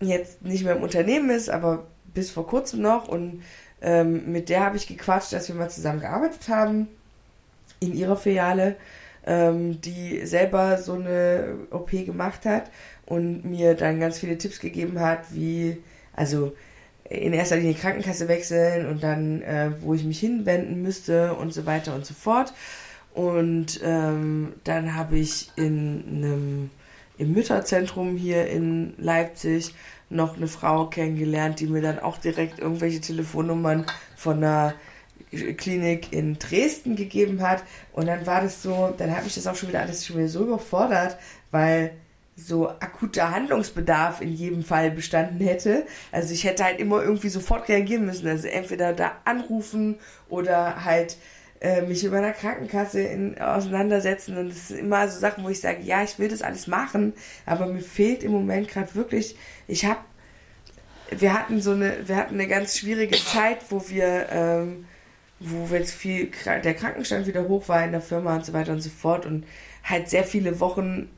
[0.00, 3.42] jetzt nicht mehr im Unternehmen ist, aber bis vor kurzem noch und
[3.82, 6.88] ähm, mit der habe ich gequatscht, dass wir mal zusammen gearbeitet haben
[7.80, 8.76] in ihrer Filiale,
[9.26, 12.70] ähm, die selber so eine OP gemacht hat
[13.04, 15.78] und mir dann ganz viele Tipps gegeben hat, wie,
[16.14, 16.52] also
[17.08, 21.66] in erster Linie Krankenkasse wechseln und dann, äh, wo ich mich hinwenden müsste und so
[21.66, 22.52] weiter und so fort.
[23.14, 26.70] Und ähm, dann habe ich in einem
[27.18, 29.74] im Mütterzentrum hier in Leipzig
[30.10, 33.86] noch eine Frau kennengelernt, die mir dann auch direkt irgendwelche Telefonnummern
[34.16, 34.74] von einer
[35.36, 37.62] Klinik in Dresden gegeben hat.
[37.92, 40.28] Und dann war das so, dann habe ich das auch schon wieder alles schon wieder
[40.28, 41.16] so überfordert,
[41.50, 41.92] weil
[42.36, 45.86] so akuter Handlungsbedarf in jedem Fall bestanden hätte.
[46.12, 48.28] Also ich hätte halt immer irgendwie sofort reagieren müssen.
[48.28, 49.96] Also entweder da anrufen
[50.28, 51.16] oder halt
[51.60, 54.36] äh, mich über einer Krankenkasse in, auseinandersetzen.
[54.36, 57.14] Und das sind immer so Sachen, wo ich sage, ja, ich will das alles machen,
[57.46, 59.36] aber mir fehlt im Moment gerade wirklich,
[59.66, 60.00] ich habe,
[61.10, 64.86] wir hatten so eine, wir hatten eine ganz schwierige Zeit, wo wir, ähm,
[65.38, 68.80] wo jetzt viel, der Krankenstand wieder hoch war in der Firma und so weiter und
[68.80, 69.44] so fort und
[69.84, 71.08] halt sehr viele Wochen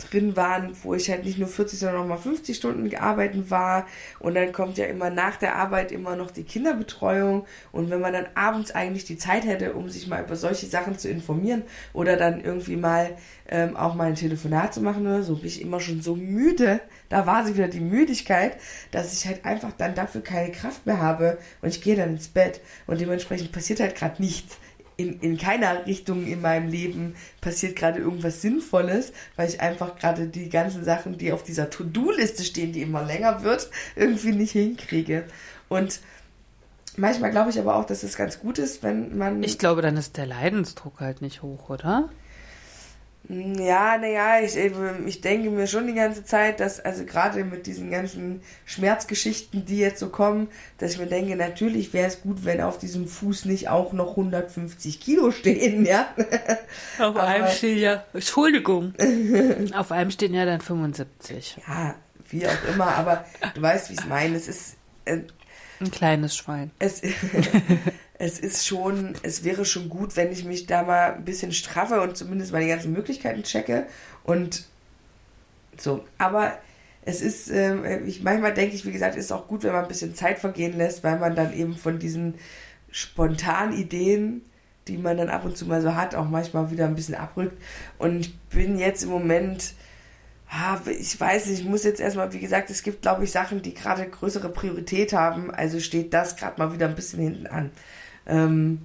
[0.00, 3.86] drin waren, wo ich halt nicht nur 40, sondern nochmal 50 Stunden gearbeitet war.
[4.18, 7.46] Und dann kommt ja immer nach der Arbeit immer noch die Kinderbetreuung.
[7.72, 10.98] Und wenn man dann abends eigentlich die Zeit hätte, um sich mal über solche Sachen
[10.98, 13.16] zu informieren oder dann irgendwie mal
[13.48, 16.80] ähm, auch mal ein Telefonat zu machen oder so, bin ich immer schon so müde.
[17.10, 18.56] Da war sie wieder die Müdigkeit,
[18.92, 22.28] dass ich halt einfach dann dafür keine Kraft mehr habe und ich gehe dann ins
[22.28, 24.56] Bett und dementsprechend passiert halt gerade nichts
[25.00, 30.26] in, in keiner Richtung in meinem Leben passiert gerade irgendwas Sinnvolles, weil ich einfach gerade
[30.26, 35.24] die ganzen Sachen, die auf dieser To-Do-Liste stehen, die immer länger wird, irgendwie nicht hinkriege.
[35.68, 36.00] Und
[36.96, 39.42] manchmal glaube ich aber auch, dass es ganz gut ist, wenn man.
[39.42, 42.10] Ich glaube, dann ist der Leidensdruck halt nicht hoch, oder?
[43.30, 47.88] Ja, naja, ich, ich denke mir schon die ganze Zeit, dass, also gerade mit diesen
[47.88, 50.48] ganzen Schmerzgeschichten, die jetzt so kommen,
[50.78, 54.10] dass ich mir denke, natürlich wäre es gut, wenn auf diesem Fuß nicht auch noch
[54.10, 56.08] 150 Kilo stehen, ja.
[56.98, 58.94] Auf Aber, einem stehen ja, Entschuldigung,
[59.74, 61.58] auf einem stehen ja dann 75.
[61.68, 61.94] Ja,
[62.30, 63.24] wie auch immer, aber
[63.54, 64.36] du weißt, wie ich es meine.
[64.36, 64.76] Es ist.
[65.80, 66.70] Ein kleines Schwein.
[66.78, 67.02] Es,
[68.18, 72.02] es ist schon, es wäre schon gut, wenn ich mich da mal ein bisschen straffe
[72.02, 73.86] und zumindest meine ganzen Möglichkeiten checke
[74.24, 74.64] und
[75.78, 76.04] so.
[76.18, 76.58] Aber
[77.02, 79.88] es ist, äh, ich manchmal denke ich, wie gesagt, ist auch gut, wenn man ein
[79.88, 82.34] bisschen Zeit vergehen lässt, weil man dann eben von diesen
[82.90, 84.42] spontanen Ideen,
[84.86, 87.56] die man dann ab und zu mal so hat, auch manchmal wieder ein bisschen abrückt.
[87.96, 89.74] Und ich bin jetzt im Moment,
[90.86, 93.72] ich weiß nicht, ich muss jetzt erstmal, wie gesagt, es gibt, glaube ich, Sachen, die
[93.74, 95.50] gerade größere Priorität haben.
[95.52, 97.70] Also steht das gerade mal wieder ein bisschen hinten an.
[98.26, 98.80] Ähm,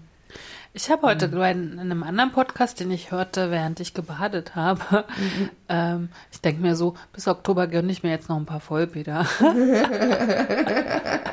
[0.74, 1.42] Ich habe heute mhm.
[1.42, 5.50] in einem anderen Podcast, den ich hörte, während ich gebadet habe, mhm.
[5.70, 9.26] ähm, ich denke mir so, bis Oktober gönne ich mir jetzt noch ein paar Vollbäder.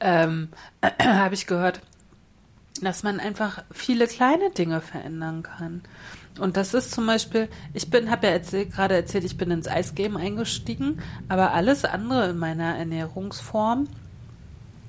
[0.00, 0.48] ähm,
[0.80, 1.80] äh, habe ich gehört,
[2.82, 5.82] dass man einfach viele kleine Dinge verändern kann.
[6.38, 9.68] Und das ist zum Beispiel, ich bin, habe ja erzählt, gerade erzählt, ich bin ins
[9.68, 13.88] Eisgame eingestiegen, aber alles andere in meiner Ernährungsform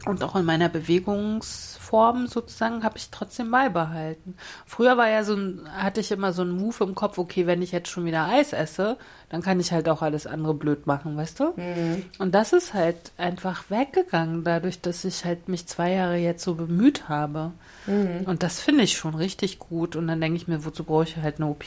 [0.06, 4.36] und auch in meiner Bewegungsform sozusagen habe ich trotzdem beibehalten.
[4.65, 7.61] Früher war ja so ein, hatte ich immer so einen Move im Kopf, okay, wenn
[7.61, 8.98] ich jetzt schon wieder Eis esse,
[9.30, 11.53] dann kann ich halt auch alles andere blöd machen, weißt du?
[11.56, 12.06] Mhm.
[12.19, 16.56] Und das ist halt einfach weggegangen, dadurch, dass ich halt mich zwei Jahre jetzt so
[16.56, 17.52] bemüht habe.
[17.86, 18.23] Mhm.
[18.26, 19.95] Und das finde ich schon richtig gut.
[19.95, 21.64] Und dann denke ich mir, wozu brauche ich halt eine OP?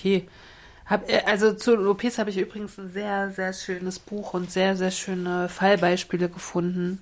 [0.86, 4.76] Hab, äh, also zu OPs habe ich übrigens ein sehr, sehr schönes Buch und sehr,
[4.76, 7.00] sehr schöne Fallbeispiele gefunden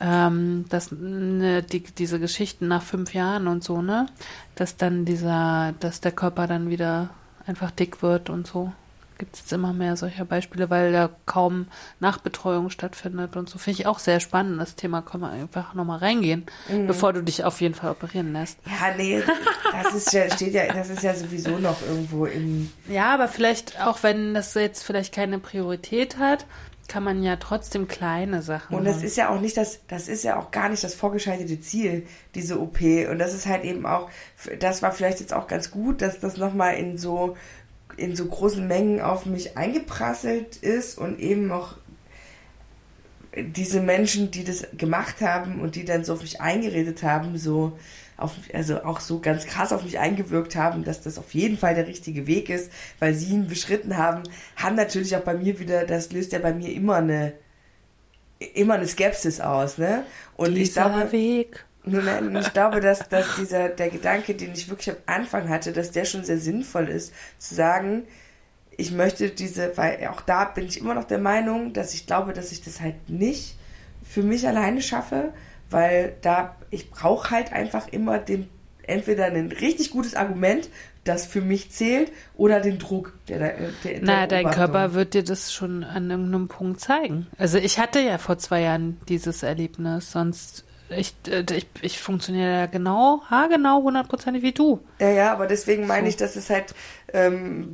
[0.00, 4.06] ähm, dass ne, die, diese Geschichten nach fünf Jahren und so, ne,
[4.54, 7.10] dass dann dieser, dass der Körper dann wieder
[7.46, 8.72] einfach dick wird und so.
[9.18, 11.66] Gibt es jetzt immer mehr solcher Beispiele, weil da kaum
[11.98, 13.58] Nachbetreuung stattfindet und so.
[13.58, 14.58] Finde ich auch sehr spannend.
[14.58, 16.86] Das Thema können wir einfach nochmal reingehen, mhm.
[16.86, 18.58] bevor du dich auf jeden Fall operieren lässt.
[18.64, 19.22] Ja, nee,
[19.72, 22.72] das ist ja, steht ja, das ist ja sowieso noch irgendwo im.
[22.88, 26.46] Ja, aber vielleicht, auch wenn das jetzt vielleicht keine Priorität hat,
[26.90, 28.76] kann man ja trotzdem kleine Sachen.
[28.76, 29.06] Und das machen.
[29.06, 32.04] ist ja auch nicht das, das ist ja auch gar nicht das vorgeschaltete Ziel,
[32.34, 32.80] diese OP.
[32.80, 34.10] Und das ist halt eben auch,
[34.58, 37.36] das war vielleicht jetzt auch ganz gut, dass das nochmal in so,
[37.96, 41.76] in so großen Mengen auf mich eingeprasselt ist und eben noch
[43.36, 47.78] diese Menschen, die das gemacht haben und die dann so auf mich eingeredet haben, so,
[48.20, 51.74] auf, also auch so ganz krass auf mich eingewirkt haben, dass das auf jeden Fall
[51.74, 54.22] der richtige Weg ist, weil sie ihn beschritten haben,
[54.56, 57.32] haben natürlich auch bei mir wieder, das löst ja bei mir immer eine,
[58.54, 60.04] immer eine Skepsis aus, ne?
[60.36, 61.64] Und Dieser ich glaube, Weg.
[61.84, 66.04] Ich glaube, dass, dass dieser, der Gedanke, den ich wirklich am Anfang hatte, dass der
[66.04, 68.04] schon sehr sinnvoll ist, zu sagen,
[68.76, 72.32] ich möchte diese, weil auch da bin ich immer noch der Meinung, dass ich glaube,
[72.32, 73.56] dass ich das halt nicht
[74.02, 75.32] für mich alleine schaffe,
[75.70, 78.48] weil da ich brauche halt einfach immer den
[78.82, 80.68] entweder ein richtig gutes Argument,
[81.04, 83.48] das für mich zählt, oder den Druck, der da.
[83.84, 87.26] Der, Na, dein Körper wird dir das schon an irgendeinem Punkt zeigen.
[87.38, 92.52] Also ich hatte ja vor zwei Jahren dieses Erlebnis, sonst ich, äh, ich, ich funktioniere
[92.52, 94.80] ja genau, haargenau, hundertprozentig wie du.
[94.98, 96.08] Ja, ja, aber deswegen meine so.
[96.10, 96.74] ich, dass es halt
[97.12, 97.72] ähm,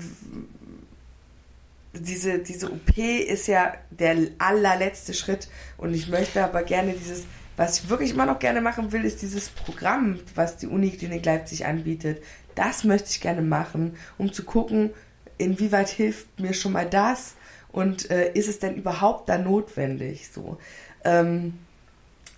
[1.94, 5.48] diese, diese OP ist ja der allerletzte Schritt
[5.78, 7.24] und ich möchte aber gerne dieses
[7.56, 11.66] was ich wirklich immer noch gerne machen will, ist dieses Programm, was die Uniklinik Leipzig
[11.66, 12.22] anbietet.
[12.54, 14.90] Das möchte ich gerne machen, um zu gucken,
[15.38, 17.34] inwieweit hilft mir schon mal das
[17.72, 20.28] und äh, ist es denn überhaupt da notwendig?
[20.32, 20.58] So.
[21.04, 21.58] Ähm,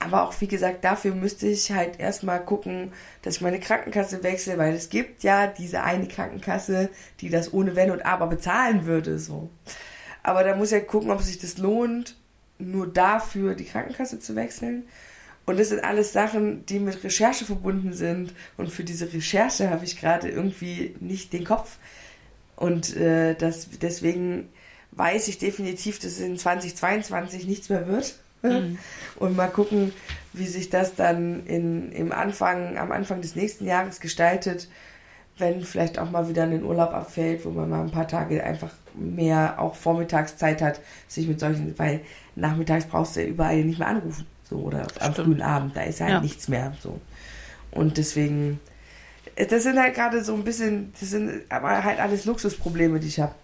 [0.00, 2.92] aber auch, wie gesagt, dafür müsste ich halt erstmal gucken,
[3.22, 6.88] dass ich meine Krankenkasse wechsle, weil es gibt ja diese eine Krankenkasse,
[7.20, 9.18] die das ohne Wenn und Aber bezahlen würde.
[9.18, 9.48] So.
[10.22, 12.16] Aber da muss ich halt gucken, ob sich das lohnt,
[12.58, 14.84] nur dafür die Krankenkasse zu wechseln.
[15.46, 18.34] Und das sind alles Sachen, die mit Recherche verbunden sind.
[18.56, 21.78] Und für diese Recherche habe ich gerade irgendwie nicht den Kopf.
[22.54, 24.48] Und äh, das, deswegen
[24.92, 28.16] weiß ich definitiv, dass in 2022 nichts mehr wird.
[28.42, 28.78] Mhm.
[29.16, 29.92] Und mal gucken,
[30.32, 34.68] wie sich das dann in, im Anfang, am Anfang des nächsten Jahres gestaltet,
[35.38, 38.72] wenn vielleicht auch mal wieder ein Urlaub abfällt, wo man mal ein paar Tage einfach
[38.98, 42.00] mehr auch Vormittagszeit hat, sich mit solchen, weil
[42.36, 44.26] nachmittags brauchst du ja überall nicht mehr anrufen.
[44.48, 46.20] So, oder am frühen Abend, da ist halt ja.
[46.20, 46.72] nichts mehr.
[46.80, 47.00] So.
[47.70, 48.60] Und deswegen,
[49.36, 53.08] äh, das sind halt gerade so ein bisschen, das sind aber halt alles Luxusprobleme, die
[53.08, 53.34] ich habe.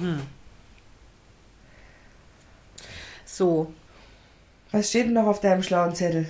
[0.00, 0.20] Hm.
[3.24, 3.72] So.
[4.70, 6.28] Was steht denn noch auf deinem schlauen Zettel?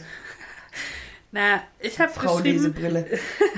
[1.33, 2.57] Na, ich habe Frau geschrieben.
[2.57, 3.07] Lesebrille.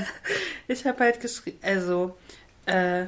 [0.69, 2.17] ich habe halt geschrieben, also,
[2.67, 3.07] äh,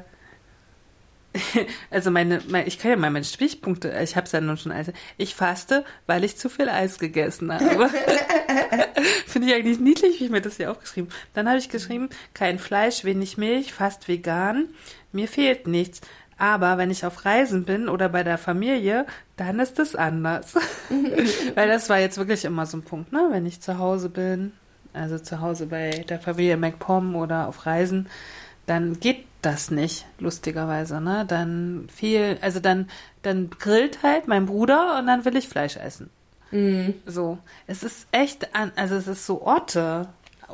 [1.90, 4.72] also meine, meine, ich kann ja mal meine Stichpunkte, ich habe es ja nun schon
[4.72, 7.90] also ich faste, weil ich zu viel Eis gegessen habe.
[9.26, 11.10] Finde ich eigentlich niedlich, wie ich mir das hier aufgeschrieben.
[11.34, 14.68] Dann habe ich geschrieben, kein Fleisch, wenig Milch, fast vegan,
[15.12, 16.00] mir fehlt nichts.
[16.36, 19.06] Aber wenn ich auf Reisen bin oder bei der Familie,
[19.36, 20.54] dann ist es anders.
[21.54, 23.28] Weil das war jetzt wirklich immer so ein Punkt, ne?
[23.30, 24.52] Wenn ich zu Hause bin,
[24.92, 28.08] also zu Hause bei der Familie MacPom oder auf Reisen,
[28.66, 31.24] dann geht das nicht, lustigerweise, ne?
[31.26, 32.88] Dann viel, also dann,
[33.22, 36.10] dann grillt halt mein Bruder und dann will ich Fleisch essen.
[36.50, 36.94] Mhm.
[37.04, 37.38] So.
[37.66, 40.08] Es ist echt an, also es ist so Orte.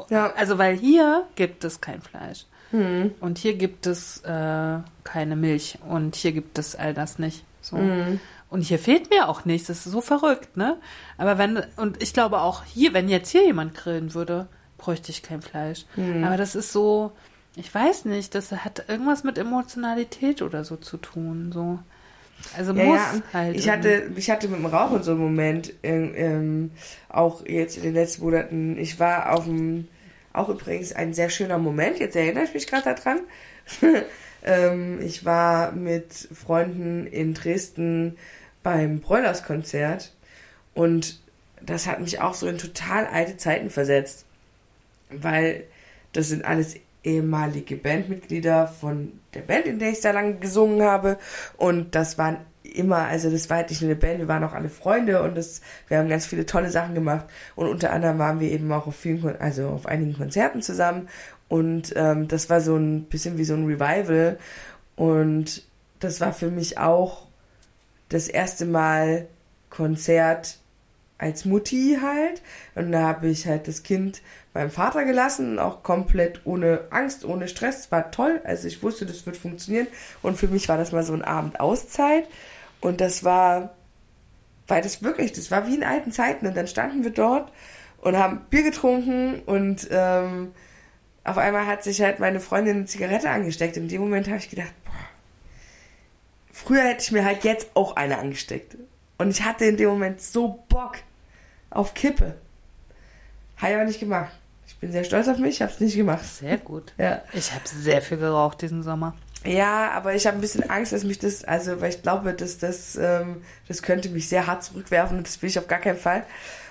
[0.09, 0.33] Ja.
[0.33, 2.47] Also, weil hier gibt es kein Fleisch.
[2.73, 3.13] Mhm.
[3.21, 5.79] Und hier gibt es äh, keine Milch.
[5.87, 7.45] Und hier gibt es all das nicht.
[7.61, 7.77] So.
[7.77, 8.21] Mhm.
[8.49, 9.69] Und hier fehlt mir auch nichts.
[9.69, 10.77] Das ist so verrückt, ne?
[11.19, 14.49] Aber wenn, und ich glaube auch hier, wenn jetzt hier jemand grillen würde,
[14.79, 15.85] bräuchte ich kein Fleisch.
[15.97, 16.25] Mhm.
[16.25, 17.13] Aber das ist so,
[17.57, 21.51] ich weiß nicht, das hat irgendwas mit Emotionalität oder so zu tun.
[21.53, 21.79] So.
[22.57, 23.23] Also ja, muss ja.
[23.33, 23.57] halt.
[23.57, 26.71] Ich hatte, ich hatte mit dem Rauchen so einen Moment, ähm,
[27.09, 28.79] auch jetzt in den letzten Monaten.
[28.79, 29.89] Ich war auf dem,
[30.33, 33.21] auch übrigens ein sehr schöner Moment, jetzt erinnere ich mich gerade daran.
[34.45, 38.17] ähm, ich war mit Freunden in Dresden
[38.63, 40.13] beim Broilers-Konzert
[40.75, 41.21] und
[41.63, 44.25] das hat mich auch so in total alte Zeiten versetzt,
[45.11, 45.65] weil
[46.13, 51.19] das sind alles ehemalige Bandmitglieder von der Band, in der ich sehr lange gesungen habe.
[51.57, 54.53] Und das waren immer, also das war halt nicht nur eine Band, wir waren auch
[54.53, 57.27] alle Freunde und das, wir haben ganz viele tolle Sachen gemacht.
[57.57, 61.09] Und unter anderem waren wir eben auch auf vielen, also auf einigen Konzerten zusammen.
[61.49, 64.39] Und ähm, das war so ein bisschen wie so ein Revival.
[64.97, 65.65] Und
[65.99, 67.27] das war für mich auch
[68.09, 69.27] das erste Mal
[69.69, 70.60] Konzert
[71.21, 72.43] als Mutti halt.
[72.75, 74.23] Und da habe ich halt das Kind
[74.53, 77.93] beim Vater gelassen, auch komplett ohne Angst, ohne Stress.
[77.93, 78.41] War toll.
[78.45, 79.87] Also ich wusste, das wird funktionieren.
[80.23, 82.27] Und für mich war das mal so ein Abend Auszeit.
[82.81, 83.75] Und das war,
[84.67, 86.47] weil das wirklich, das war wie in alten Zeiten.
[86.47, 87.53] Und dann standen wir dort
[88.01, 90.53] und haben Bier getrunken und ähm,
[91.23, 93.77] auf einmal hat sich halt meine Freundin eine Zigarette angesteckt.
[93.77, 94.95] In dem Moment habe ich gedacht, boah,
[96.51, 98.77] früher hätte ich mir halt jetzt auch eine angesteckt.
[99.19, 100.97] Und ich hatte in dem Moment so Bock
[101.71, 102.35] auf Kippe.
[103.57, 104.33] Habe ich aber nicht gemacht.
[104.67, 106.25] Ich bin sehr stolz auf mich, ich habe es nicht gemacht.
[106.25, 106.93] Sehr gut.
[106.97, 107.23] Ja.
[107.33, 109.15] Ich habe sehr viel geraucht diesen Sommer.
[109.45, 112.59] Ja, aber ich habe ein bisschen Angst, dass mich das, also weil ich glaube, dass
[112.59, 115.99] das, ähm, das könnte mich sehr hart zurückwerfen und das will ich auf gar keinen
[115.99, 116.25] Fall.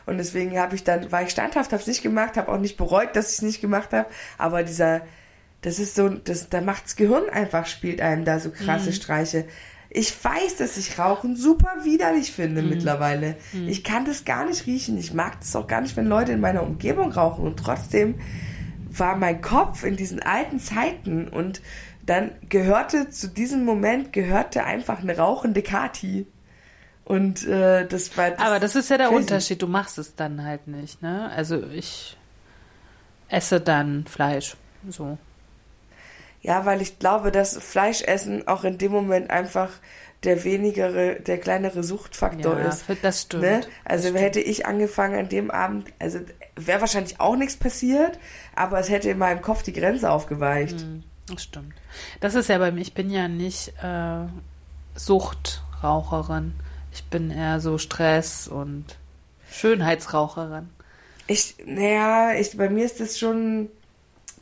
[0.06, 2.78] Und deswegen habe ich dann, war ich standhaft, habe es nicht gemacht, habe auch nicht
[2.78, 4.08] bereut, dass ich es nicht gemacht habe.
[4.38, 5.02] Aber dieser,
[5.62, 8.94] das ist so, das, da macht's Gehirn einfach, spielt einem da so krasse mhm.
[8.94, 9.46] Streiche.
[9.92, 12.70] Ich weiß, dass ich Rauchen super widerlich finde mhm.
[12.70, 13.36] mittlerweile.
[13.54, 13.68] Mhm.
[13.68, 14.98] Ich kann das gar nicht riechen.
[14.98, 17.46] Ich mag das auch gar nicht, wenn Leute in meiner Umgebung rauchen.
[17.46, 18.16] Und trotzdem
[18.92, 21.62] war mein Kopf in diesen alten Zeiten und
[22.06, 26.26] dann gehörte zu diesem Moment gehörte einfach eine rauchende Kati.
[27.06, 28.32] Und äh, das war.
[28.32, 29.22] Das Aber das ist ja der crazy.
[29.22, 29.62] Unterschied.
[29.62, 31.30] Du machst es dann halt nicht, ne?
[31.36, 32.18] Also ich
[33.30, 34.56] esse dann Fleisch,
[34.88, 35.18] so.
[36.42, 39.70] Ja, weil ich glaube, dass Fleischessen auch in dem Moment einfach
[40.24, 42.86] der wenigere, der kleinere Suchtfaktor ja, ist.
[43.02, 43.44] Das stimmt.
[43.44, 43.62] Ne?
[43.86, 44.20] Also das stimmt.
[44.20, 46.20] hätte ich angefangen an dem Abend, also
[46.56, 48.20] wäre wahrscheinlich auch nichts passiert,
[48.56, 50.82] aber es hätte in meinem Kopf die Grenze aufgeweicht.
[50.82, 51.74] Hm, das stimmt.
[52.20, 54.26] Das ist ja bei mir, ich bin ja nicht äh,
[54.96, 56.54] Suchtraucherin.
[56.92, 58.98] Ich bin eher so Stress und
[59.52, 60.70] Schönheitsraucherin.
[61.28, 63.70] Ich, naja, ich, bei mir ist das schon,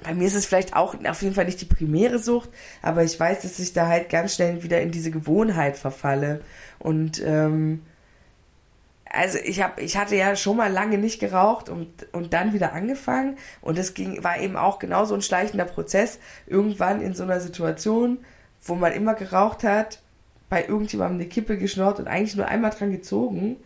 [0.04, 2.50] bei mir ist es vielleicht auch auf jeden Fall nicht die primäre Sucht,
[2.82, 6.42] aber ich weiß, dass ich da halt ganz schnell wieder in diese Gewohnheit verfalle.
[6.80, 7.82] Und ähm,
[9.12, 12.74] also ich habe, ich hatte ja schon mal lange nicht geraucht und, und dann wieder
[12.74, 13.38] angefangen.
[13.62, 16.20] Und das ging, war eben auch genauso ein schleichender Prozess.
[16.46, 18.20] Irgendwann in so einer Situation,
[18.62, 20.02] wo man immer geraucht hat,
[20.50, 23.58] bei irgendjemandem eine Kippe geschnort und eigentlich nur einmal dran gezogen.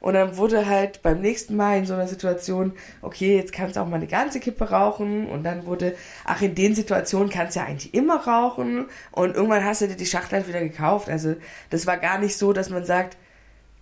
[0.00, 2.72] Und dann wurde halt beim nächsten Mal in so einer Situation,
[3.02, 5.26] okay, jetzt kannst du auch mal eine ganze Kippe rauchen.
[5.26, 5.94] Und dann wurde,
[6.24, 8.86] ach, in den Situationen kannst du ja eigentlich immer rauchen.
[9.12, 11.08] Und irgendwann hast du dir die Schachtel halt wieder gekauft.
[11.08, 11.34] Also
[11.70, 13.16] das war gar nicht so, dass man sagt,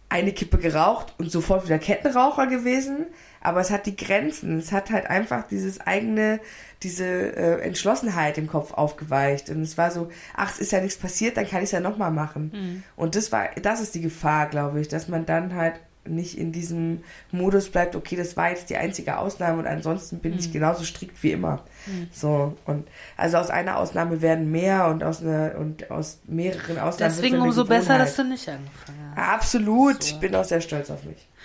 [0.09, 3.06] eine Kippe geraucht und sofort wieder Kettenraucher gewesen.
[3.40, 4.59] Aber es hat die Grenzen.
[4.59, 6.40] Es hat halt einfach dieses eigene,
[6.82, 9.51] diese äh, Entschlossenheit im Kopf aufgeweicht.
[9.51, 11.80] Und es war so, ach, es ist ja nichts passiert, dann kann ich es ja
[11.80, 12.52] nochmal machen.
[12.55, 12.82] Mhm.
[12.97, 16.52] Und das war, das ist die Gefahr, glaube ich, dass man dann halt nicht in
[16.52, 20.38] diesem Modus bleibt, okay, das war jetzt die einzige Ausnahme und ansonsten bin mhm.
[20.38, 21.64] ich genauso strikt wie immer.
[21.86, 22.08] Mhm.
[22.12, 27.14] So, und also aus einer Ausnahme werden mehr und aus einer und aus mehreren Ausnahmen.
[27.14, 29.34] Deswegen umso besser, dass du nicht angefangen hast.
[29.34, 30.14] Absolut, so.
[30.14, 31.28] ich bin auch sehr stolz auf mich.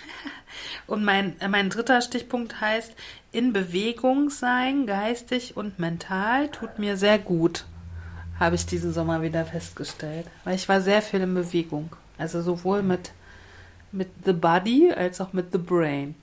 [0.86, 2.94] Und mein, mein dritter Stichpunkt heißt,
[3.30, 7.64] in Bewegung sein, geistig und mental, tut mir sehr gut,
[8.38, 10.26] habe ich diesen Sommer wieder festgestellt.
[10.44, 11.96] Weil ich war sehr viel in Bewegung.
[12.18, 13.12] Also sowohl mit
[13.92, 16.14] mit the body als auch mit the brain.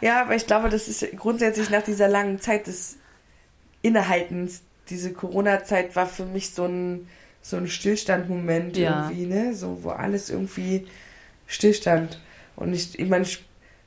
[0.00, 2.96] Ja, aber ich glaube, das ist grundsätzlich nach dieser langen Zeit des
[3.82, 7.08] Innehaltens, diese Corona-Zeit war für mich so ein,
[7.42, 9.08] so ein Stillstandmoment ja.
[9.08, 9.54] irgendwie, ne?
[9.54, 10.86] So, wo alles irgendwie
[11.46, 12.20] stillstand.
[12.56, 13.26] Und ich, ich meine,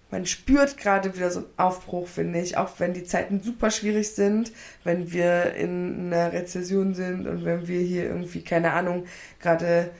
[0.10, 4.10] man spürt gerade wieder so einen Aufbruch, finde ich, auch wenn die Zeiten super schwierig
[4.10, 4.52] sind,
[4.84, 9.06] wenn wir in einer Rezession sind und wenn wir hier irgendwie, keine Ahnung,
[9.42, 9.92] gerade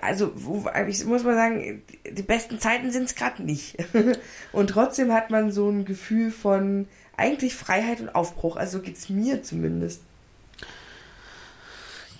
[0.00, 0.32] also
[0.88, 3.76] ich muss mal sagen, die besten Zeiten sind es gerade nicht.
[4.52, 6.86] und trotzdem hat man so ein Gefühl von
[7.16, 8.56] eigentlich Freiheit und Aufbruch.
[8.56, 10.02] Also geht es mir zumindest.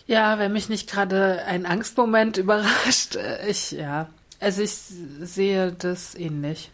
[0.07, 4.09] Ja, wenn mich nicht gerade ein Angstmoment überrascht, äh, ich ja,
[4.41, 6.71] also ich sehe das ähnlich.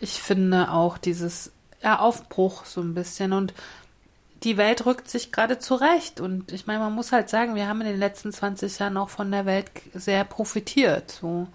[0.00, 3.54] Ich finde auch dieses ja, Aufbruch so ein bisschen und
[4.42, 6.20] die Welt rückt sich gerade zurecht.
[6.20, 9.08] Und ich meine, man muss halt sagen, wir haben in den letzten 20 Jahren auch
[9.08, 11.10] von der Welt sehr profitiert.
[11.10, 11.46] So.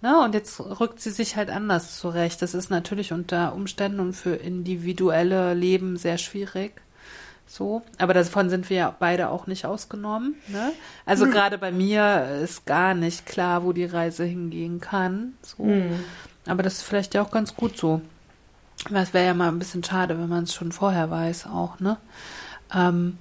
[0.00, 0.20] Ne?
[0.22, 2.42] Und jetzt rückt sie sich halt anders zurecht.
[2.42, 6.80] Das ist natürlich unter Umständen und für individuelle Leben sehr schwierig.
[7.50, 10.34] So, aber davon sind wir ja beide auch nicht ausgenommen.
[10.48, 10.72] Ne?
[11.06, 11.30] Also mhm.
[11.30, 15.32] gerade bei mir ist gar nicht klar, wo die Reise hingehen kann.
[15.40, 15.64] So.
[15.64, 16.04] Mhm.
[16.46, 18.02] Aber das ist vielleicht ja auch ganz gut so.
[18.90, 21.96] Das wäre ja mal ein bisschen schade, wenn man es schon vorher weiß, auch, ne?
[22.74, 23.18] Ähm,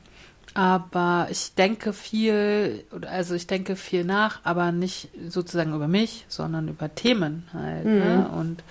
[0.53, 6.67] aber ich denke viel, also ich denke viel nach, aber nicht sozusagen über mich, sondern
[6.67, 7.85] über Themen halt.
[7.85, 7.91] Ne?
[7.91, 7.99] Mhm.
[7.99, 8.29] Ne?
[8.29, 8.63] Und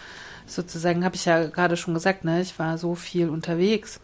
[0.46, 4.00] sozusagen habe ich ja gerade schon gesagt, ne, ich war so viel unterwegs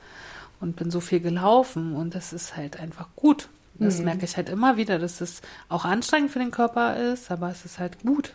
[0.61, 3.49] und bin so viel gelaufen und das ist halt einfach gut.
[3.75, 4.05] Das mhm.
[4.05, 7.65] merke ich halt immer wieder, dass es auch anstrengend für den Körper ist, aber es
[7.65, 8.35] ist halt gut.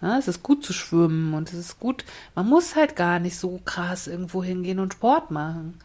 [0.00, 2.04] Ja, es ist gut zu schwimmen und es ist gut,
[2.34, 5.78] man muss halt gar nicht so krass irgendwo hingehen und Sport machen.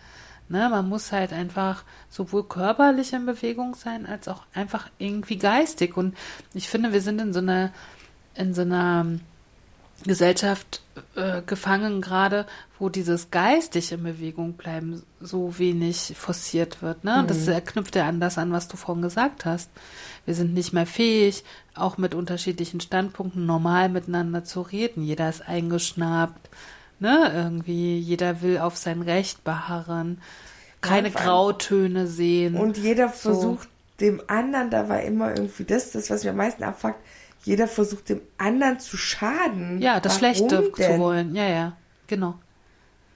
[0.49, 5.95] Ne, man muss halt einfach sowohl körperlich in Bewegung sein, als auch einfach irgendwie geistig.
[5.95, 6.17] Und
[6.55, 7.71] ich finde, wir sind in so einer,
[8.33, 9.05] in so einer
[10.03, 10.81] Gesellschaft
[11.15, 12.45] äh, gefangen gerade,
[12.77, 17.03] wo dieses geistig in Bewegung bleiben so wenig forciert wird.
[17.03, 17.23] Ne?
[17.23, 17.27] Mhm.
[17.27, 19.69] Das knüpft ja an das an, was du vorhin gesagt hast.
[20.25, 21.43] Wir sind nicht mehr fähig,
[21.75, 25.03] auch mit unterschiedlichen Standpunkten normal miteinander zu reden.
[25.03, 26.49] Jeder ist eingeschnappt,
[26.99, 27.31] ne?
[27.33, 30.21] Irgendwie, jeder will auf sein Recht beharren,
[30.81, 32.55] keine ja, Grautöne sehen.
[32.55, 34.05] Und jeder versucht so.
[34.05, 36.99] dem anderen dabei immer irgendwie das, das, was mir am meisten abfuckt,
[37.43, 39.81] jeder versucht dem anderen zu schaden.
[39.81, 40.73] Ja, das Warum Schlechte denn?
[40.73, 41.35] zu wollen.
[41.35, 42.35] Ja, ja, genau.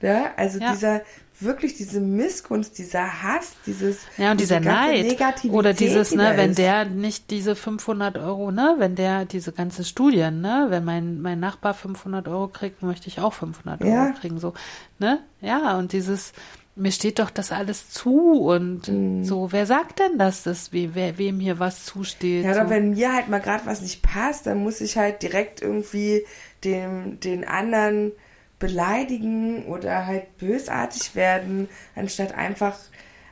[0.02, 0.74] Ja, also ja.
[0.74, 1.02] dieser
[1.40, 5.16] wirklich diese Missgunst, dieser Hass, dieses ja und dieser Neid
[5.50, 9.84] oder dieses die ne, wenn der nicht diese 500 Euro, ne, wenn der diese ganze
[9.84, 14.12] Studien, ne, wenn mein mein Nachbar 500 Euro kriegt, möchte ich auch 500 Euro ja.
[14.12, 14.54] kriegen, so,
[15.00, 16.34] ne, ja und dieses
[16.76, 19.24] mir steht doch das alles zu und mhm.
[19.24, 22.46] so, wer sagt denn das, dass we, wer, wem hier was zusteht?
[22.46, 22.70] Ja, oder so.
[22.72, 26.26] wenn mir halt mal gerade was nicht passt, dann muss ich halt direkt irgendwie
[26.64, 28.12] dem, den anderen
[28.58, 32.78] beleidigen oder halt bösartig werden, anstatt einfach,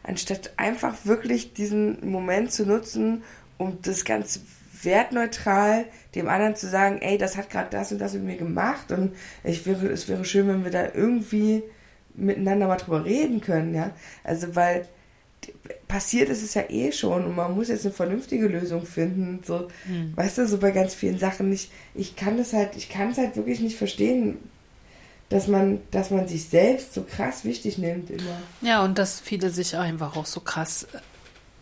[0.04, 3.24] anstatt einfach wirklich diesen Moment zu nutzen,
[3.58, 4.42] um das ganz
[4.84, 5.86] wertneutral
[6.16, 9.16] dem anderen zu sagen, ey, das hat gerade das und das mit mir gemacht und
[9.44, 11.64] ich wäre, es wäre schön, wenn wir da irgendwie
[12.16, 13.92] miteinander mal drüber reden können, ja.
[14.24, 14.88] Also weil
[15.88, 19.42] passiert ist es ja eh schon und man muss jetzt eine vernünftige Lösung finden.
[19.46, 20.16] So, hm.
[20.16, 21.72] weißt du, so bei ganz vielen Sachen nicht.
[21.96, 24.38] Ich kann das halt, ich kann es halt wirklich nicht verstehen,
[25.30, 28.38] dass man, dass man sich selbst so krass wichtig nimmt immer.
[28.62, 30.88] Ja, und dass viele sich einfach auch so krass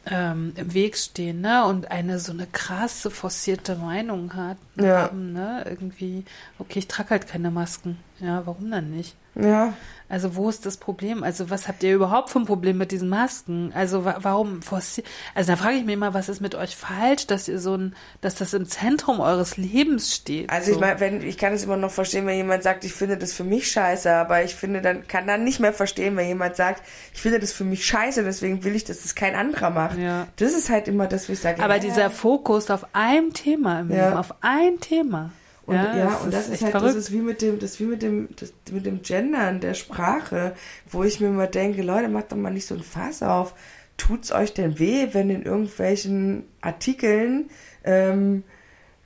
[0.10, 1.66] ähm, im Weg stehen, ne?
[1.66, 4.58] Und eine so eine krasse, forcierte Meinung hat.
[4.76, 5.04] Ja.
[5.04, 5.64] Haben, ne?
[5.70, 6.26] Irgendwie,
[6.58, 7.98] okay, ich trage halt keine Masken.
[8.20, 9.16] Ja, warum dann nicht?
[9.36, 9.74] Ja.
[10.10, 11.24] Also wo ist das Problem?
[11.24, 13.72] Also was habt ihr überhaupt für ein Problem mit diesen Masken?
[13.76, 15.08] Also wa warum forciert?
[15.36, 17.96] Also da frage ich mich immer, was ist mit euch falsch, dass ihr so ein,
[18.20, 20.50] dass das im Zentrum eures Lebens steht?
[20.50, 20.74] Also so.
[20.74, 23.34] ich meine, wenn ich kann es immer noch verstehen, wenn jemand sagt, ich finde das
[23.34, 26.82] für mich scheiße, aber ich finde dann kann dann nicht mehr verstehen, wenn jemand sagt,
[27.14, 30.00] ich finde das für mich scheiße, deswegen will ich, dass das kein anderer macht.
[30.00, 30.28] Ja.
[30.38, 31.62] Das ist halt immer das, was ich sage.
[31.62, 31.80] Aber ja.
[31.80, 33.90] dieser Fokus auf ein Thema im.
[33.90, 35.32] Leben, auf ein Thema.
[35.70, 36.96] Und ja, ja das und das ist, ist halt, verrückt.
[36.96, 40.56] das ist wie mit dem, das wie mit dem, das, mit dem Gendern der Sprache,
[40.90, 43.54] wo ich mir immer denke, Leute, macht doch mal nicht so ein Fass auf.
[43.96, 47.52] Tut's euch denn weh, wenn in irgendwelchen Artikeln
[47.84, 48.44] ähm,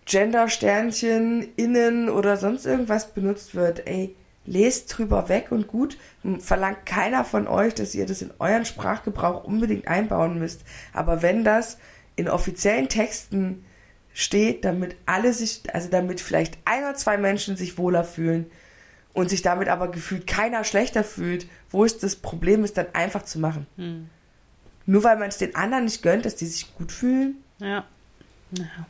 [0.05, 3.85] Gender-Sternchen innen oder sonst irgendwas benutzt wird?
[3.85, 4.15] Ey,
[4.45, 5.97] lest drüber weg und gut.
[6.39, 10.61] Verlangt keiner von euch, dass ihr das in euren Sprachgebrauch unbedingt einbauen müsst.
[10.93, 11.77] Aber wenn das
[12.15, 13.65] in offiziellen Texten
[14.13, 18.45] steht, damit alle sich, also damit vielleicht ein oder zwei Menschen sich wohler fühlen
[19.13, 23.23] und sich damit aber gefühlt keiner schlechter fühlt, wo ist das Problem, ist dann einfach
[23.23, 23.67] zu machen.
[23.77, 24.09] Hm.
[24.85, 27.43] Nur weil man es den anderen nicht gönnt, dass die sich gut fühlen.
[27.59, 27.85] Ja.
[28.51, 28.87] Naja.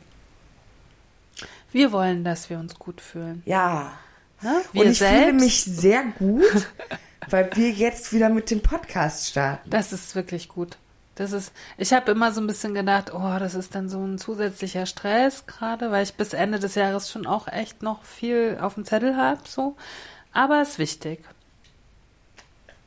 [1.72, 3.42] Wir wollen, dass wir uns gut fühlen.
[3.46, 3.98] Ja.
[4.42, 5.20] Na, und ich selbst?
[5.20, 6.68] fühle mich sehr gut,
[7.30, 9.70] weil wir jetzt wieder mit dem Podcast starten.
[9.70, 10.76] Das ist wirklich gut.
[11.14, 14.18] Das ist, ich habe immer so ein bisschen gedacht, oh, das ist dann so ein
[14.18, 18.74] zusätzlicher Stress gerade, weil ich bis Ende des Jahres schon auch echt noch viel auf
[18.74, 19.76] dem Zettel habe, so.
[20.32, 21.24] Aber ist wichtig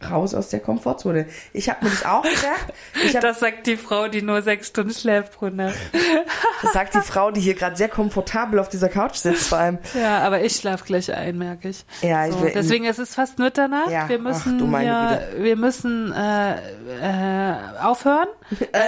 [0.09, 1.25] raus aus der Komfortzone.
[1.53, 3.13] Ich habe mir das auch gedacht.
[3.13, 5.75] Hab, das sagt die Frau, die nur sechs Stunden schläft pro Nacht.
[6.61, 9.79] Das sagt die Frau, die hier gerade sehr komfortabel auf dieser Couch sitzt vor allem.
[9.99, 11.85] Ja, aber ich schlaf gleich ein, merke ich.
[12.01, 13.89] Ja, so, ich deswegen ist es fast Mitternacht.
[13.89, 18.27] Ja, wir müssen, ach, ja, wir müssen äh, äh, aufhören.
[18.59, 18.79] äh, äh,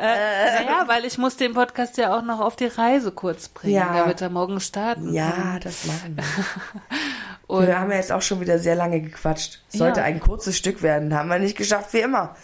[0.00, 3.74] äh, naja, weil ich muss den Podcast ja auch noch auf die Reise kurz bringen,
[3.74, 3.94] ja.
[3.94, 6.24] damit er morgen starten Ja, das machen wir.
[7.52, 9.60] Und Wir haben ja jetzt auch schon wieder sehr lange gequatscht.
[9.68, 10.06] Sollte Ja.
[10.06, 11.14] ein kurzes Stück werden.
[11.14, 12.34] Haben wir nicht geschafft, wie immer.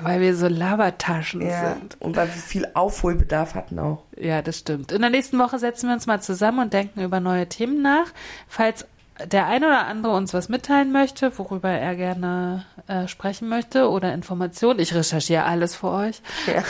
[0.00, 1.74] weil wir so Labertaschen Ja.
[1.74, 1.96] sind.
[2.00, 4.04] Und weil wir viel Aufholbedarf hatten auch.
[4.16, 4.92] Ja, das stimmt.
[4.92, 8.06] In der nächsten Woche setzen wir uns mal zusammen und denken über neue Themen nach.
[8.46, 8.86] Falls
[9.26, 14.12] der eine oder andere uns was mitteilen möchte, worüber er gerne äh, sprechen möchte oder
[14.14, 16.22] Informationen, ich recherchiere alles für euch.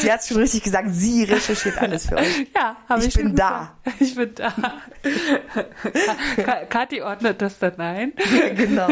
[0.00, 2.46] Sie hat schon richtig gesagt, sie recherchiert alles für euch.
[2.54, 3.72] Ja, habe Ich ich, bin da.
[3.84, 4.00] gesagt.
[4.02, 4.52] Ich bin da.
[6.44, 8.12] Ka- Kathi ordnet das dann ein.
[8.56, 8.88] genau.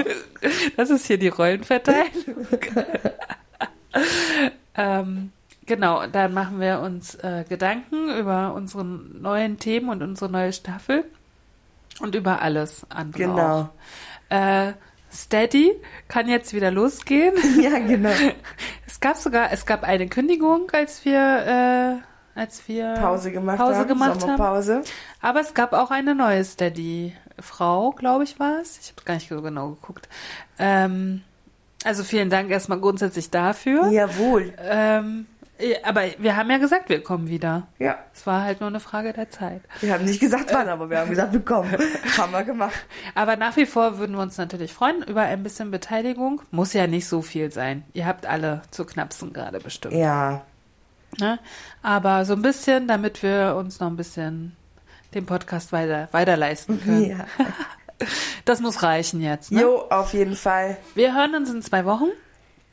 [0.77, 2.47] Das ist hier die Rollenverteilung.
[4.77, 5.33] ähm,
[5.67, 11.05] genau, dann machen wir uns äh, Gedanken über unsere neuen Themen und unsere neue Staffel
[12.03, 13.69] und über alles andere Genau.
[14.29, 14.73] Äh,
[15.13, 15.73] Steady
[16.09, 17.35] kann jetzt wieder losgehen.
[17.61, 18.11] Ja, genau.
[18.87, 22.01] Es gab sogar, es gab eine Kündigung, als wir,
[22.37, 23.89] äh, als wir Pause gemacht Pause haben.
[23.89, 24.21] gemacht haben.
[24.21, 24.83] Sommerpause.
[25.21, 28.79] Aber es gab auch eine neue Steady-Frau, glaube ich, war es.
[28.79, 30.09] Ich habe gar nicht so genau geguckt.
[30.59, 31.23] Ähm,
[31.85, 33.89] also vielen Dank erstmal grundsätzlich dafür.
[33.91, 34.53] Jawohl.
[34.59, 35.27] Ähm,
[35.83, 37.67] aber wir haben ja gesagt, wir kommen wieder.
[37.79, 37.99] Ja.
[38.15, 39.63] Es war halt nur eine Frage der Zeit.
[39.81, 41.71] Wir haben nicht gesagt wann, aber wir haben gesagt, wir kommen.
[42.17, 42.75] haben wir gemacht.
[43.15, 46.43] Aber nach wie vor würden wir uns natürlich freuen über ein bisschen Beteiligung.
[46.51, 47.85] Muss ja nicht so viel sein.
[47.93, 49.95] Ihr habt alle zu knapsen gerade bestimmt.
[49.95, 50.43] Ja.
[51.19, 51.39] Ne?
[51.83, 54.57] Aber so ein bisschen, damit wir uns noch ein bisschen
[55.15, 57.05] den Podcast weiter, weiter leisten können.
[57.05, 57.27] ja.
[58.45, 59.53] Das muss reichen jetzt.
[59.53, 59.61] Ne?
[59.61, 60.77] Jo, auf jeden Fall.
[60.97, 62.09] Wir hören uns in zwei Wochen.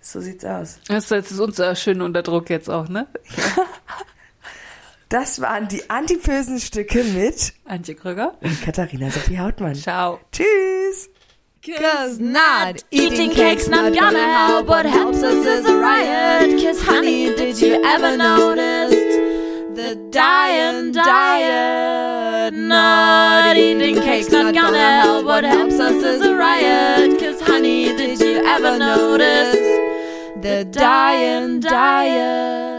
[0.01, 0.79] So sieht's aus.
[0.87, 3.07] Das ist uns schön unter Druck jetzt auch, ne?
[5.09, 8.37] Das waren die antipösen Stücke mit Antje Krüger.
[8.63, 9.73] Katharina Sophie Hautmann.
[9.73, 10.19] Ciao.
[10.31, 11.09] Tschüss.
[11.65, 14.67] Cause not eating cake's not gonna help.
[14.67, 16.63] What helps us is a riot.
[16.63, 18.91] Cause honey, did you ever notice
[19.75, 22.53] the dying diet?
[22.53, 25.25] Not eating cake's not gonna help.
[25.25, 27.19] What helps us is a riot.
[28.49, 29.55] Ever notice
[30.41, 32.78] the dying diet?